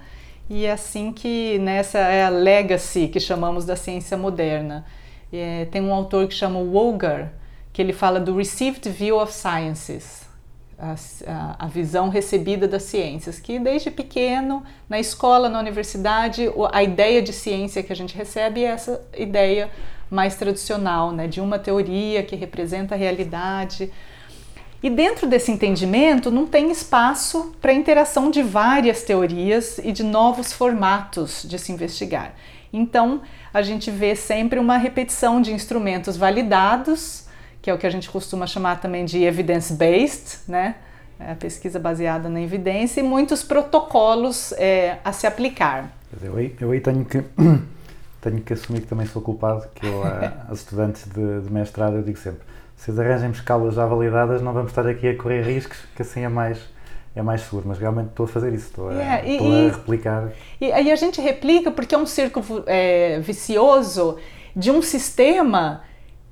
e 0.48 0.66
é 0.66 0.72
assim 0.72 1.12
que 1.12 1.58
nessa 1.58 1.98
é 1.98 2.24
a 2.24 2.30
legacy 2.30 3.08
que 3.08 3.20
chamamos 3.20 3.66
da 3.66 3.76
ciência 3.76 4.16
moderna. 4.16 4.86
É, 5.34 5.66
tem 5.66 5.82
um 5.82 5.92
autor 5.92 6.28
que 6.28 6.34
chama 6.36 6.60
Wogar, 6.60 7.34
que 7.74 7.82
ele 7.82 7.92
fala 7.92 8.20
do 8.20 8.36
received 8.38 8.88
view 8.90 9.20
of 9.20 9.34
sciences, 9.34 10.28
a, 10.78 10.94
a, 11.28 11.66
a, 11.66 11.68
visão 11.68 12.10
recebida 12.10 12.68
das 12.68 12.84
ciências, 12.84 13.40
que 13.40 13.60
desde 13.60 13.92
pequeno, 13.92 14.64
na 14.88 15.00
escola, 15.00 15.50
na 15.50 15.60
universidade, 15.60 16.50
a 16.72 16.84
ideia 16.84 17.22
de 17.22 17.34
ciência 17.34 17.82
que 17.82 17.92
a 17.92 17.96
gente 17.96 18.16
recebe 18.16 18.64
é 18.64 18.68
essa 18.68 19.02
ideia 19.18 19.70
mais 20.10 20.36
tradicional, 20.36 21.12
né, 21.12 21.28
de 21.28 21.40
uma 21.40 21.60
teoria 21.60 22.24
que 22.24 22.36
representa 22.36 22.96
a 22.96 22.98
realidade, 22.98 23.92
e 24.82 24.90
dentro 24.90 25.28
desse 25.28 25.52
entendimento 25.52 26.32
não 26.32 26.48
tem 26.48 26.72
espaço 26.72 27.54
para 27.62 27.74
interação 27.74 28.32
de 28.32 28.42
várias 28.42 29.04
teorias 29.04 29.78
e 29.78 29.92
de 29.92 30.04
novos 30.04 30.54
formatos 30.54 31.46
de 31.48 31.60
se 31.60 31.72
investigar. 31.72 32.34
Então, 32.72 33.22
a 33.54 33.62
gente 33.62 33.92
vê 33.92 34.16
sempre 34.16 34.58
uma 34.58 34.78
repetição 34.78 35.42
de 35.42 35.52
instrumentos 35.52 36.16
validados, 36.16 37.28
que 37.62 37.70
é 37.70 37.74
o 37.74 37.78
que 37.78 37.86
a 37.86 37.90
gente 37.90 38.10
costuma 38.10 38.48
chamar 38.48 38.80
também 38.80 39.04
de 39.04 39.24
evidence-based, 39.24 40.40
né? 40.48 40.76
É 41.20 41.32
a 41.34 41.36
pesquisa 41.36 41.78
baseada 41.78 42.30
na 42.30 42.42
evidência, 42.42 43.02
e 43.02 43.04
muitos 43.04 43.44
protocolos 43.44 44.54
é, 44.54 45.00
a 45.04 45.12
se 45.12 45.28
aplicar. 45.28 45.92
Eu 46.24 46.38
eu 46.62 46.72
aí 46.72 46.80
tenho, 48.22 48.42
que, 48.42 48.54
assumir 48.54 48.82
que 48.82 48.88
também 48.88 49.06
sou 49.06 49.22
culpado, 49.22 49.68
que 49.76 49.86
eu, 49.86 50.04
aos 50.48 50.60
estudantes 50.60 51.06
de, 51.06 51.42
de 51.42 51.52
mestrado, 51.52 51.96
eu 51.96 52.04
digo 52.04 52.18
sempre 52.18 52.42
se 52.80 52.92
arranjem 52.92 53.32
escalas 53.32 53.76
já 53.76 53.86
validadas, 53.86 54.42
não 54.42 54.54
vamos 54.54 54.72
estar 54.72 54.88
aqui 54.88 55.10
a 55.10 55.18
correr 55.18 55.42
riscos, 55.42 55.78
que 55.94 56.02
assim 56.02 56.22
é 56.22 56.30
mais, 56.30 56.58
é 57.14 57.22
mais 57.22 57.42
seguro. 57.42 57.66
Mas 57.68 57.78
realmente 57.78 58.10
estou 58.10 58.24
a 58.24 58.28
fazer 58.30 58.54
isso, 58.54 58.68
estou, 58.68 58.92
yeah, 58.92 59.16
a, 59.16 59.26
estou 59.26 59.52
e, 59.52 59.68
a 59.68 59.72
replicar. 59.72 60.32
E 60.62 60.72
aí 60.72 60.90
a 60.90 60.96
gente 60.96 61.20
replica 61.20 61.72
porque 61.72 61.94
é 61.94 61.98
um 61.98 62.06
círculo 62.06 62.64
é, 62.66 63.20
vicioso 63.20 64.18
de 64.56 64.72
um 64.72 64.82
sistema 64.82 65.82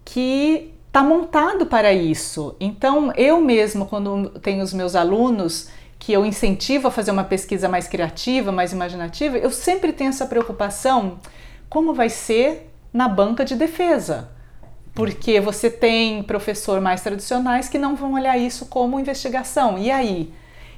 que 0.05 0.73
está 0.88 1.03
montado 1.03 1.65
para 1.65 1.91
isso. 1.91 2.55
Então, 2.61 3.11
eu 3.17 3.41
mesmo, 3.41 3.85
quando 3.85 4.29
tenho 4.39 4.63
os 4.63 4.73
meus 4.73 4.95
alunos 4.95 5.69
que 5.99 6.13
eu 6.13 6.25
incentivo 6.25 6.88
a 6.88 6.91
fazer 6.91 7.11
uma 7.11 7.25
pesquisa 7.25 7.67
mais 7.67 7.89
criativa, 7.89 8.53
mais 8.53 8.71
imaginativa, 8.71 9.38
eu 9.38 9.51
sempre 9.51 9.91
tenho 9.91 10.11
essa 10.11 10.25
preocupação: 10.25 11.19
como 11.70 11.93
vai 11.93 12.09
ser 12.09 12.72
na 12.93 13.07
banca 13.07 13.43
de 13.45 13.55
defesa? 13.55 14.38
porque 14.97 15.39
você 15.39 15.70
tem 15.70 16.24
professor 16.24 16.82
mais 16.82 17.01
tradicionais 17.01 17.70
que 17.70 17.78
não 17.78 17.95
vão 17.95 18.13
olhar 18.13 18.36
isso 18.36 18.65
como 18.65 18.99
investigação. 18.99 19.78
E 19.78 19.91
aí? 19.91 20.34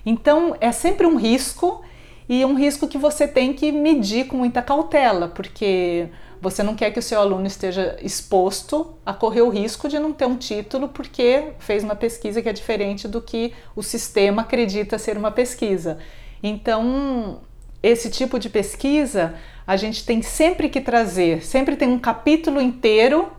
Então 0.06 0.58
é 0.60 0.74
sempre 0.74 1.08
um 1.08 1.16
risco 1.16 1.82
e 2.28 2.44
um 2.44 2.54
risco 2.54 2.86
que 2.86 2.98
você 2.98 3.26
tem 3.26 3.54
que 3.54 3.72
medir 3.72 4.28
com 4.28 4.36
muita 4.36 4.62
cautela, 4.62 5.30
porque 5.30 6.10
você 6.42 6.62
não 6.62 6.76
quer 6.76 6.92
que 6.92 7.00
o 7.00 7.02
seu 7.02 7.18
aluno 7.18 7.48
esteja 7.48 7.98
exposto 8.02 8.94
a 9.06 9.14
correr 9.14 9.42
o 9.42 9.50
risco 9.50 9.88
de 9.88 9.98
não 9.98 10.12
ter 10.12 10.26
um 10.26 10.36
título 10.36 10.90
porque 10.90 11.54
fez 11.60 11.82
uma 11.82 11.96
pesquisa 11.96 12.42
que 12.42 12.50
é 12.50 12.54
diferente 12.54 13.08
do 13.08 13.22
que 13.22 13.54
o 13.74 13.82
sistema 13.82 14.42
acredita 14.42 14.98
ser 14.98 15.18
uma 15.18 15.32
pesquisa. 15.32 15.98
Então, 16.44 17.40
esse 17.82 18.10
tipo 18.10 18.38
de 18.38 18.50
pesquisa 18.50 19.36
a 19.70 19.78
gente 19.78 20.04
tem 20.04 20.20
sempre 20.24 20.68
que 20.68 20.82
trazer, 20.82 21.46
sempre 21.46 21.76
tem 21.76 21.90
um 21.90 22.00
capítulo 22.00 22.60
inteiro 22.60 23.30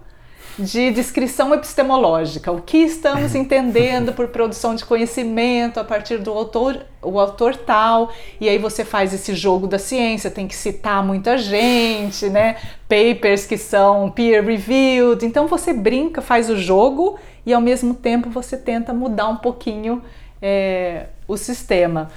de 0.57 0.93
descrição 0.93 1.53
epistemológica. 1.53 2.53
O 2.53 2.63
que 2.63 2.77
estamos 2.77 3.35
entendendo 3.35 4.13
por 4.13 4.29
produção 4.29 4.77
de 4.77 4.85
conhecimento 4.85 5.81
a 5.81 5.85
partir 5.85 6.19
do 6.19 6.31
autor, 6.31 6.87
o 7.03 7.19
autor 7.19 7.57
tal, 7.57 8.13
e 8.41 8.49
aí 8.49 8.59
você 8.59 8.85
faz 8.85 9.13
esse 9.13 9.35
jogo 9.35 9.67
da 9.67 9.77
ciência, 9.77 10.31
tem 10.31 10.47
que 10.47 10.55
citar 10.55 11.05
muita 11.05 11.37
gente, 11.37 12.29
né? 12.29 12.59
Papers 12.89 13.45
que 13.45 13.59
são 13.59 14.09
peer 14.09 14.47
reviewed. 14.47 15.27
Então 15.27 15.49
você 15.49 15.73
brinca, 15.73 16.23
faz 16.23 16.49
o 16.49 16.57
jogo 16.57 17.19
e 17.45 17.53
ao 17.53 17.61
mesmo 17.61 17.93
tempo 17.93 18.31
você 18.31 18.57
tenta 18.57 18.95
mudar 18.95 19.27
um 19.27 19.37
pouquinho 19.39 20.01
é, 20.41 21.07
o 21.27 21.37
sistema. 21.37 22.09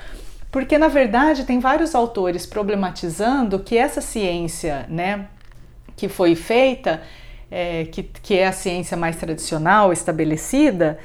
Porque 0.53 0.77
na 0.77 0.87
verdade 0.87 1.45
tem 1.45 1.59
vários 1.59 1.95
autores 1.95 2.45
problematizando 2.45 3.57
que 3.57 3.75
essa 3.75 4.01
ciência, 4.01 4.85
né, 4.87 5.25
que 5.95 6.07
foi 6.07 6.35
feita, 6.35 7.01
é, 7.49 7.85
que, 7.85 8.03
que 8.03 8.37
é 8.37 8.45
a 8.45 8.51
ciência 8.51 8.95
mais 8.95 9.15
tradicional 9.15 9.91
estabelecida, 9.91 10.99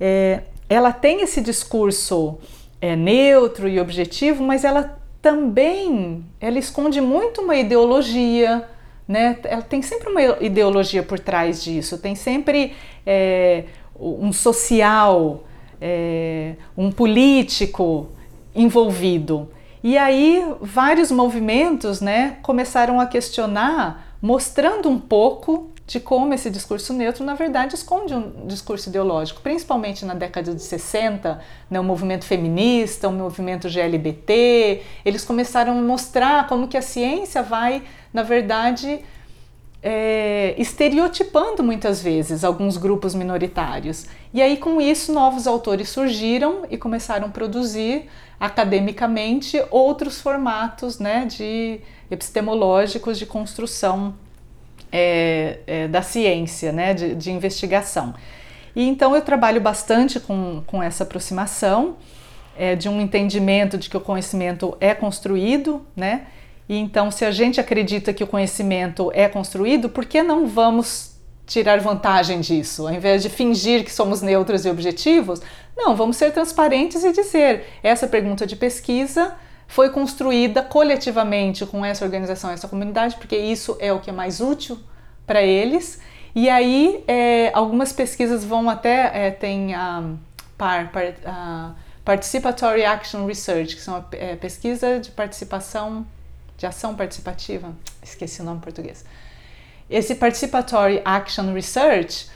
é, 0.00 0.42
ela 0.68 0.92
tem 0.92 1.20
esse 1.20 1.40
discurso 1.40 2.38
é, 2.80 2.94
neutro 2.94 3.68
e 3.68 3.80
objetivo, 3.80 4.44
mas 4.44 4.62
ela 4.62 4.96
também 5.20 6.24
ela 6.40 6.60
esconde 6.60 7.00
muito 7.00 7.40
uma 7.42 7.56
ideologia, 7.56 8.68
né? 9.08 9.36
Ela 9.42 9.62
tem 9.62 9.82
sempre 9.82 10.10
uma 10.10 10.22
ideologia 10.40 11.02
por 11.02 11.18
trás 11.18 11.60
disso, 11.60 11.98
tem 11.98 12.14
sempre 12.14 12.76
é, 13.04 13.64
um 13.98 14.32
social, 14.32 15.42
é, 15.80 16.54
um 16.76 16.92
político 16.92 18.08
envolvido. 18.54 19.48
E 19.82 19.98
aí 19.98 20.44
vários 20.60 21.10
movimentos, 21.10 22.00
né, 22.00 22.36
começaram 22.42 23.00
a 23.00 23.06
questionar, 23.06 24.16
mostrando 24.20 24.88
um 24.88 24.98
pouco 24.98 25.72
de 25.86 25.98
como 25.98 26.32
esse 26.32 26.48
discurso 26.48 26.92
neutro, 26.92 27.24
na 27.24 27.34
verdade, 27.34 27.74
esconde 27.74 28.14
um 28.14 28.46
discurso 28.46 28.88
ideológico, 28.88 29.40
principalmente 29.42 30.04
na 30.04 30.14
década 30.14 30.54
de 30.54 30.62
60, 30.62 31.40
né, 31.68 31.80
o 31.80 31.84
movimento 31.84 32.24
feminista, 32.24 33.08
o 33.08 33.12
movimento 33.12 33.68
GLBT, 33.68 34.82
eles 35.04 35.24
começaram 35.24 35.76
a 35.76 35.82
mostrar 35.82 36.46
como 36.46 36.68
que 36.68 36.76
a 36.76 36.82
ciência 36.82 37.42
vai, 37.42 37.82
na 38.12 38.22
verdade, 38.22 39.00
é, 39.82 40.54
estereotipando 40.56 41.62
muitas 41.62 42.00
vezes 42.00 42.44
alguns 42.44 42.76
grupos 42.76 43.14
minoritários. 43.14 44.06
E 44.32 44.40
aí, 44.40 44.56
com 44.56 44.80
isso, 44.80 45.12
novos 45.12 45.46
autores 45.46 45.88
surgiram 45.88 46.62
e 46.70 46.78
começaram 46.78 47.26
a 47.26 47.30
produzir 47.30 48.08
academicamente 48.42 49.64
outros 49.70 50.20
formatos 50.20 50.98
né, 50.98 51.26
de 51.26 51.78
epistemológicos 52.10 53.16
de 53.16 53.24
construção 53.24 54.16
é, 54.90 55.60
é, 55.64 55.86
da 55.86 56.02
ciência, 56.02 56.72
né, 56.72 56.92
de, 56.92 57.14
de, 57.14 57.30
investigação. 57.30 58.12
E 58.74 58.88
então 58.88 59.14
eu 59.14 59.22
trabalho 59.22 59.60
bastante 59.60 60.18
com, 60.18 60.60
com 60.66 60.82
essa 60.82 61.04
aproximação 61.04 61.98
é, 62.58 62.74
de 62.74 62.88
um 62.88 63.00
entendimento 63.00 63.78
de 63.78 63.88
que 63.88 63.96
o 63.96 64.00
conhecimento 64.00 64.76
é 64.80 64.92
construído, 64.92 65.86
né? 65.94 66.26
E 66.68 66.76
então, 66.76 67.12
se 67.12 67.24
a 67.24 67.30
gente 67.30 67.60
acredita 67.60 68.12
que 68.12 68.24
o 68.24 68.26
conhecimento 68.26 69.12
é 69.14 69.28
construído, 69.28 69.88
por 69.88 70.04
que 70.04 70.20
não 70.20 70.48
vamos 70.48 71.11
tirar 71.52 71.80
vantagem 71.80 72.40
disso? 72.40 72.86
Ao 72.86 72.94
invés 72.94 73.22
de 73.22 73.28
fingir 73.28 73.84
que 73.84 73.92
somos 73.92 74.22
neutros 74.22 74.64
e 74.64 74.70
objetivos, 74.70 75.40
não, 75.76 75.94
vamos 75.94 76.16
ser 76.16 76.32
transparentes 76.32 77.04
e 77.04 77.12
dizer: 77.12 77.66
essa 77.82 78.06
pergunta 78.06 78.46
de 78.46 78.56
pesquisa 78.56 79.34
foi 79.68 79.90
construída 79.90 80.62
coletivamente 80.62 81.64
com 81.66 81.84
essa 81.84 82.04
organização, 82.04 82.50
essa 82.50 82.68
comunidade, 82.68 83.16
porque 83.16 83.36
isso 83.36 83.76
é 83.80 83.92
o 83.92 84.00
que 84.00 84.10
é 84.10 84.12
mais 84.12 84.40
útil 84.40 84.78
para 85.26 85.42
eles. 85.42 86.00
E 86.34 86.48
aí, 86.48 87.04
é, 87.06 87.50
algumas 87.52 87.92
pesquisas 87.92 88.44
vão 88.44 88.68
até, 88.70 89.26
é, 89.26 89.30
tem 89.30 89.74
a 89.74 90.14
PAR, 90.56 90.90
par, 90.90 91.14
a 91.26 91.74
Participatory 92.04 92.84
Action 92.84 93.26
Research, 93.26 93.76
que 93.76 93.82
são 93.82 93.96
a 93.96 94.04
é, 94.12 94.36
pesquisa 94.36 94.98
de 94.98 95.10
participação, 95.10 96.06
de 96.56 96.66
ação 96.66 96.94
participativa, 96.94 97.74
esqueci 98.02 98.40
o 98.40 98.44
nome 98.44 98.58
em 98.58 98.60
português. 98.60 99.04
Esse 99.92 100.14
Participatory 100.14 101.02
Action 101.04 101.52
Research 101.52 102.30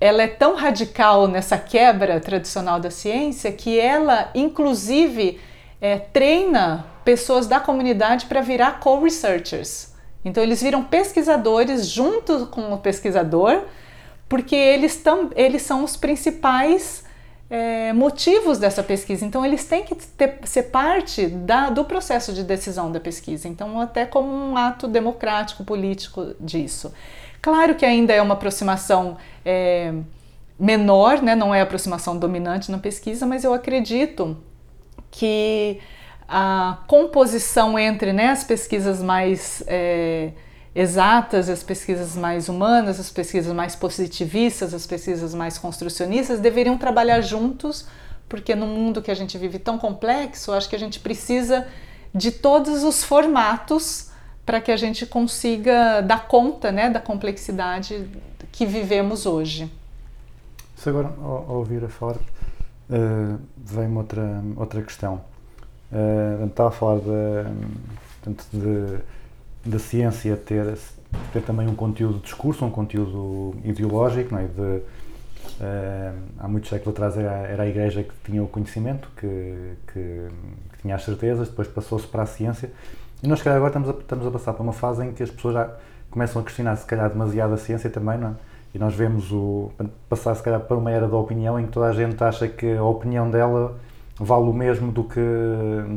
ela 0.00 0.22
é 0.22 0.28
tão 0.28 0.54
radical 0.54 1.26
nessa 1.26 1.58
quebra 1.58 2.20
tradicional 2.20 2.78
da 2.78 2.90
ciência 2.90 3.50
que 3.50 3.80
ela, 3.80 4.30
inclusive, 4.34 5.40
é, 5.80 5.98
treina 5.98 6.86
pessoas 7.04 7.46
da 7.46 7.58
comunidade 7.58 8.26
para 8.26 8.40
virar 8.40 8.78
co-researchers. 8.78 9.92
Então, 10.24 10.42
eles 10.42 10.62
viram 10.62 10.84
pesquisadores 10.84 11.86
junto 11.86 12.46
com 12.46 12.72
o 12.72 12.78
pesquisador, 12.78 13.62
porque 14.28 14.54
eles, 14.54 14.96
tam, 14.96 15.30
eles 15.34 15.62
são 15.62 15.82
os 15.82 15.96
principais 15.96 17.04
é, 17.50 17.92
motivos 17.92 18.58
dessa 18.58 18.82
pesquisa. 18.82 19.24
Então, 19.24 19.44
eles 19.44 19.64
têm 19.64 19.84
que 19.84 19.94
ter, 19.94 20.38
ser 20.44 20.64
parte 20.64 21.26
da, 21.26 21.70
do 21.70 21.84
processo 21.84 22.32
de 22.32 22.44
decisão 22.44 22.92
da 22.92 23.00
pesquisa. 23.00 23.48
Então, 23.48 23.80
até 23.80 24.04
como 24.04 24.28
um 24.28 24.56
ato 24.56 24.86
democrático, 24.86 25.64
político 25.64 26.34
disso. 26.38 26.92
Claro 27.40 27.74
que 27.74 27.86
ainda 27.86 28.12
é 28.12 28.20
uma 28.20 28.34
aproximação 28.34 29.16
é, 29.44 29.94
menor, 30.58 31.22
né? 31.22 31.34
não 31.34 31.54
é 31.54 31.60
a 31.60 31.62
aproximação 31.62 32.18
dominante 32.18 32.70
na 32.70 32.78
pesquisa, 32.78 33.24
mas 33.26 33.44
eu 33.44 33.54
acredito 33.54 34.36
que 35.10 35.80
a 36.28 36.78
composição 36.86 37.78
entre 37.78 38.12
né, 38.12 38.28
as 38.28 38.44
pesquisas 38.44 39.02
mais 39.02 39.62
é, 39.66 40.32
exatas, 40.78 41.48
as 41.48 41.64
pesquisas 41.64 42.14
mais 42.14 42.48
humanas, 42.48 43.00
as 43.00 43.10
pesquisas 43.10 43.52
mais 43.52 43.74
positivistas, 43.74 44.72
as 44.72 44.86
pesquisas 44.86 45.34
mais 45.34 45.58
construcionistas 45.58 46.38
deveriam 46.38 46.78
trabalhar 46.78 47.20
juntos, 47.20 47.84
porque 48.28 48.54
no 48.54 48.64
mundo 48.64 49.02
que 49.02 49.10
a 49.10 49.14
gente 49.14 49.36
vive 49.36 49.58
tão 49.58 49.76
complexo, 49.76 50.52
acho 50.52 50.68
que 50.68 50.76
a 50.76 50.78
gente 50.78 51.00
precisa 51.00 51.66
de 52.14 52.30
todos 52.30 52.84
os 52.84 53.02
formatos 53.02 54.10
para 54.46 54.60
que 54.60 54.70
a 54.70 54.76
gente 54.76 55.04
consiga 55.04 56.00
dar 56.00 56.28
conta 56.28 56.70
né, 56.70 56.88
da 56.88 57.00
complexidade 57.00 58.08
que 58.52 58.64
vivemos 58.64 59.26
hoje. 59.26 59.68
Se 60.76 60.90
agora, 60.90 61.12
ao, 61.20 61.56
ouvir 61.56 61.82
a 61.82 61.88
falar, 61.88 62.14
uh, 62.14 63.36
vem-me 63.56 63.96
outra, 63.96 64.44
outra 64.56 64.80
questão. 64.80 65.22
Uh, 65.90 66.46
estava 66.46 66.68
a 66.68 66.72
falar 66.72 67.00
de, 67.00 67.50
portanto, 68.22 68.46
de, 68.52 69.17
da 69.68 69.78
ciência 69.78 70.36
ter, 70.36 70.76
ter 71.32 71.42
também 71.42 71.68
um 71.68 71.74
conteúdo 71.74 72.16
de 72.16 72.24
discurso, 72.24 72.64
um 72.64 72.70
conteúdo 72.70 73.54
ideológico, 73.64 74.34
não 74.34 74.40
é? 74.40 74.46
De, 74.46 74.60
uh, 74.60 76.18
há 76.38 76.48
muitos 76.48 76.70
séculos 76.70 76.94
atrás 76.94 77.16
era, 77.16 77.46
era, 77.46 77.62
a 77.62 77.68
Igreja 77.68 78.02
que 78.02 78.12
tinha 78.24 78.42
o 78.42 78.48
conhecimento, 78.48 79.08
que, 79.16 79.74
que, 79.92 80.28
que 80.72 80.82
tinha 80.82 80.94
as 80.94 81.04
certezas, 81.04 81.48
depois 81.48 81.68
passou-se 81.68 82.06
para 82.06 82.22
a 82.22 82.26
ciência. 82.26 82.70
E 83.22 83.28
nós, 83.28 83.38
se 83.38 83.44
calhar, 83.44 83.56
agora 83.56 83.70
estamos 83.70 83.88
a, 83.88 83.92
estamos 83.92 84.26
a 84.26 84.30
passar 84.30 84.52
por 84.52 84.62
uma 84.62 84.72
fase 84.72 85.04
em 85.04 85.12
que 85.12 85.22
as 85.22 85.30
pessoas 85.30 85.54
já 85.54 85.70
começam 86.10 86.40
a 86.40 86.44
questionar, 86.44 86.76
se 86.76 86.86
calhar, 86.86 87.10
demasiado 87.10 87.52
a 87.52 87.56
ciência 87.56 87.90
também, 87.90 88.18
não 88.18 88.28
é? 88.28 88.32
E 88.74 88.78
nós 88.78 88.94
vemos 88.94 89.32
o 89.32 89.70
passar, 90.08 90.34
se 90.34 90.42
calhar, 90.42 90.60
para 90.60 90.76
uma 90.76 90.90
era 90.90 91.08
da 91.08 91.16
opinião 91.16 91.58
em 91.58 91.66
que 91.66 91.72
toda 91.72 91.86
a 91.86 91.92
gente 91.92 92.22
acha 92.22 92.46
que 92.46 92.76
a 92.76 92.84
opinião 92.84 93.30
dela 93.30 93.78
vale 94.18 94.44
o 94.44 94.52
mesmo 94.52 94.90
do 94.90 95.04
que, 95.04 95.20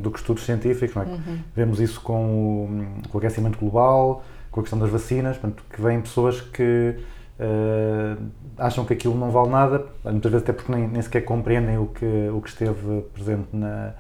do 0.02 0.12
que 0.12 0.20
estudos 0.20 0.44
científicos. 0.44 0.96
Não 0.96 1.04
é? 1.04 1.06
Uhum. 1.06 1.40
Vemos 1.56 1.80
isso 1.80 2.02
com 2.02 2.26
o, 2.26 3.10
com 3.10 3.18
o, 3.18 3.20
aquecimento 3.20 3.58
global, 3.58 4.24
com 4.52 4.60
a 4.60 4.64
questão 4.64 4.80
das 4.80 4.90
vacinas, 4.90 5.38
portanto, 5.38 5.64
que 5.70 5.82
vêm 5.82 6.02
pessoas 6.02 6.42
que 6.42 6.96
uh, 7.40 8.24
acham 8.58 8.86
que 8.86 8.94
aquilo 8.94 9.18
não 9.18 9.32
vale 9.32 9.50
nada, 9.50 9.86
muitas 10.04 10.32
vezes 10.32 10.44
até 10.44 10.54
porque 10.54 10.72
nem, 10.72 10.88
nem 10.88 11.02
sequer 11.02 11.22
compreendem 11.22 11.78
o 11.78 11.88
que, 11.88 12.30
o 12.34 12.42
que 12.42 12.50
esteve 12.50 13.02
presente 13.14 13.48
na, 13.54 13.94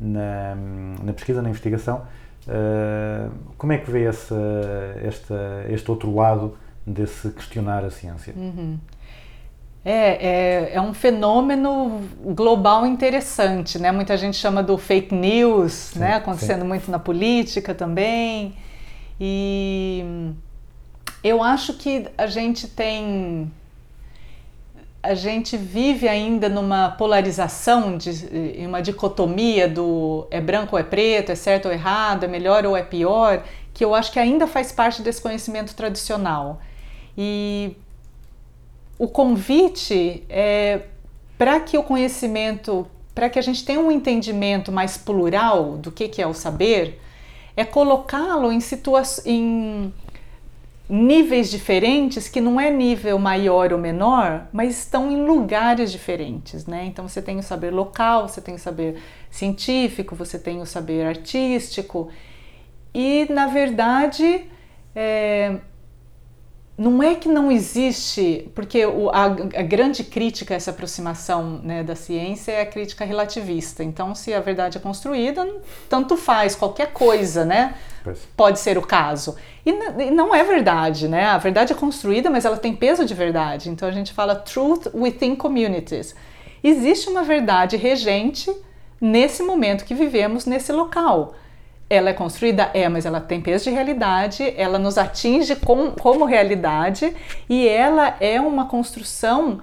na, 0.00 0.56
na 1.04 1.12
pesquisa, 1.12 1.40
na 1.42 1.48
investigação. 1.48 2.02
Uh, 2.46 3.30
como 3.58 3.72
é 3.72 3.78
que 3.78 3.90
vê 3.90 4.08
esse, 4.08 4.34
este, 5.06 5.34
este 5.68 5.90
outro 5.90 6.14
lado 6.14 6.56
desse 6.86 7.30
questionar 7.30 7.84
a 7.84 7.90
ciência? 7.90 8.32
Uhum. 8.34 8.78
É, 9.84 9.92
é, 9.92 10.70
é, 10.74 10.80
um 10.80 10.92
fenômeno 10.92 12.02
global 12.22 12.86
interessante, 12.86 13.78
né? 13.78 13.92
Muita 13.92 14.16
gente 14.16 14.36
chama 14.36 14.62
do 14.62 14.76
fake 14.76 15.14
news, 15.14 15.72
sim, 15.72 16.00
né? 16.00 16.14
Acontecendo 16.14 16.62
sim. 16.62 16.68
muito 16.68 16.90
na 16.90 16.98
política 16.98 17.74
também. 17.74 18.54
E 19.20 20.04
eu 21.22 21.42
acho 21.42 21.74
que 21.74 22.06
a 22.16 22.26
gente 22.26 22.66
tem 22.68 23.50
a 25.02 25.14
gente 25.14 25.56
vive 25.56 26.08
ainda 26.08 26.48
numa 26.48 26.90
polarização, 26.90 27.96
de, 27.96 28.10
uma 28.66 28.82
dicotomia 28.82 29.68
do 29.68 30.26
é 30.30 30.40
branco 30.40 30.74
ou 30.74 30.78
é 30.78 30.82
preto, 30.82 31.30
é 31.30 31.34
certo 31.34 31.66
ou 31.66 31.72
errado, 31.72 32.24
é 32.24 32.28
melhor 32.28 32.66
ou 32.66 32.76
é 32.76 32.82
pior, 32.82 33.44
que 33.72 33.84
eu 33.84 33.94
acho 33.94 34.12
que 34.12 34.18
ainda 34.18 34.46
faz 34.46 34.72
parte 34.72 35.00
desse 35.00 35.22
conhecimento 35.22 35.74
tradicional. 35.74 36.60
E 37.16 37.76
o 38.98 39.06
convite 39.06 40.24
é 40.28 40.82
para 41.38 41.60
que 41.60 41.78
o 41.78 41.82
conhecimento, 41.82 42.86
para 43.14 43.30
que 43.30 43.38
a 43.38 43.42
gente 43.42 43.64
tenha 43.64 43.78
um 43.78 43.92
entendimento 43.92 44.72
mais 44.72 44.96
plural 44.96 45.76
do 45.76 45.92
que, 45.92 46.08
que 46.08 46.20
é 46.20 46.26
o 46.26 46.34
saber, 46.34 47.00
é 47.56 47.64
colocá-lo 47.64 48.50
em, 48.50 48.58
em 49.24 49.94
níveis 50.88 51.48
diferentes, 51.48 52.28
que 52.28 52.40
não 52.40 52.60
é 52.60 52.70
nível 52.70 53.18
maior 53.18 53.72
ou 53.72 53.78
menor, 53.78 54.48
mas 54.52 54.78
estão 54.78 55.12
em 55.12 55.24
lugares 55.24 55.92
diferentes, 55.92 56.66
né? 56.66 56.84
Então 56.86 57.06
você 57.06 57.22
tem 57.22 57.38
o 57.38 57.42
saber 57.42 57.70
local, 57.70 58.28
você 58.28 58.40
tem 58.40 58.54
o 58.54 58.58
saber 58.58 59.00
científico, 59.30 60.16
você 60.16 60.38
tem 60.38 60.60
o 60.60 60.66
saber 60.66 61.06
artístico, 61.06 62.08
e 62.92 63.26
na 63.30 63.46
verdade 63.46 64.46
é, 64.94 65.58
não 66.78 67.02
é 67.02 67.16
que 67.16 67.28
não 67.28 67.50
existe, 67.50 68.48
porque 68.54 68.86
o, 68.86 69.10
a, 69.10 69.24
a, 69.24 69.62
grande 69.62 70.04
crítica 70.04 70.54
a 70.54 70.56
essa 70.56 70.70
aproximação 70.70 71.60
né, 71.64 71.82
da 71.82 71.96
ciência 71.96 72.52
é 72.52 72.60
a 72.60 72.66
crítica 72.66 73.04
relativista. 73.04 73.82
Então, 73.82 74.14
se 74.14 74.32
a 74.32 74.38
verdade 74.38 74.78
é 74.78 74.80
construída, 74.80 75.44
tanto 75.88 76.16
faz, 76.16 76.54
qualquer 76.54 76.92
coisa, 76.92 77.44
né? 77.44 77.74
Pois. 78.04 78.20
Pode 78.36 78.60
ser 78.60 78.78
o 78.78 78.82
caso. 78.82 79.34
E, 79.66 79.70
e, 79.70 80.10
não 80.12 80.32
é 80.32 80.44
verdade, 80.44 81.08
né? 81.08 81.24
A 81.24 81.38
verdade 81.38 81.72
é 81.72 81.76
construída, 81.76 82.30
mas 82.30 82.44
ela 82.44 82.56
tem 82.56 82.76
peso 82.76 83.04
de 83.04 83.12
verdade. 83.12 83.68
Então, 83.70 83.88
a 83.88 83.92
gente 83.92 84.12
fala 84.12 84.36
truth 84.36 84.86
within 84.94 85.34
communities. 85.34 86.14
Existe 86.62 87.10
uma 87.10 87.24
verdade 87.24 87.76
regente 87.76 88.54
nesse 89.00 89.42
momento 89.42 89.84
que 89.84 89.94
vivemos 89.94 90.46
nesse 90.46 90.70
local 90.70 91.34
ela 91.90 92.10
é 92.10 92.12
construída? 92.12 92.70
É, 92.74 92.88
mas 92.88 93.06
ela 93.06 93.20
tem 93.20 93.40
peso 93.40 93.64
de 93.64 93.70
realidade, 93.70 94.52
ela 94.56 94.78
nos 94.78 94.98
atinge 94.98 95.56
com, 95.56 95.92
como 95.92 96.24
realidade 96.24 97.14
e 97.48 97.66
ela 97.66 98.16
é 98.20 98.40
uma 98.40 98.66
construção 98.66 99.60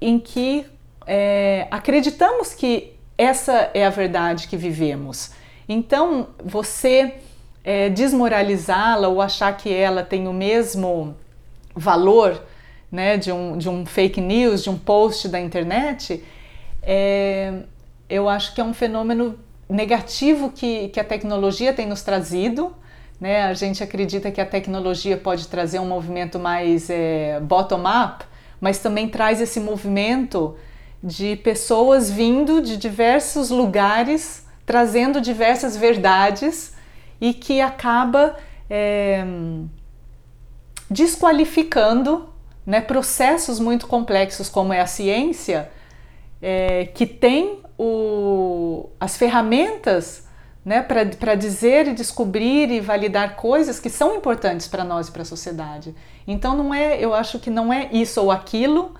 em 0.00 0.18
que 0.18 0.66
é, 1.06 1.66
acreditamos 1.70 2.54
que 2.54 2.92
essa 3.16 3.70
é 3.74 3.84
a 3.84 3.90
verdade 3.90 4.48
que 4.48 4.56
vivemos. 4.56 5.32
Então, 5.68 6.28
você 6.42 7.14
é, 7.64 7.88
desmoralizá-la 7.88 9.08
ou 9.08 9.20
achar 9.20 9.56
que 9.56 9.72
ela 9.72 10.02
tem 10.02 10.28
o 10.28 10.32
mesmo 10.32 11.16
valor 11.74 12.42
né, 12.90 13.16
de, 13.16 13.30
um, 13.30 13.58
de 13.58 13.68
um 13.68 13.84
fake 13.84 14.20
news, 14.20 14.62
de 14.62 14.70
um 14.70 14.78
post 14.78 15.28
da 15.28 15.38
internet, 15.38 16.24
é, 16.82 17.62
eu 18.08 18.28
acho 18.28 18.54
que 18.54 18.60
é 18.60 18.64
um 18.64 18.72
fenômeno 18.72 19.38
negativo 19.68 20.50
que, 20.50 20.88
que 20.88 20.98
a 20.98 21.04
tecnologia 21.04 21.72
tem 21.72 21.86
nos 21.86 22.02
trazido. 22.02 22.74
Né? 23.20 23.42
A 23.42 23.54
gente 23.54 23.82
acredita 23.82 24.30
que 24.30 24.40
a 24.40 24.46
tecnologia 24.46 25.16
pode 25.16 25.48
trazer 25.48 25.78
um 25.78 25.86
movimento 25.86 26.38
mais 26.38 26.88
é, 26.88 27.38
bottom-up, 27.40 28.24
mas 28.60 28.78
também 28.78 29.08
traz 29.08 29.40
esse 29.40 29.60
movimento 29.60 30.56
de 31.02 31.36
pessoas 31.36 32.10
vindo 32.10 32.60
de 32.60 32.76
diversos 32.76 33.50
lugares, 33.50 34.46
trazendo 34.64 35.20
diversas 35.20 35.76
verdades 35.76 36.74
e 37.20 37.32
que 37.32 37.60
acaba 37.60 38.36
é, 38.68 39.24
desqualificando 40.90 42.28
né, 42.66 42.80
processos 42.80 43.58
muito 43.58 43.86
complexos 43.86 44.48
como 44.48 44.72
é 44.72 44.80
a 44.80 44.86
ciência, 44.86 45.70
é, 46.40 46.86
que 46.86 47.06
tem 47.06 47.60
o, 47.78 48.90
as 48.98 49.16
ferramentas 49.16 50.26
né, 50.64 50.82
para 50.82 51.34
dizer 51.34 51.86
e 51.88 51.94
descobrir 51.94 52.70
e 52.70 52.80
validar 52.80 53.36
coisas 53.36 53.80
que 53.80 53.88
são 53.88 54.16
importantes 54.16 54.68
para 54.68 54.84
nós 54.84 55.08
e 55.08 55.12
para 55.12 55.22
a 55.22 55.24
sociedade. 55.24 55.94
Então 56.26 56.54
não 56.54 56.74
é, 56.74 57.02
eu 57.02 57.14
acho 57.14 57.38
que 57.38 57.48
não 57.48 57.72
é 57.72 57.88
isso 57.90 58.20
ou 58.20 58.30
aquilo, 58.30 58.94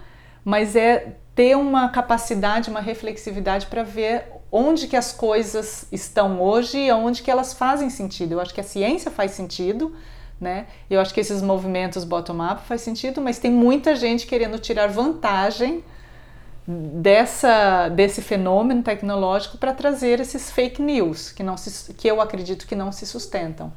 mas 0.45 0.77
é 0.77 1.17
ter 1.35 1.57
uma 1.57 1.89
capacidade, 1.91 2.71
uma 2.71 2.81
reflexividade 2.81 3.67
para 3.67 3.83
ver 3.83 4.25
onde 4.51 4.87
que 4.87 4.97
as 4.97 5.13
coisas 5.13 5.87
estão 5.93 6.41
hoje 6.41 6.79
e 6.79 6.93
onde 6.93 7.23
que 7.23 7.31
elas 7.31 7.53
fazem 7.53 7.91
sentido. 7.91 8.33
Eu 8.33 8.41
acho 8.41 8.55
que 8.55 8.61
a 8.61 8.65
ciência 8.65 9.11
faz 9.11 9.33
sentido, 9.33 9.95
né? 10.41 10.67
Eu 10.89 11.01
acho 11.01 11.13
que 11.13 11.21
esses 11.21 11.43
movimentos 11.43 12.03
bottom-up 12.03 12.63
faz 12.67 12.81
sentido, 12.81 13.21
mas 13.21 13.39
tem 13.39 13.51
muita 13.51 13.95
gente 13.95 14.27
querendo 14.27 14.59
tirar 14.59 14.87
vantagem 14.87 15.85
dessa, 16.71 17.89
desse 17.89 18.21
fenômeno 18.21 18.83
tecnológico 18.83 19.57
para 19.57 19.73
trazer 19.73 20.21
esses 20.21 20.51
fake 20.51 20.83
news 20.83 21.33
que, 21.33 21.43
não 21.43 21.57
se, 21.57 21.95
que 21.95 22.07
eu 22.07 22.21
acredito 22.21 22.67
que 22.67 22.77
não 22.77 22.93
se 22.93 23.07
sustentam. 23.07 23.73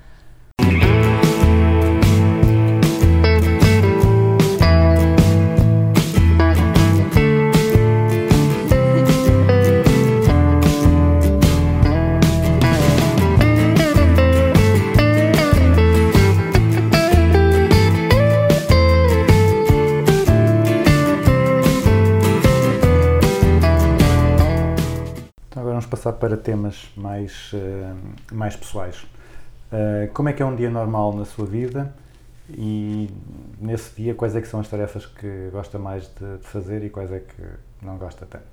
Passar 25.91 26.13
para 26.13 26.35
temas 26.37 26.89
mais, 26.95 27.51
eh, 27.53 27.93
mais 28.31 28.55
pessoais. 28.55 29.05
Eh, 29.71 30.09
como 30.13 30.29
é 30.29 30.33
que 30.33 30.41
é 30.41 30.45
um 30.45 30.55
dia 30.55 30.69
normal 30.69 31.13
na 31.13 31.25
sua 31.25 31.45
vida 31.45 31.93
e 32.49 33.09
nesse 33.59 33.93
dia 34.01 34.15
quais 34.15 34.35
é 34.35 34.41
que 34.41 34.47
são 34.47 34.59
as 34.61 34.67
tarefas 34.67 35.05
que 35.05 35.49
gosta 35.51 35.77
mais 35.77 36.03
de, 36.07 36.37
de 36.37 36.47
fazer 36.47 36.83
e 36.83 36.89
quais 36.89 37.11
é 37.11 37.19
que 37.19 37.43
não 37.85 37.97
gosta 37.97 38.25
tanto? 38.25 38.45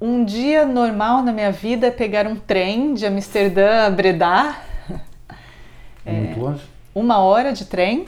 Um 0.00 0.24
dia 0.24 0.64
normal 0.64 1.22
na 1.22 1.32
minha 1.32 1.52
vida 1.52 1.88
é 1.88 1.90
pegar 1.90 2.26
um 2.26 2.36
trem 2.36 2.94
de 2.94 3.04
Amsterdã 3.04 3.86
a 3.86 3.90
Breda, 3.90 4.56
É 6.06 6.12
muito 6.12 6.40
longe? 6.40 6.62
uma 6.94 7.18
hora 7.18 7.52
de 7.52 7.64
trem. 7.66 8.06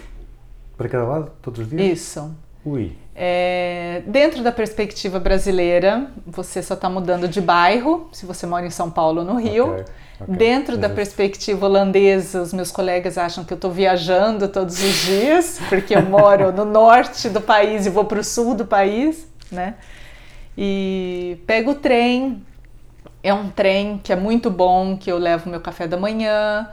Para 0.77 0.89
cada 0.89 1.05
lado, 1.05 1.33
todos 1.43 1.61
os 1.61 1.69
dias? 1.69 1.99
Isso. 1.99 2.35
Ui, 2.65 2.97
É, 3.15 4.03
dentro 4.07 4.43
da 4.43 4.51
perspectiva 4.51 5.21
brasileira, 5.21 6.11
você 6.27 6.63
só 6.63 6.75
está 6.75 6.89
mudando 6.89 7.29
de 7.29 7.41
bairro, 7.41 8.09
se 8.13 8.25
você 8.25 8.47
mora 8.47 8.67
em 8.67 8.71
São 8.71 8.91
Paulo 8.91 9.21
ou 9.21 9.27
no 9.27 9.39
Rio. 9.39 9.73
ok, 9.73 9.85
ok. 10.21 10.37
Dentro 10.37 10.79
da 10.79 10.89
Justo. 10.89 10.97
perspectiva 10.97 11.67
holandesa, 11.67 12.41
os 12.41 12.55
meus 12.55 12.71
colegas 12.71 13.19
acham 13.19 13.45
que 13.45 13.53
eu 13.53 13.57
estou 13.57 13.71
viajando 13.71 14.49
todos 14.49 14.83
os 14.83 15.03
dias, 15.03 15.61
porque 15.69 15.95
eu 15.95 16.03
moro 16.03 16.53
no 16.53 16.65
norte 16.65 17.29
do 17.29 17.41
país 17.41 17.85
e 17.85 17.91
vou 17.91 18.05
para 18.07 18.21
o 18.21 18.25
sul 18.25 18.55
do 18.55 18.65
país, 18.65 19.29
né? 19.51 19.75
E 20.57 21.39
pego 21.47 21.73
o 21.73 21.75
trem. 21.75 22.43
É 23.23 23.33
um 23.33 23.51
trem 23.51 24.01
que 24.03 24.13
é 24.13 24.17
muito 24.17 24.51
bom, 24.51 24.97
que 24.97 25.11
eu 25.13 25.19
levo 25.19 25.49
meu 25.49 25.61
café 25.61 25.87
da 25.87 25.97
manhã, 25.97 26.69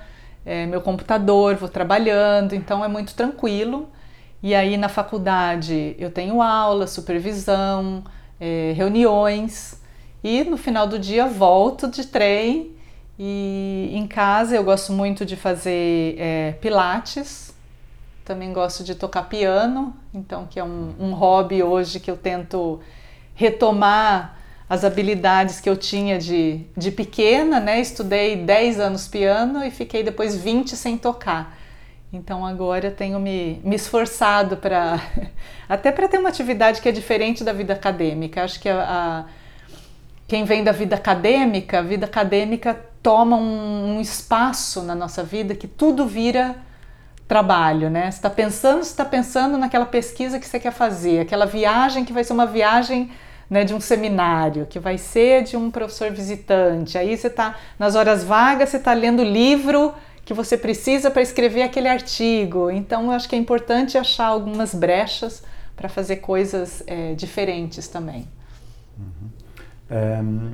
é, 0.46 0.66
meu 0.66 0.82
computador, 0.82 1.56
vou 1.56 1.70
trabalhando, 1.70 2.56
então 2.56 2.84
é 2.84 2.88
muito 2.88 3.14
tranquilo. 3.14 3.88
E 4.42 4.56
aí 4.56 4.78
na 4.78 4.90
faculdade 4.90 5.96
eu 6.00 6.10
tenho 6.10 6.42
aula, 6.42 6.88
supervisão, 6.88 8.04
é, 8.40 8.74
reuniões 8.76 9.80
e 10.24 10.44
no 10.44 10.58
final 10.58 10.88
do 10.88 10.98
dia 10.98 11.28
volto 11.28 11.88
de 11.88 12.08
trem 12.08 12.72
e 13.18 13.90
em 13.94 14.08
casa 14.08 14.56
eu 14.56 14.64
gosto 14.64 14.94
muito 14.94 15.26
de 15.26 15.36
fazer 15.36 16.16
é, 16.18 16.52
pilates, 16.62 17.54
também 18.24 18.54
gosto 18.54 18.84
de 18.84 18.96
tocar 18.96 19.24
piano, 19.24 19.94
então 20.14 20.48
que 20.48 20.60
é 20.60 20.64
um, 20.64 20.94
um 21.00 21.12
hobby 21.14 21.62
hoje 21.62 22.00
que 22.00 22.10
eu 22.10 22.16
tento 22.16 22.80
retomar 23.36 24.38
as 24.70 24.84
habilidades 24.84 25.60
que 25.60 25.70
eu 25.70 25.76
tinha 25.76 26.20
de, 26.20 26.62
de 26.78 26.92
pequena, 26.92 27.60
né? 27.60 27.82
Estudei 27.82 28.36
10 28.36 28.80
anos 28.80 29.08
piano 29.08 29.64
e 29.66 29.72
fiquei 29.72 30.04
depois 30.04 30.36
20 30.36 30.76
sem 30.76 30.96
tocar. 30.96 31.58
Então 32.12 32.46
agora 32.46 32.88
eu 32.88 32.96
tenho 32.96 33.20
me, 33.20 33.62
me 33.64 33.76
esforçado 33.76 34.58
para 34.58 35.00
até 35.70 35.92
para 35.92 36.08
ter 36.08 36.18
uma 36.18 36.30
atividade 36.30 36.82
que 36.82 36.90
é 36.90 36.92
diferente 36.92 37.44
da 37.44 37.54
vida 37.54 37.74
acadêmica. 37.74 38.44
Acho 38.44 38.60
que 38.60 38.68
a, 38.68 38.82
a- 38.82 39.26
quem 40.28 40.44
vem 40.44 40.64
da 40.64 40.72
vida 40.72 40.96
acadêmica, 40.96 41.80
a 41.80 41.82
vida 41.82 42.06
acadêmica 42.06 42.80
toma 43.02 43.36
um, 43.36 43.98
um 43.98 44.02
espaço 44.02 44.84
na 44.84 44.94
nossa 44.94 45.24
vida 45.24 45.56
que 45.56 45.68
tudo 45.68 46.06
vira 46.06 46.56
trabalho, 47.28 47.90
né? 47.90 48.10
Está 48.10 48.30
pensando, 48.30 48.82
está 48.82 49.06
pensando 49.06 49.58
naquela 49.58 49.86
pesquisa 49.86 50.40
que 50.40 50.48
você 50.48 50.60
quer 50.60 50.72
fazer, 50.72 51.22
aquela 51.22 51.46
viagem 51.46 52.06
que 52.06 52.14
vai 52.14 52.24
ser 52.24 52.34
uma 52.34 52.46
viagem 52.48 53.12
né, 53.50 53.64
de 53.64 53.74
um 53.74 53.80
seminário, 53.80 54.66
que 54.68 54.80
vai 54.80 54.98
ser 54.98 55.44
de 55.44 55.58
um 55.58 55.72
professor 55.72 56.12
visitante. 56.12 56.98
Aí 56.98 57.18
você 57.18 57.28
está 57.28 57.56
nas 57.80 57.96
horas 57.96 58.24
vagas, 58.24 58.70
você 58.70 58.78
está 58.78 58.94
lendo 58.94 59.24
livro 59.24 59.94
que 60.30 60.34
você 60.36 60.56
precisa 60.56 61.10
para 61.10 61.24
escrever 61.24 61.64
aquele 61.64 61.88
artigo. 61.88 62.70
Então, 62.70 63.06
eu 63.06 63.12
acho 63.14 63.28
que 63.28 63.36
é 63.36 63.38
importante 63.40 63.98
achar 63.98 64.28
algumas 64.28 64.76
brechas 64.76 65.42
para 65.76 65.90
fazer 65.90 66.18
coisas 66.18 66.84
eh, 66.86 67.16
diferentes 67.16 67.88
também. 67.88 68.28
Ahm, 69.90 70.54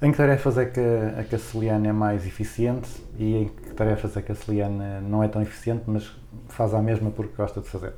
em 0.00 0.10
que 0.10 0.16
tarefas 0.16 0.56
é 0.56 0.64
que, 0.64 0.80
é 0.80 1.26
a 1.30 1.38
Celiana 1.38 1.88
é 1.88 1.92
mais 1.92 2.26
eficiente 2.26 2.88
e 3.18 3.36
em 3.36 3.48
que 3.48 3.74
tarefas 3.74 4.16
é 4.16 4.22
que 4.22 4.32
a 4.32 4.34
Celiana 4.34 5.02
não 5.02 5.22
é 5.22 5.28
tão 5.28 5.42
eficiente, 5.42 5.82
mas 5.86 6.10
faz 6.48 6.72
a 6.72 6.80
mesma 6.80 7.10
porque 7.10 7.34
gosta 7.36 7.60
de 7.60 7.68
fazer? 7.68 7.92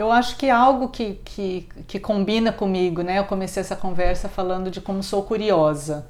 Eu 0.00 0.10
acho 0.10 0.38
que 0.38 0.46
é 0.46 0.50
algo 0.50 0.88
que, 0.88 1.20
que, 1.22 1.68
que 1.86 2.00
combina 2.00 2.50
comigo, 2.50 3.02
né? 3.02 3.18
Eu 3.18 3.24
comecei 3.24 3.60
essa 3.60 3.76
conversa 3.76 4.30
falando 4.30 4.70
de 4.70 4.80
como 4.80 5.02
sou 5.02 5.22
curiosa. 5.24 6.06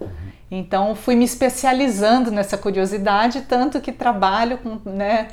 Então, 0.48 0.94
fui 0.94 1.16
me 1.16 1.24
especializando 1.24 2.30
nessa 2.30 2.56
curiosidade, 2.56 3.40
tanto 3.48 3.80
que 3.80 3.90
trabalho 3.90 4.58
com 4.58 4.78
né, 4.88 5.26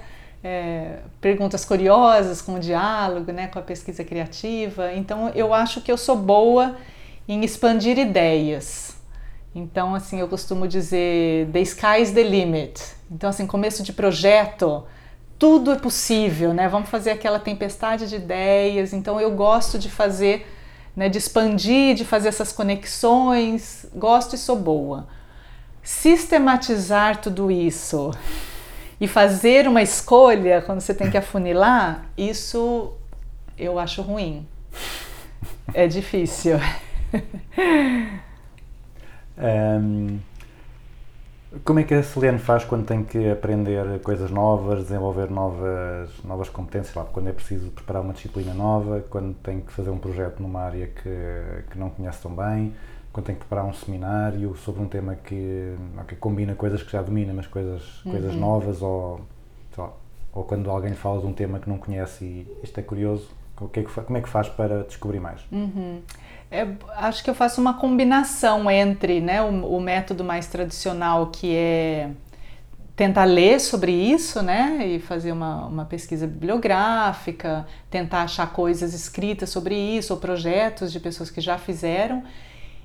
é, 0.44 1.02
perguntas 1.22 1.64
curiosas, 1.64 2.42
com 2.42 2.56
o 2.56 2.60
diálogo, 2.60 3.32
né, 3.32 3.46
com 3.46 3.60
a 3.60 3.62
pesquisa 3.62 4.04
criativa. 4.04 4.92
Então, 4.92 5.30
eu 5.36 5.54
acho 5.54 5.80
que 5.82 5.92
eu 5.92 5.98
sou 5.98 6.16
boa 6.16 6.78
em 7.28 7.46
expandir 7.46 8.00
ideias. 8.00 8.98
Então, 9.54 9.94
assim, 9.94 10.20
eu 10.20 10.28
costumo 10.28 10.68
dizer 10.68 11.48
the 11.52 11.60
sky's 11.60 12.10
the 12.10 12.24
limit. 12.24 12.82
Então, 13.12 13.30
assim, 13.30 13.46
começo 13.46 13.84
de 13.84 13.94
projeto, 13.94 14.84
tudo 15.40 15.72
é 15.72 15.76
possível, 15.76 16.54
né? 16.54 16.68
Vamos 16.68 16.90
fazer 16.90 17.12
aquela 17.12 17.40
tempestade 17.40 18.08
de 18.08 18.16
ideias. 18.16 18.94
Então, 18.94 19.20
eu 19.22 19.32
gosto 19.32 19.78
de 19.78 19.90
fazer, 19.90 20.48
né, 20.96 21.10
de 21.10 21.18
expandir, 21.18 21.96
de 21.96 22.04
fazer 22.04 22.30
essas 22.30 22.52
conexões. 22.52 23.86
Gosto 23.94 24.36
e 24.36 24.38
sou 24.38 24.56
boa. 24.56 25.08
Sistematizar 25.84 27.22
tudo 27.22 27.52
isso 27.52 28.12
e 29.00 29.08
fazer 29.08 29.68
uma 29.68 29.82
escolha 29.82 30.62
quando 30.62 30.82
você 30.82 30.94
tem 30.94 31.10
que 31.10 31.18
afunilar, 31.18 32.06
isso 32.18 32.94
eu 33.58 33.78
acho 33.78 34.02
ruim. 34.02 34.48
É 35.74 35.88
difícil. 35.88 36.60
Ahm, 39.38 40.18
como 41.64 41.80
é 41.80 41.84
que 41.84 41.94
a 41.94 42.04
Celiane 42.04 42.40
faz 42.40 42.64
quando 42.64 42.86
tem 42.86 43.04
que 43.04 43.30
aprender 43.30 44.00
coisas 44.02 44.30
novas, 44.32 44.84
desenvolver 44.84 45.30
novas, 45.30 46.10
novas 46.24 46.50
competências, 46.50 46.96
lá, 46.96 47.04
quando 47.06 47.30
é 47.30 47.32
preciso 47.32 47.70
preparar 47.72 48.02
uma 48.02 48.14
disciplina 48.14 48.54
nova, 48.54 49.04
quando 49.10 49.34
tem 49.36 49.62
que 49.62 49.72
fazer 49.72 49.90
um 49.90 49.98
projeto 49.98 50.42
numa 50.42 50.62
área 50.62 50.88
que, 50.88 51.70
que 51.72 51.78
não 51.78 51.90
conhece 51.90 52.22
tão 52.22 52.32
bem, 52.32 52.74
quando 53.12 53.26
tem 53.26 53.36
que 53.36 53.42
preparar 53.42 53.66
um 53.66 53.74
seminário 53.74 54.56
sobre 54.58 54.82
um 54.82 54.88
tema 54.88 55.16
que, 55.16 55.76
ok, 55.98 56.18
combina 56.20 56.54
coisas 56.56 56.84
que 56.84 56.92
já 56.92 57.02
domina, 57.02 57.34
mas 57.34 57.48
coisas, 57.48 57.82
coisas 58.04 58.36
novas, 58.36 58.82
ou, 58.82 59.22
lá, 59.78 59.92
ou 60.34 60.44
quando 60.44 60.70
alguém 60.70 60.94
fala 60.94 61.20
de 61.20 61.26
um 61.26 61.34
tema 61.34 61.60
que 61.60 61.70
não 61.70 61.78
conhece 61.78 62.24
e 62.24 62.58
isto 62.64 62.80
é 62.80 62.84
curioso, 62.84 63.30
o 63.60 63.68
que 63.68 63.80
é 63.80 63.84
que 63.84 63.90
como 63.90 64.18
é 64.18 64.22
que 64.22 64.30
faz 64.30 64.50
para 64.50 64.84
descobrir 64.84 65.20
mais? 65.20 65.42
É, 66.50 66.66
acho 66.96 67.24
que 67.24 67.30
eu 67.30 67.36
faço 67.36 67.60
uma 67.60 67.74
combinação 67.74 68.72
entre 68.72 69.20
né, 69.20 69.42
o, 69.42 69.76
o 69.76 69.82
método 69.82 70.24
mais 70.24 70.48
tradicional, 70.48 71.28
que 71.28 71.54
é 71.54 72.10
tentar 72.96 73.26
ler 73.26 73.60
sobre 73.60 73.92
isso, 73.92 74.42
né, 74.42 74.88
e 74.88 75.00
fazer 75.00 75.32
uma, 75.32 75.68
uma 75.68 75.86
pesquisa 75.86 76.26
bibliográfica, 76.26 77.68
tentar 77.92 78.24
achar 78.24 78.52
coisas 78.52 78.94
escritas 78.94 79.50
sobre 79.50 79.76
isso, 79.76 80.14
ou 80.14 80.20
projetos 80.20 80.92
de 80.92 81.00
pessoas 81.00 81.30
que 81.30 81.40
já 81.40 81.58
fizeram. 81.58 82.24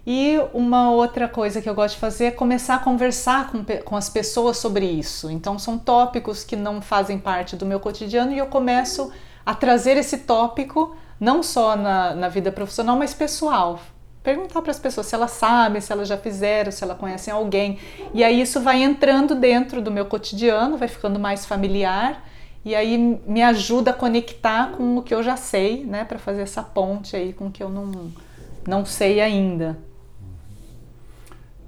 E 0.04 0.36
uma 0.52 0.90
outra 0.90 1.28
coisa 1.28 1.62
que 1.62 1.68
eu 1.68 1.74
gosto 1.74 1.94
de 1.94 2.00
fazer 2.00 2.24
é 2.26 2.30
começar 2.32 2.74
a 2.74 2.78
conversar 2.80 3.50
com, 3.50 3.64
com 3.84 3.96
as 3.96 4.10
pessoas 4.10 4.56
sobre 4.56 4.84
isso. 4.84 5.30
Então, 5.30 5.58
são 5.58 5.78
tópicos 5.78 6.42
que 6.42 6.56
não 6.56 6.82
fazem 6.82 7.18
parte 7.18 7.54
do 7.54 7.64
meu 7.64 7.78
cotidiano 7.78 8.32
e 8.32 8.38
eu 8.38 8.46
começo 8.46 9.12
a 9.46 9.54
trazer 9.54 9.96
esse 9.96 10.18
tópico 10.18 10.96
não 11.22 11.40
só 11.40 11.76
na, 11.76 12.16
na 12.16 12.28
vida 12.28 12.50
profissional, 12.50 12.98
mas 12.98 13.14
pessoal. 13.14 13.78
Perguntar 14.24 14.60
para 14.60 14.72
as 14.72 14.78
pessoas 14.80 15.06
se 15.06 15.14
elas 15.14 15.30
sabem, 15.30 15.80
se 15.80 15.92
elas 15.92 16.08
já 16.08 16.18
fizeram, 16.18 16.72
se 16.72 16.82
elas 16.82 16.98
conhecem 16.98 17.32
alguém. 17.32 17.78
E 18.12 18.24
aí 18.24 18.40
isso 18.40 18.60
vai 18.60 18.82
entrando 18.82 19.36
dentro 19.36 19.80
do 19.80 19.88
meu 19.88 20.06
cotidiano, 20.06 20.76
vai 20.76 20.88
ficando 20.88 21.20
mais 21.20 21.46
familiar 21.46 22.28
e 22.64 22.74
aí 22.74 22.98
me 23.24 23.40
ajuda 23.40 23.92
a 23.92 23.94
conectar 23.94 24.72
com 24.72 24.98
o 24.98 25.02
que 25.02 25.14
eu 25.14 25.22
já 25.22 25.36
sei, 25.36 25.84
né, 25.84 26.04
para 26.04 26.18
fazer 26.18 26.42
essa 26.42 26.60
ponte 26.62 27.14
aí 27.14 27.32
com 27.32 27.46
o 27.46 27.50
que 27.52 27.62
eu 27.62 27.68
não, 27.68 28.12
não 28.66 28.84
sei 28.84 29.20
ainda. 29.20 29.78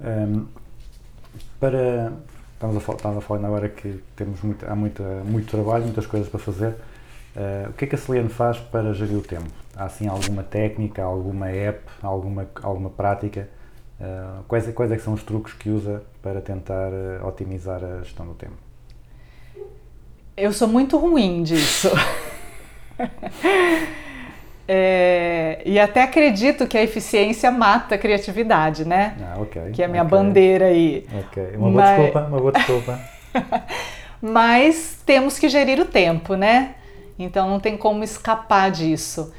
Um, 0.00 0.46
para 1.61 2.12
estamos 2.55 2.88
a, 2.88 2.92
estava 2.92 3.20
falar 3.20 3.46
agora 3.46 3.68
que 3.68 4.02
temos 4.16 4.42
muito, 4.42 4.66
há 4.68 4.74
muita, 4.74 5.02
muito 5.24 5.48
trabalho, 5.48 5.84
muitas 5.84 6.07
coisas 6.07 6.28
para 6.28 6.40
fazer. 6.40 6.74
Uh, 7.37 7.70
o 7.70 7.72
que 7.72 7.85
é 7.85 7.89
que 7.89 7.95
a 7.95 7.99
Celiane 7.99 8.28
faz 8.28 8.59
para 8.59 8.93
gerir 8.95 9.16
o 9.18 9.22
tempo? 9.22 9.51
Há 9.76 9.85
assim 9.87 10.07
alguma 10.07 10.43
técnica, 10.45 11.03
alguma 11.03 11.49
app, 11.51 11.80
alguma, 12.03 12.47
alguma 12.62 12.91
prática? 12.91 13.49
Uh, 14.01 14.43
quais, 14.47 14.68
é- 14.68 14.72
quais 14.72 14.93
é 14.93 14.97
que 14.97 15.03
são 15.03 15.12
os 15.14 15.22
truques 15.22 15.53
que 15.55 15.68
usa 15.70 16.03
para 16.22 16.41
tentar 16.41 16.91
uh, 16.93 17.26
otimizar 17.26 17.82
a 17.82 17.99
gestão 18.03 18.26
do 18.26 18.35
tempo? 18.35 18.55
Eu 20.37 20.53
sou 20.53 20.68
muito 20.68 20.97
ruim 20.97 21.43
disso. 21.43 21.91
É, 24.66 25.61
e 25.66 25.78
até 25.78 26.03
acredito 26.03 26.66
que 26.66 26.78
a 26.78 26.82
eficiência 26.82 27.51
mata 27.51 27.97
a 27.97 27.99
criatividade, 27.99 28.87
né? 28.87 29.14
Ah, 29.20 29.35
ok. 29.39 29.72
Que 29.72 29.82
é 29.82 29.85
a 29.85 29.89
minha 29.89 30.03
ok, 30.03 30.11
bandeira 30.11 30.64
aí. 30.66 31.07
Ok, 31.26 31.49
uma 31.57 31.70
boa 31.70 31.72
Mas- 31.72 31.97
desculpa, 31.99 32.20
uma 32.28 32.39
boa 32.39 32.53
desculpa. 32.53 33.01
Mas 34.22 35.03
temos 35.05 35.39
que 35.39 35.51
gerir 35.51 35.78
o 35.80 35.85
tempo, 35.85 36.35
né? 36.35 36.76
Então 37.19 37.49
não 37.49 37.61
tem 37.61 37.77
como 37.77 38.03
escapar 38.03 38.71
disso. 38.71 39.33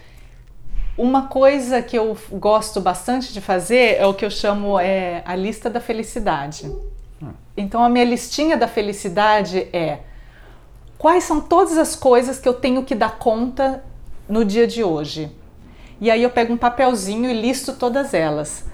Uma 0.97 1.27
coisa 1.27 1.81
que 1.81 1.97
eu 1.97 2.17
gosto 2.31 2.79
bastante 2.79 3.33
de 3.33 3.41
fazer 3.41 3.97
é 3.97 4.05
o 4.05 4.13
que 4.13 4.23
eu 4.23 4.31
chamo 4.31 4.79
é, 4.79 5.21
a 5.25 5.35
lista 5.35 5.69
da 5.69 5.81
felicidade. 5.81 6.71
Então 7.57 7.83
a 7.83 7.89
minha 7.89 8.05
listinha 8.05 8.55
da 8.55 8.67
felicidade 8.67 9.67
é 9.73 9.99
quais 10.97 11.23
são 11.23 11.41
todas 11.41 11.77
as 11.77 11.95
coisas 11.95 12.39
que 12.39 12.47
eu 12.47 12.53
tenho 12.53 12.83
que 12.83 12.95
dar 12.95 13.17
conta 13.17 13.83
no 14.27 14.43
dia 14.43 14.65
de 14.65 14.83
hoje. 14.83 15.31
E 15.99 16.11
aí 16.11 16.23
eu 16.23 16.29
pego 16.29 16.53
um 16.53 16.57
papelzinho 16.57 17.29
e 17.29 17.33
listo 17.33 17.73
todas 17.73 18.13
elas. 18.13 18.65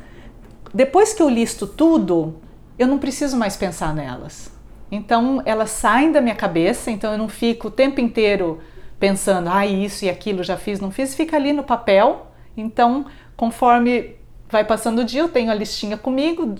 Depois 0.73 1.13
que 1.13 1.21
eu 1.21 1.29
listo 1.29 1.67
tudo, 1.67 2.35
eu 2.77 2.87
não 2.87 2.97
preciso 2.97 3.37
mais 3.37 3.55
pensar 3.55 3.93
nelas. 3.93 4.51
Então 4.91 5.41
elas 5.45 5.69
saem 5.71 6.11
da 6.11 6.21
minha 6.21 6.35
cabeça, 6.35 6.89
então 6.89 7.11
eu 7.11 7.17
não 7.17 7.29
fico 7.29 7.67
o 7.67 7.71
tempo 7.71 8.01
inteiro 8.01 8.59
pensando, 9.01 9.49
ah, 9.49 9.65
isso 9.65 10.05
e 10.05 10.09
aquilo 10.09 10.43
já 10.43 10.55
fiz, 10.55 10.79
não 10.79 10.91
fiz, 10.91 11.15
fica 11.15 11.35
ali 11.35 11.51
no 11.51 11.63
papel. 11.63 12.27
Então, 12.55 13.07
conforme 13.35 14.15
vai 14.47 14.63
passando 14.63 14.99
o 14.99 15.03
dia, 15.03 15.21
eu 15.21 15.29
tenho 15.29 15.49
a 15.49 15.55
listinha 15.55 15.97
comigo, 15.97 16.53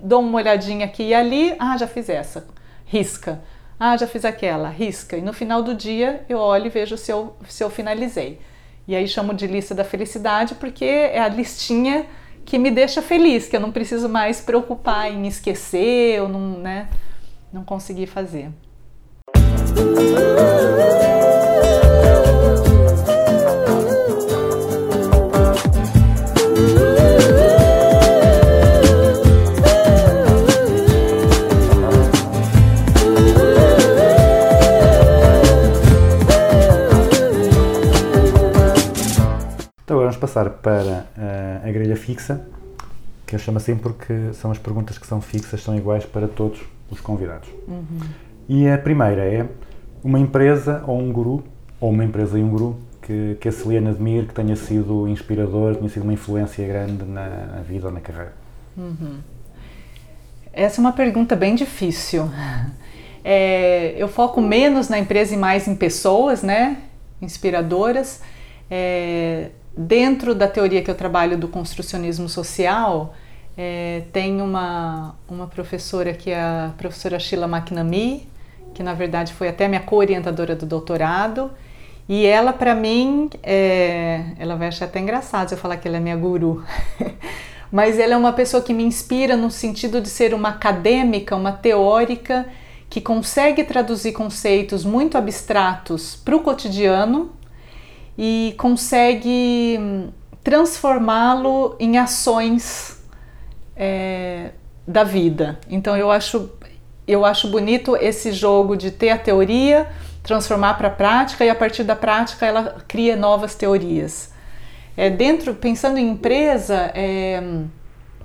dou 0.00 0.20
uma 0.20 0.38
olhadinha 0.38 0.86
aqui 0.86 1.08
e 1.08 1.14
ali, 1.14 1.56
ah, 1.58 1.76
já 1.76 1.88
fiz 1.88 2.08
essa, 2.08 2.46
risca. 2.86 3.42
Ah, 3.78 3.96
já 3.96 4.06
fiz 4.06 4.24
aquela, 4.24 4.68
risca. 4.68 5.16
E 5.16 5.20
no 5.20 5.32
final 5.32 5.62
do 5.62 5.74
dia 5.74 6.24
eu 6.28 6.38
olho 6.38 6.66
e 6.66 6.70
vejo 6.70 6.96
se 6.96 7.10
eu, 7.10 7.36
se 7.48 7.64
eu 7.64 7.68
finalizei. 7.68 8.38
E 8.86 8.94
aí 8.94 9.08
chamo 9.08 9.34
de 9.34 9.48
lista 9.48 9.74
da 9.74 9.82
felicidade 9.82 10.54
porque 10.54 10.84
é 10.84 11.18
a 11.18 11.28
listinha 11.28 12.06
que 12.44 12.56
me 12.56 12.70
deixa 12.70 13.02
feliz, 13.02 13.48
que 13.48 13.56
eu 13.56 13.60
não 13.60 13.72
preciso 13.72 14.08
mais 14.08 14.40
preocupar 14.40 15.10
em 15.10 15.26
esquecer 15.26 16.22
ou 16.22 16.28
não, 16.28 16.58
né, 16.58 16.88
não 17.52 17.64
conseguir 17.64 18.06
fazer. 18.06 18.50
Passar 40.34 40.50
para 40.50 41.06
eh, 41.16 41.60
a 41.62 41.70
grelha 41.70 41.96
fixa, 41.96 42.44
que 43.24 43.36
eu 43.36 43.38
chamo 43.38 43.58
assim 43.58 43.76
porque 43.76 44.32
são 44.32 44.50
as 44.50 44.58
perguntas 44.58 44.98
que 44.98 45.06
são 45.06 45.20
fixas, 45.20 45.62
são 45.62 45.76
iguais 45.76 46.04
para 46.04 46.26
todos 46.26 46.60
os 46.90 47.00
convidados. 47.00 47.48
E 48.48 48.68
a 48.68 48.76
primeira 48.76 49.24
é 49.24 49.46
uma 50.02 50.18
empresa 50.18 50.82
ou 50.88 50.98
um 50.98 51.12
guru, 51.12 51.44
ou 51.80 51.90
uma 51.90 52.04
empresa 52.04 52.36
e 52.36 52.42
um 52.42 52.50
guru, 52.50 52.76
que, 53.00 53.36
que 53.40 53.48
a 53.48 53.52
Celiana 53.52 53.90
admire, 53.90 54.26
que 54.26 54.34
tenha 54.34 54.56
sido 54.56 55.06
inspirador, 55.06 55.76
tenha 55.76 55.88
sido 55.88 56.02
uma 56.02 56.12
influência 56.12 56.66
grande 56.66 57.04
na, 57.04 57.28
na 57.28 57.62
vida 57.62 57.86
ou 57.86 57.92
na 57.92 58.00
carreira. 58.00 58.32
Essa 60.52 60.80
é 60.80 60.80
uma 60.80 60.92
pergunta 60.92 61.36
bem 61.36 61.54
difícil. 61.54 62.28
É, 63.26 63.94
eu 63.96 64.06
foco 64.06 64.38
menos 64.38 64.90
na 64.90 64.98
empresa 64.98 65.32
e 65.32 65.38
mais 65.38 65.66
em 65.66 65.74
pessoas, 65.74 66.42
né? 66.42 66.76
Inspiradoras. 67.22 68.20
É, 68.70 69.48
dentro 69.76 70.34
da 70.34 70.46
teoria 70.46 70.82
que 70.82 70.90
eu 70.90 70.94
trabalho 70.94 71.36
do 71.36 71.48
construcionismo 71.48 72.28
social, 72.28 73.14
é, 73.56 74.02
tem 74.12 74.40
uma, 74.40 75.14
uma 75.28 75.46
professora 75.46 76.12
que 76.12 76.30
é 76.30 76.40
a 76.40 76.72
professora 76.76 77.18
Sheila 77.18 77.46
McNamee, 77.46 78.28
que 78.72 78.82
na 78.82 78.94
verdade 78.94 79.32
foi 79.32 79.48
até 79.48 79.68
minha 79.68 79.80
co-orientadora 79.80 80.54
do 80.56 80.66
doutorado. 80.66 81.50
E 82.08 82.26
ela, 82.26 82.52
para 82.52 82.74
mim, 82.74 83.30
é, 83.42 84.24
ela 84.38 84.56
vai 84.56 84.68
achar 84.68 84.84
até 84.84 85.00
engraçado 85.00 85.48
se 85.48 85.54
eu 85.54 85.58
falar 85.58 85.78
que 85.78 85.88
ela 85.88 85.96
é 85.96 86.00
minha 86.00 86.16
guru. 86.16 86.62
Mas 87.72 87.98
ela 87.98 88.14
é 88.14 88.16
uma 88.16 88.32
pessoa 88.32 88.62
que 88.62 88.74
me 88.74 88.84
inspira 88.84 89.36
no 89.36 89.50
sentido 89.50 90.00
de 90.00 90.08
ser 90.08 90.34
uma 90.34 90.50
acadêmica, 90.50 91.34
uma 91.34 91.50
teórica 91.50 92.46
que 92.90 93.00
consegue 93.00 93.64
traduzir 93.64 94.12
conceitos 94.12 94.84
muito 94.84 95.16
abstratos 95.16 96.14
para 96.14 96.36
o 96.36 96.40
cotidiano 96.40 97.32
e 98.16 98.54
consegue 98.56 99.76
hum, 99.80 100.08
transformá-lo 100.42 101.76
em 101.80 101.98
ações 101.98 103.02
é, 103.76 104.50
da 104.86 105.04
vida. 105.04 105.58
Então 105.68 105.96
eu 105.96 106.10
acho 106.10 106.50
eu 107.06 107.24
acho 107.24 107.48
bonito 107.48 107.96
esse 107.96 108.32
jogo 108.32 108.76
de 108.76 108.90
ter 108.90 109.10
a 109.10 109.18
teoria, 109.18 109.86
transformar 110.22 110.74
para 110.74 110.88
a 110.88 110.90
prática 110.90 111.44
e 111.44 111.50
a 111.50 111.54
partir 111.54 111.84
da 111.84 111.94
prática 111.94 112.46
ela 112.46 112.76
cria 112.88 113.14
novas 113.14 113.54
teorias. 113.54 114.32
É, 114.96 115.10
dentro, 115.10 115.54
pensando 115.54 115.98
em 115.98 116.08
empresa, 116.08 116.90
é, 116.94 117.42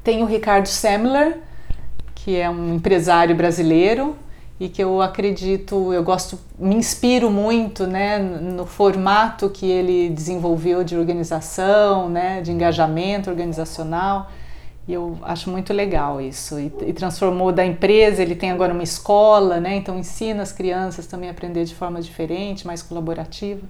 tem 0.03 0.23
o 0.23 0.25
Ricardo 0.25 0.67
Semler, 0.67 1.39
que 2.15 2.37
é 2.37 2.49
um 2.49 2.75
empresário 2.75 3.35
brasileiro 3.35 4.15
e 4.59 4.67
que 4.67 4.83
eu 4.83 5.01
acredito, 5.01 5.93
eu 5.93 6.03
gosto, 6.03 6.37
me 6.59 6.75
inspiro 6.75 7.31
muito, 7.31 7.87
né, 7.87 8.19
no 8.19 8.65
formato 8.65 9.49
que 9.49 9.65
ele 9.65 10.09
desenvolveu 10.09 10.83
de 10.83 10.97
organização, 10.97 12.09
né, 12.09 12.41
de 12.41 12.51
engajamento 12.51 13.29
organizacional. 13.29 14.29
E 14.85 14.93
eu 14.93 15.17
acho 15.21 15.49
muito 15.49 15.71
legal 15.71 16.19
isso. 16.19 16.59
E, 16.59 16.73
e 16.87 16.93
transformou 16.93 17.53
da 17.53 17.65
empresa, 17.65 18.21
ele 18.21 18.35
tem 18.35 18.51
agora 18.51 18.73
uma 18.73 18.83
escola, 18.83 19.61
né, 19.61 19.77
então 19.77 19.97
ensina 19.97 20.43
as 20.43 20.51
crianças 20.51 21.07
também 21.07 21.29
a 21.29 21.31
aprender 21.31 21.63
de 21.63 21.73
forma 21.73 22.01
diferente, 22.01 22.67
mais 22.67 22.83
colaborativa. 22.83 23.61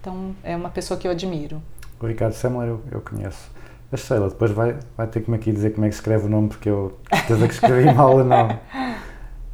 Então 0.00 0.36
é 0.44 0.54
uma 0.54 0.70
pessoa 0.70 0.98
que 0.98 1.08
eu 1.08 1.10
admiro. 1.10 1.60
O 2.00 2.06
Ricardo 2.06 2.34
Semler 2.34 2.68
eu, 2.68 2.80
eu 2.92 3.00
conheço. 3.00 3.50
A 3.92 3.96
Sheila 3.96 4.28
depois 4.28 4.52
vai, 4.52 4.76
vai 4.96 5.08
ter 5.08 5.20
que 5.20 5.28
me 5.28 5.36
aqui 5.36 5.50
dizer 5.50 5.70
como 5.70 5.84
é 5.84 5.88
que 5.88 5.94
escreve 5.96 6.26
o 6.26 6.28
nome, 6.28 6.48
porque 6.48 6.70
eu 6.70 6.96
certeza 7.12 7.48
que 7.48 7.54
escrevi 7.54 7.90
mal 7.92 8.16
o 8.16 8.24
nome. 8.24 8.56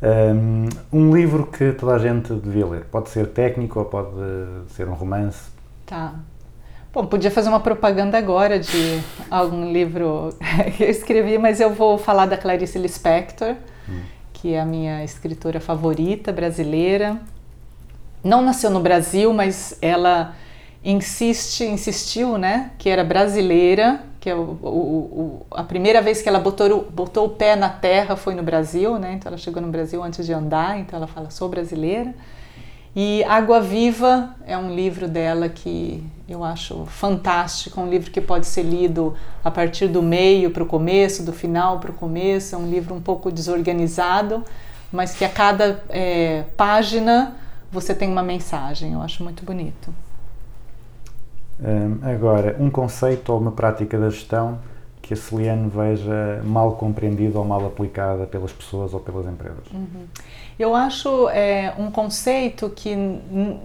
Um, 0.02 1.14
livro 1.14 1.46
que 1.46 1.72
toda 1.72 1.94
a 1.94 1.98
gente 1.98 2.32
devia 2.34 2.66
ler. 2.66 2.84
Pode 2.84 3.08
ser 3.08 3.28
técnico 3.28 3.78
ou 3.78 3.84
pode 3.86 4.10
ser 4.68 4.86
um 4.88 4.94
romance. 4.94 5.50
Tá. 5.86 6.14
Bom, 6.92 7.06
podia 7.06 7.30
fazer 7.30 7.48
uma 7.48 7.60
propaganda 7.60 8.16
agora 8.18 8.58
de 8.58 9.00
algum 9.30 9.72
livro 9.72 10.34
que 10.76 10.84
eu 10.84 10.90
escrevi, 10.90 11.38
mas 11.38 11.60
eu 11.60 11.72
vou 11.72 11.98
falar 11.98 12.26
da 12.26 12.36
Clarice 12.36 12.78
Lispector, 12.78 13.54
que 14.32 14.54
é 14.54 14.60
a 14.60 14.66
minha 14.66 15.04
escritora 15.04 15.60
favorita 15.60 16.32
brasileira. 16.32 17.18
Não 18.22 18.42
nasceu 18.42 18.70
no 18.70 18.80
Brasil, 18.80 19.32
mas 19.32 19.78
ela 19.80 20.34
insiste, 20.90 21.64
insistiu, 21.64 22.38
né, 22.38 22.70
que 22.78 22.88
era 22.88 23.02
brasileira, 23.04 24.00
que 24.20 24.30
é 24.30 24.34
o, 24.34 24.40
o- 24.62 24.66
o- 24.70 25.46
a 25.50 25.64
primeira 25.64 26.00
vez 26.00 26.22
que 26.22 26.28
ela 26.28 26.38
botou, 26.38 26.86
botou 26.90 27.26
o 27.26 27.30
pé 27.30 27.56
na 27.56 27.68
terra 27.68 28.16
foi 28.16 28.34
no 28.34 28.42
Brasil, 28.42 28.98
né, 28.98 29.14
então 29.14 29.28
ela 29.30 29.38
chegou 29.38 29.60
no 29.60 29.68
Brasil 29.68 30.02
antes 30.02 30.24
de 30.24 30.32
andar, 30.32 30.78
então 30.78 30.96
ela 30.96 31.06
fala, 31.08 31.28
sou 31.30 31.48
brasileira. 31.48 32.14
E 32.94 33.22
Água 33.24 33.60
Viva 33.60 34.34
é 34.46 34.56
um 34.56 34.74
livro 34.74 35.06
dela 35.06 35.50
que 35.50 36.02
eu 36.28 36.42
acho 36.42 36.86
fantástico, 36.86 37.78
um 37.80 37.90
livro 37.90 38.10
que 38.10 38.22
pode 38.22 38.46
ser 38.46 38.62
lido 38.62 39.14
a 39.44 39.50
partir 39.50 39.86
do 39.88 40.02
meio 40.02 40.50
para 40.50 40.62
o 40.62 40.66
começo, 40.66 41.22
do 41.22 41.32
final 41.32 41.78
para 41.78 41.90
o 41.90 41.94
começo. 41.94 42.54
É 42.54 42.58
um 42.58 42.70
livro 42.70 42.94
um 42.94 43.00
pouco 43.00 43.30
desorganizado, 43.30 44.42
mas 44.90 45.14
que 45.14 45.26
a 45.26 45.28
cada 45.28 45.84
eh, 45.90 46.44
página 46.56 47.36
você 47.70 47.94
tem 47.94 48.08
uma 48.10 48.22
mensagem. 48.22 48.94
Eu 48.94 49.02
acho 49.02 49.22
muito 49.22 49.44
bonito. 49.44 49.92
Um, 51.58 51.98
agora, 52.06 52.56
um 52.60 52.70
conceito 52.70 53.32
ou 53.32 53.40
uma 53.40 53.52
prática 53.52 53.98
da 53.98 54.10
gestão 54.10 54.58
que 55.00 55.14
a 55.14 55.16
Celiane 55.16 55.68
veja 55.68 56.42
mal 56.44 56.72
compreendida 56.72 57.38
ou 57.38 57.44
mal 57.44 57.64
aplicada 57.64 58.26
pelas 58.26 58.52
pessoas 58.52 58.92
ou 58.92 58.98
pelas 58.98 59.24
empresas. 59.26 59.64
Eu 60.58 60.74
acho 60.74 61.28
é, 61.28 61.72
um 61.78 61.92
conceito 61.92 62.68
que 62.74 62.94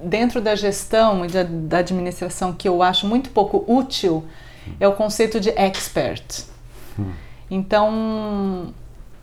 dentro 0.03 0.39
da 0.39 0.55
gestão 0.55 1.25
e 1.25 1.27
da, 1.27 1.41
da 1.43 1.79
administração 1.79 2.53
que 2.53 2.69
eu 2.69 2.83
acho 2.83 3.07
muito 3.07 3.31
pouco 3.31 3.65
útil 3.67 4.23
é 4.79 4.87
o 4.87 4.93
conceito 4.93 5.39
de 5.39 5.49
expert. 5.49 6.43
Então, 7.49 8.71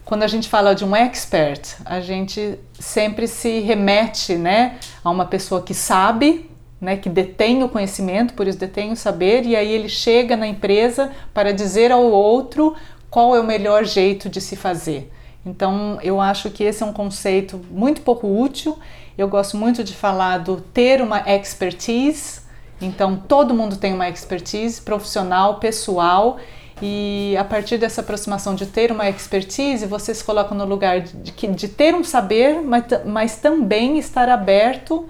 quando 0.04 0.22
a 0.22 0.26
gente 0.26 0.48
fala 0.48 0.74
de 0.74 0.84
um 0.84 0.96
expert, 0.96 1.76
a 1.84 2.00
gente 2.00 2.58
sempre 2.78 3.28
se 3.28 3.60
remete, 3.60 4.34
né, 4.36 4.78
a 5.04 5.10
uma 5.10 5.24
pessoa 5.24 5.62
que 5.62 5.72
sabe, 5.72 6.50
né, 6.80 6.96
que 6.96 7.08
detém 7.08 7.62
o 7.62 7.68
conhecimento, 7.68 8.34
por 8.34 8.46
isso 8.46 8.58
detém 8.58 8.92
o 8.92 8.96
saber, 8.96 9.44
e 9.44 9.56
aí 9.56 9.70
ele 9.70 9.88
chega 9.88 10.36
na 10.36 10.46
empresa 10.46 11.10
para 11.34 11.52
dizer 11.52 11.90
ao 11.90 12.04
outro 12.04 12.74
qual 13.10 13.34
é 13.34 13.40
o 13.40 13.44
melhor 13.44 13.84
jeito 13.84 14.28
de 14.28 14.40
se 14.40 14.54
fazer. 14.54 15.10
Então, 15.44 15.98
eu 16.02 16.20
acho 16.20 16.50
que 16.50 16.62
esse 16.62 16.82
é 16.82 16.86
um 16.86 16.92
conceito 16.92 17.60
muito 17.70 18.02
pouco 18.02 18.26
útil. 18.26 18.78
Eu 19.16 19.28
gosto 19.28 19.56
muito 19.56 19.82
de 19.82 19.94
falar 19.94 20.38
do 20.38 20.60
ter 20.60 21.00
uma 21.00 21.20
expertise. 21.20 22.42
Então, 22.80 23.16
todo 23.16 23.54
mundo 23.54 23.76
tem 23.76 23.94
uma 23.94 24.08
expertise 24.08 24.80
profissional, 24.80 25.58
pessoal, 25.58 26.38
e 26.80 27.36
a 27.36 27.42
partir 27.42 27.76
dessa 27.78 28.02
aproximação 28.02 28.54
de 28.54 28.66
ter 28.66 28.92
uma 28.92 29.08
expertise, 29.08 29.84
você 29.86 30.14
se 30.14 30.22
coloca 30.22 30.54
no 30.54 30.64
lugar 30.64 31.00
de, 31.00 31.32
de 31.32 31.68
ter 31.68 31.94
um 31.94 32.04
saber, 32.04 32.62
mas, 32.62 32.84
mas 33.04 33.36
também 33.36 33.98
estar 33.98 34.28
aberto 34.28 35.08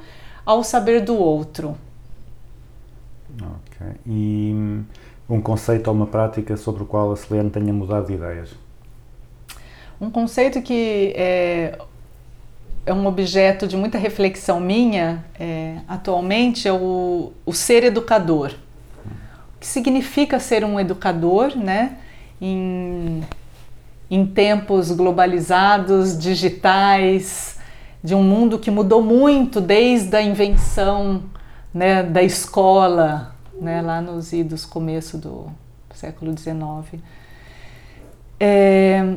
ao 0.48 0.64
saber 0.64 1.02
do 1.02 1.14
outro. 1.14 1.76
Ok. 3.38 3.86
E 4.06 4.50
hum, 4.56 4.82
um 5.28 5.42
conceito 5.42 5.88
ou 5.88 5.94
uma 5.94 6.06
prática 6.06 6.56
sobre 6.56 6.84
o 6.84 6.86
qual 6.86 7.12
a 7.12 7.16
Celiane 7.16 7.50
tenha 7.50 7.70
mudado 7.70 8.06
de 8.06 8.14
ideias? 8.14 8.54
Um 10.00 10.10
conceito 10.10 10.62
que 10.62 11.12
é, 11.14 11.78
é 12.86 12.94
um 12.94 13.06
objeto 13.06 13.68
de 13.68 13.76
muita 13.76 13.98
reflexão 13.98 14.58
minha 14.58 15.22
é, 15.38 15.80
atualmente 15.86 16.66
é 16.66 16.72
o, 16.72 17.30
o 17.44 17.52
ser 17.52 17.84
educador. 17.84 18.54
O 19.54 19.60
que 19.60 19.66
significa 19.66 20.40
ser 20.40 20.64
um 20.64 20.80
educador, 20.80 21.54
né? 21.58 21.98
Em, 22.40 23.22
em 24.10 24.24
tempos 24.24 24.92
globalizados, 24.92 26.18
digitais, 26.18 27.57
de 28.02 28.14
um 28.14 28.22
mundo 28.22 28.58
que 28.58 28.70
mudou 28.70 29.02
muito 29.02 29.60
desde 29.60 30.14
a 30.16 30.22
invenção 30.22 31.22
né, 31.74 32.02
da 32.02 32.22
escola, 32.22 33.34
né, 33.60 33.82
lá 33.82 34.00
nos 34.00 34.32
idos 34.32 34.64
começo 34.64 35.18
do 35.18 35.46
século 35.92 36.36
XIX. 36.36 37.02
É, 38.40 39.16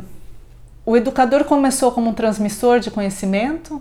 o 0.86 0.97
educador 0.97 1.43
começou 1.45 1.91
como 1.91 2.09
um 2.09 2.13
transmissor 2.13 2.79
de 2.79 2.89
conhecimento 2.89 3.79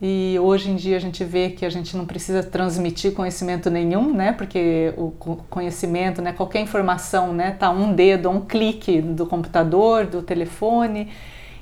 e 0.00 0.36
hoje 0.40 0.70
em 0.70 0.76
dia 0.76 0.96
a 0.96 1.00
gente 1.00 1.24
vê 1.24 1.48
que 1.50 1.64
a 1.64 1.70
gente 1.70 1.96
não 1.96 2.04
precisa 2.04 2.42
transmitir 2.42 3.12
conhecimento 3.14 3.70
nenhum, 3.70 4.12
né? 4.12 4.32
Porque 4.32 4.92
o 4.96 5.10
co- 5.12 5.38
conhecimento, 5.50 6.20
né? 6.22 6.32
Qualquer 6.32 6.60
informação, 6.60 7.32
né? 7.32 7.52
Tá 7.52 7.70
um 7.70 7.92
dedo, 7.94 8.28
um 8.30 8.40
clique 8.42 9.00
do 9.00 9.26
computador, 9.26 10.06
do 10.06 10.22
telefone. 10.22 11.08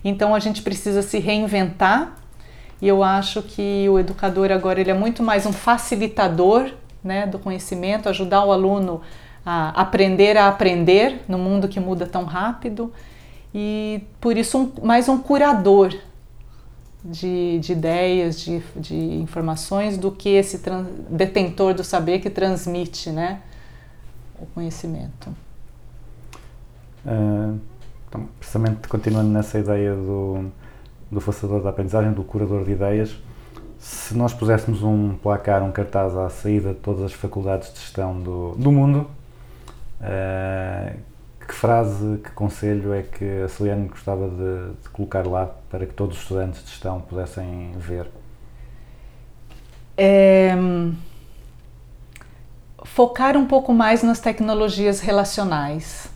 Então 0.04 0.34
a 0.34 0.38
gente 0.40 0.62
precisa 0.62 1.00
se 1.00 1.18
reinventar 1.18 2.14
e 2.80 2.88
eu 2.88 3.02
acho 3.02 3.42
que 3.42 3.88
o 3.88 3.98
educador 3.98 4.50
agora 4.52 4.80
ele 4.80 4.90
é 4.90 4.94
muito 4.94 5.22
mais 5.22 5.46
um 5.46 5.52
facilitador, 5.52 6.70
né? 7.02 7.26
Do 7.26 7.38
conhecimento, 7.38 8.08
ajudar 8.08 8.44
o 8.44 8.52
aluno 8.52 9.00
a 9.44 9.68
aprender 9.80 10.36
a 10.36 10.48
aprender 10.48 11.22
no 11.28 11.38
mundo 11.38 11.68
que 11.68 11.78
muda 11.78 12.04
tão 12.06 12.24
rápido 12.24 12.92
e 13.54 14.02
por 14.20 14.36
isso 14.36 14.58
um- 14.58 14.72
mais 14.84 15.08
um 15.08 15.16
curador 15.18 15.94
de, 17.04 17.58
de 17.60 17.72
ideias, 17.72 18.40
de, 18.40 18.60
de 18.74 18.96
informações, 18.96 19.96
do 19.96 20.10
que 20.10 20.28
esse 20.30 20.58
tran- 20.58 20.86
detentor 21.08 21.72
do 21.74 21.84
saber 21.84 22.18
que 22.18 22.28
transmite 22.28 23.10
né, 23.10 23.40
o 24.40 24.46
conhecimento. 24.46 25.28
Ah, 27.06 27.54
então, 28.08 28.28
precisamente 28.38 28.88
continuando 28.88 29.28
nessa 29.28 29.58
ideia 29.58 29.94
do, 29.94 30.50
do 31.10 31.20
facilitador 31.20 31.62
da 31.62 31.70
aprendizagem, 31.70 32.12
do 32.12 32.22
curador 32.22 32.64
de 32.64 32.72
ideias, 32.72 33.16
se 33.78 34.16
nós 34.16 34.32
puséssemos 34.32 34.82
um 34.82 35.14
placar, 35.14 35.62
um 35.62 35.70
cartaz 35.70 36.16
à 36.16 36.28
saída 36.28 36.70
de 36.70 36.80
todas 36.80 37.02
as 37.02 37.12
faculdades 37.12 37.72
de 37.72 37.80
gestão 37.80 38.20
do, 38.20 38.54
do 38.56 38.72
mundo, 38.72 39.06
ah, 40.00 40.92
que 41.46 41.54
frase, 41.54 42.18
que 42.18 42.30
conselho 42.30 42.92
é 42.92 43.02
que 43.02 43.42
a 43.42 43.48
Celiane 43.48 43.88
gostava 43.88 44.28
de, 44.28 44.82
de 44.82 44.88
colocar 44.88 45.26
lá 45.26 45.48
para 45.70 45.86
que 45.86 45.94
todos 45.94 46.16
os 46.16 46.22
estudantes 46.22 46.64
de 46.64 46.70
gestão 46.70 47.00
pudessem 47.00 47.72
ver? 47.78 48.08
É, 49.96 50.54
focar 52.84 53.36
um 53.36 53.46
pouco 53.46 53.72
mais 53.72 54.02
nas 54.02 54.18
tecnologias 54.18 55.00
relacionais. 55.00 56.10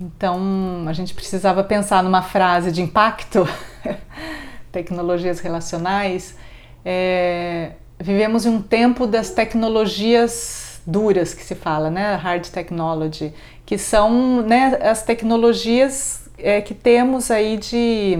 Então, 0.00 0.84
a 0.88 0.92
gente 0.92 1.14
precisava 1.14 1.62
pensar 1.62 2.02
numa 2.02 2.22
frase 2.22 2.72
de 2.72 2.82
impacto, 2.82 3.46
tecnologias 4.72 5.40
relacionais. 5.40 6.36
É, 6.84 7.72
vivemos 7.98 8.44
em 8.44 8.48
um 8.48 8.60
tempo 8.60 9.06
das 9.06 9.30
tecnologias 9.30 10.82
duras 10.86 11.32
que 11.32 11.42
se 11.42 11.54
fala, 11.54 11.90
né, 11.90 12.14
hard 12.16 12.46
technology, 12.48 13.32
que 13.64 13.78
são 13.78 14.42
né, 14.42 14.78
as 14.82 15.02
tecnologias 15.02 16.28
é, 16.36 16.60
que 16.60 16.74
temos 16.74 17.30
aí 17.30 17.56
de 17.56 18.18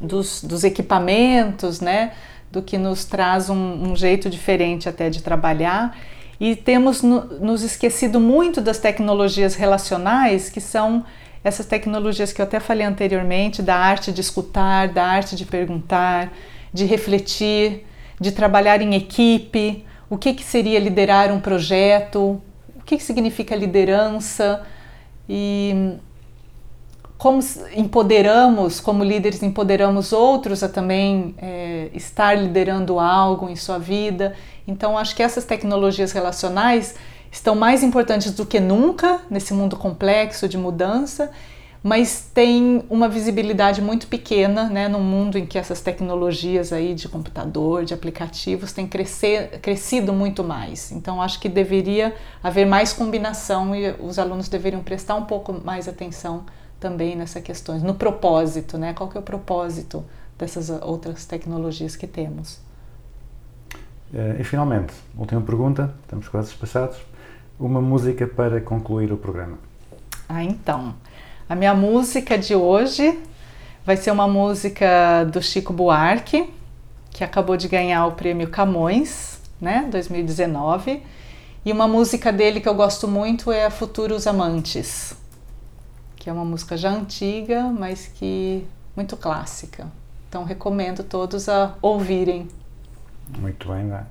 dos, 0.00 0.42
dos 0.42 0.64
equipamentos, 0.64 1.80
né, 1.80 2.12
do 2.50 2.62
que 2.62 2.76
nos 2.76 3.04
traz 3.04 3.48
um, 3.48 3.90
um 3.90 3.96
jeito 3.96 4.28
diferente 4.28 4.88
até 4.88 5.08
de 5.08 5.22
trabalhar 5.22 5.96
e 6.40 6.56
temos 6.56 7.02
no, 7.02 7.24
nos 7.38 7.62
esquecido 7.62 8.18
muito 8.18 8.62
das 8.62 8.78
tecnologias 8.78 9.54
relacionais, 9.54 10.48
que 10.48 10.60
são 10.60 11.04
essas 11.44 11.66
tecnologias 11.66 12.32
que 12.32 12.40
eu 12.40 12.44
até 12.44 12.58
falei 12.58 12.86
anteriormente, 12.86 13.62
da 13.62 13.76
arte 13.76 14.10
de 14.10 14.22
escutar, 14.22 14.88
da 14.88 15.04
arte 15.04 15.36
de 15.36 15.44
perguntar, 15.44 16.32
de 16.72 16.86
refletir, 16.86 17.86
de 18.18 18.32
trabalhar 18.32 18.80
em 18.80 18.94
equipe, 18.94 19.84
o 20.08 20.16
que, 20.16 20.32
que 20.32 20.42
seria 20.42 20.78
liderar 20.78 21.30
um 21.30 21.40
projeto, 21.40 22.40
o 22.74 22.82
que, 22.84 22.96
que 22.96 23.02
significa 23.02 23.54
liderança. 23.54 24.62
E 25.28 25.94
como 27.20 27.38
empoderamos, 27.76 28.80
como 28.80 29.04
líderes, 29.04 29.42
empoderamos 29.42 30.10
outros 30.10 30.62
a 30.62 30.70
também 30.70 31.34
é, 31.36 31.90
estar 31.92 32.32
liderando 32.32 32.98
algo 32.98 33.46
em 33.46 33.56
sua 33.56 33.76
vida. 33.78 34.34
Então, 34.66 34.96
acho 34.96 35.14
que 35.14 35.22
essas 35.22 35.44
tecnologias 35.44 36.12
relacionais 36.12 36.94
estão 37.30 37.54
mais 37.54 37.82
importantes 37.82 38.32
do 38.32 38.46
que 38.46 38.58
nunca 38.58 39.20
nesse 39.28 39.52
mundo 39.52 39.76
complexo 39.76 40.48
de 40.48 40.56
mudança, 40.56 41.30
mas 41.82 42.30
tem 42.32 42.82
uma 42.88 43.06
visibilidade 43.06 43.82
muito 43.82 44.06
pequena, 44.06 44.70
né, 44.70 44.88
num 44.88 45.02
mundo 45.02 45.36
em 45.36 45.44
que 45.44 45.58
essas 45.58 45.82
tecnologias 45.82 46.72
aí 46.72 46.94
de 46.94 47.06
computador, 47.06 47.84
de 47.84 47.92
aplicativos 47.92 48.72
têm 48.72 48.86
crescer, 48.86 49.60
crescido 49.60 50.14
muito 50.14 50.42
mais. 50.42 50.90
Então, 50.90 51.20
acho 51.20 51.38
que 51.38 51.50
deveria 51.50 52.14
haver 52.42 52.64
mais 52.64 52.94
combinação 52.94 53.76
e 53.76 53.94
os 54.00 54.18
alunos 54.18 54.48
deveriam 54.48 54.82
prestar 54.82 55.16
um 55.16 55.24
pouco 55.24 55.52
mais 55.52 55.86
atenção 55.86 56.46
também 56.80 57.14
nessas 57.14 57.42
questões, 57.42 57.82
no 57.82 57.94
propósito, 57.94 58.78
né? 58.78 58.94
Qual 58.94 59.08
que 59.08 59.16
é 59.16 59.20
o 59.20 59.22
propósito 59.22 60.04
dessas 60.38 60.70
outras 60.70 61.26
tecnologias 61.26 61.94
que 61.94 62.06
temos? 62.06 62.58
E 64.38 64.42
finalmente, 64.42 64.92
última 65.16 65.40
pergunta, 65.40 65.94
estamos 66.02 66.26
quase 66.28 66.48
despachados. 66.48 66.96
Uma 67.58 67.80
música 67.80 68.26
para 68.26 68.60
concluir 68.60 69.12
o 69.12 69.16
programa. 69.16 69.58
Ah, 70.28 70.42
então. 70.42 70.94
A 71.48 71.54
minha 71.54 71.74
música 71.74 72.36
de 72.36 72.54
hoje 72.54 73.18
vai 73.84 73.96
ser 73.96 74.10
uma 74.10 74.26
música 74.26 75.24
do 75.24 75.42
Chico 75.42 75.72
Buarque, 75.72 76.52
que 77.10 77.22
acabou 77.22 77.56
de 77.56 77.68
ganhar 77.68 78.06
o 78.06 78.12
prêmio 78.12 78.48
Camões, 78.48 79.40
né, 79.60 79.86
2019. 79.90 81.02
E 81.64 81.70
uma 81.70 81.86
música 81.86 82.32
dele 82.32 82.60
que 82.60 82.68
eu 82.68 82.74
gosto 82.74 83.06
muito 83.06 83.52
é 83.52 83.68
Futuros 83.68 84.26
Amantes, 84.26 85.14
que 86.20 86.30
é 86.30 86.32
uma 86.32 86.44
música 86.44 86.76
já 86.76 86.90
antiga, 86.90 87.64
mas 87.64 88.06
que 88.06 88.64
muito 88.94 89.16
clássica. 89.16 89.88
Então 90.28 90.44
recomendo 90.44 91.02
todos 91.02 91.48
a 91.48 91.74
ouvirem. 91.82 92.46
Muito 93.36 93.68
bem, 93.68 93.82
né? 93.82 94.06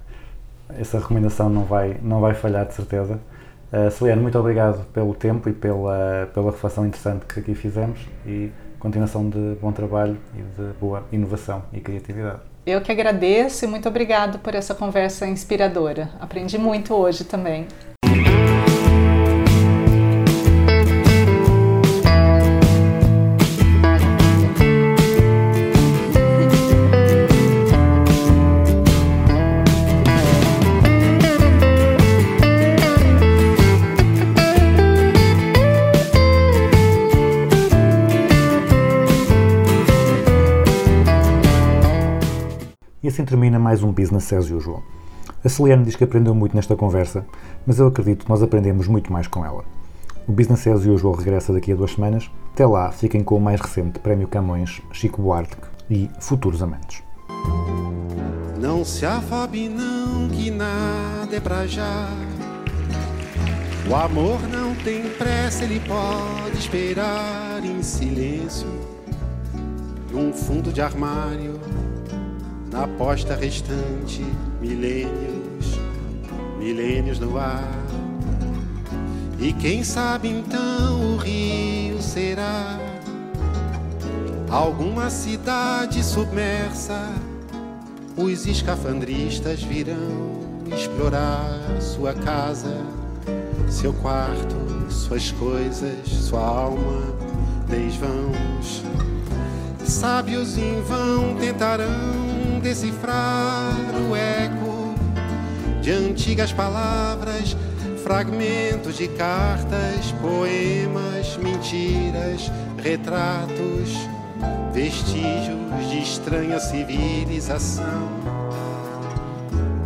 essa 0.78 1.00
recomendação 1.00 1.50
não 1.50 1.64
vai, 1.64 1.98
não 2.02 2.20
vai 2.20 2.34
falhar 2.34 2.66
de 2.66 2.74
certeza. 2.74 3.20
Uh, 3.72 3.90
Celiane, 3.92 4.22
muito 4.22 4.38
obrigado 4.38 4.86
pelo 4.88 5.14
tempo 5.14 5.48
e 5.50 5.54
pela, 5.54 6.30
pela 6.34 6.52
reflexão 6.52 6.86
interessante 6.86 7.26
que 7.26 7.40
aqui 7.40 7.56
fizemos 7.56 8.00
e 8.26 8.52
continuação 8.80 9.30
de 9.30 9.56
bom 9.62 9.72
trabalho 9.72 10.18
e 10.34 10.42
de 10.42 10.74
boa 10.80 11.04
inovação 11.12 11.64
e 11.72 11.80
criatividade. 11.80 12.42
Eu 12.66 12.82
que 12.82 12.92
agradeço 12.92 13.66
e 13.66 13.68
muito 13.68 13.88
obrigado 13.88 14.40
por 14.40 14.54
essa 14.54 14.76
conversa 14.76 15.28
inspiradora. 15.28 16.10
Aprendi 16.20 16.58
muito 16.58 16.94
hoje 16.94 17.24
também. 17.24 17.68
Assim 43.20 43.26
termina 43.26 43.60
mais 43.60 43.84
um 43.84 43.92
Business 43.92 44.32
as 44.32 44.50
Usual. 44.50 44.82
A 45.44 45.50
Celiane 45.50 45.84
diz 45.84 45.96
que 45.96 46.06
aprendeu 46.06 46.34
muito 46.34 46.56
nesta 46.56 46.74
conversa, 46.74 47.26
mas 47.68 47.78
eu 47.78 47.88
acredito 47.88 48.24
que 48.24 48.30
nós 48.30 48.42
aprendemos 48.42 48.88
muito 48.88 49.12
mais 49.12 49.28
com 49.28 49.46
ela. 49.46 49.66
O 50.26 50.32
Business 50.32 50.66
as 50.68 50.86
Usual 50.86 51.16
regressa 51.16 51.52
daqui 51.52 51.74
a 51.74 51.76
duas 51.76 51.92
semanas. 51.92 52.32
Até 52.54 52.66
lá, 52.66 52.92
fiquem 52.92 53.22
com 53.22 53.36
o 53.36 53.42
mais 53.42 53.60
recente 53.60 54.00
Prémio 54.00 54.28
Camões, 54.28 54.82
Chico 54.94 55.22
Buarque 55.22 55.58
e 55.90 56.10
Futuros 56.22 56.64
Amantes. 56.64 57.04
Não 58.58 58.86
se 58.86 59.06
afobe 59.06 59.68
não, 59.68 60.30
que 60.30 60.50
nada 60.50 61.36
é 61.36 61.40
pra 61.42 61.68
já. 61.68 62.08
O 63.90 63.96
amor 63.96 64.40
não 64.48 64.74
tem 64.76 65.10
pressa, 65.10 65.66
ele 65.66 65.82
pode 65.82 66.58
esperar 66.58 67.62
em 67.66 67.84
silêncio. 67.84 68.70
Num 70.10 70.32
fundo 70.32 70.72
de 70.72 70.82
armário, 70.82 71.60
na 72.72 72.88
posta 72.88 73.36
restante, 73.36 74.26
milênios. 74.62 75.80
milênios 76.58 77.20
no 77.20 77.38
ar. 77.38 77.68
E 79.40 79.54
quem 79.54 79.84
sabe 79.84 80.28
então 80.28 81.14
o 81.14 81.18
rio 81.18 82.02
será 82.02 82.78
alguma 84.50 85.10
cidade 85.10 86.04
submersa. 86.04 87.00
Os 88.18 88.46
escafandristas 88.46 89.64
virão 89.64 90.40
explorar 90.76 91.82
sua 91.82 92.14
casa, 92.14 92.76
seu 93.70 93.94
quarto, 93.94 94.56
suas 94.92 95.32
coisas, 95.32 96.08
sua 96.08 96.46
alma, 96.46 97.02
desvãos. 97.68 98.84
Sábios 99.86 100.58
em 100.58 100.82
vão 100.82 101.36
tentarão 101.40 102.29
decifrar 102.60 103.74
o 104.10 104.16
eco 104.16 104.94
de 105.82 105.92
antigas 105.92 106.52
palavras, 106.52 107.56
fragmentos 108.04 108.98
de 108.98 109.08
cartas, 109.08 110.12
poemas, 110.22 111.38
mentiras, 111.38 112.52
retratos, 112.78 113.98
vestígios 114.74 115.90
de 115.90 116.02
estranha 116.02 116.60
civilização. 116.60 118.10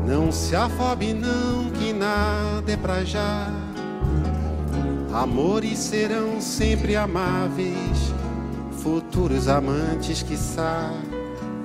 Não 0.05 0.31
se 0.31 0.55
afobe 0.55 1.13
não 1.13 1.69
que 1.71 1.93
nada 1.93 2.71
é 2.71 2.77
pra 2.77 3.03
já. 3.03 3.47
Amores 5.13 5.77
serão 5.77 6.41
sempre 6.41 6.95
amáveis, 6.95 8.13
futuros 8.81 9.47
amantes 9.47 10.23
quiçá 10.23 10.91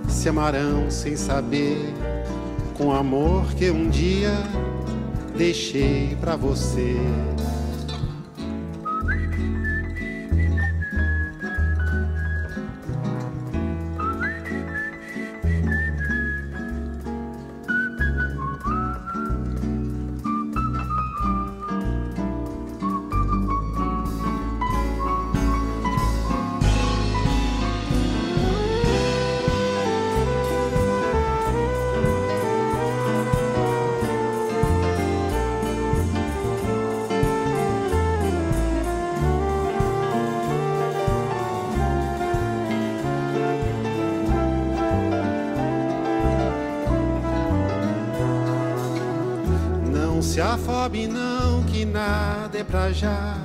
se 0.09 0.28
amarão 0.28 0.90
sem 0.90 1.16
saber, 1.16 1.94
com 2.76 2.92
amor 2.92 3.52
que 3.54 3.70
um 3.70 3.88
dia 3.88 4.32
deixei 5.36 6.16
pra 6.20 6.34
você. 6.34 6.96
Se 50.89 51.05
afobe 51.05 51.07
não 51.07 51.62
que 51.64 51.84
nada 51.84 52.59
é 52.59 52.64
pra 52.64 52.91
já. 52.91 53.36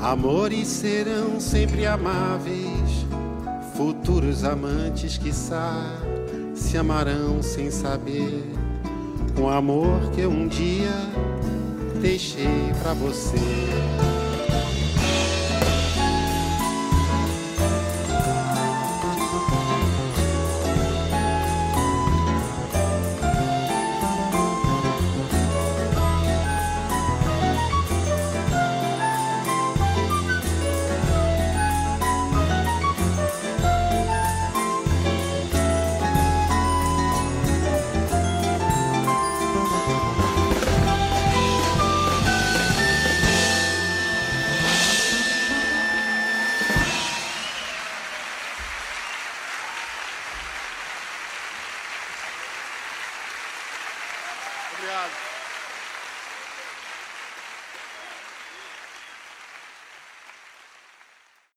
Amores 0.00 0.68
serão 0.68 1.40
sempre 1.40 1.86
amáveis, 1.86 3.06
futuros 3.76 4.44
amantes 4.44 5.18
quiçá 5.18 5.82
se 6.54 6.76
amarão 6.76 7.42
sem 7.42 7.70
saber, 7.70 8.44
com 9.34 9.48
amor 9.48 10.10
que 10.12 10.26
um 10.26 10.46
dia 10.46 10.92
deixei 12.00 12.72
pra 12.82 12.92
você. 12.94 14.09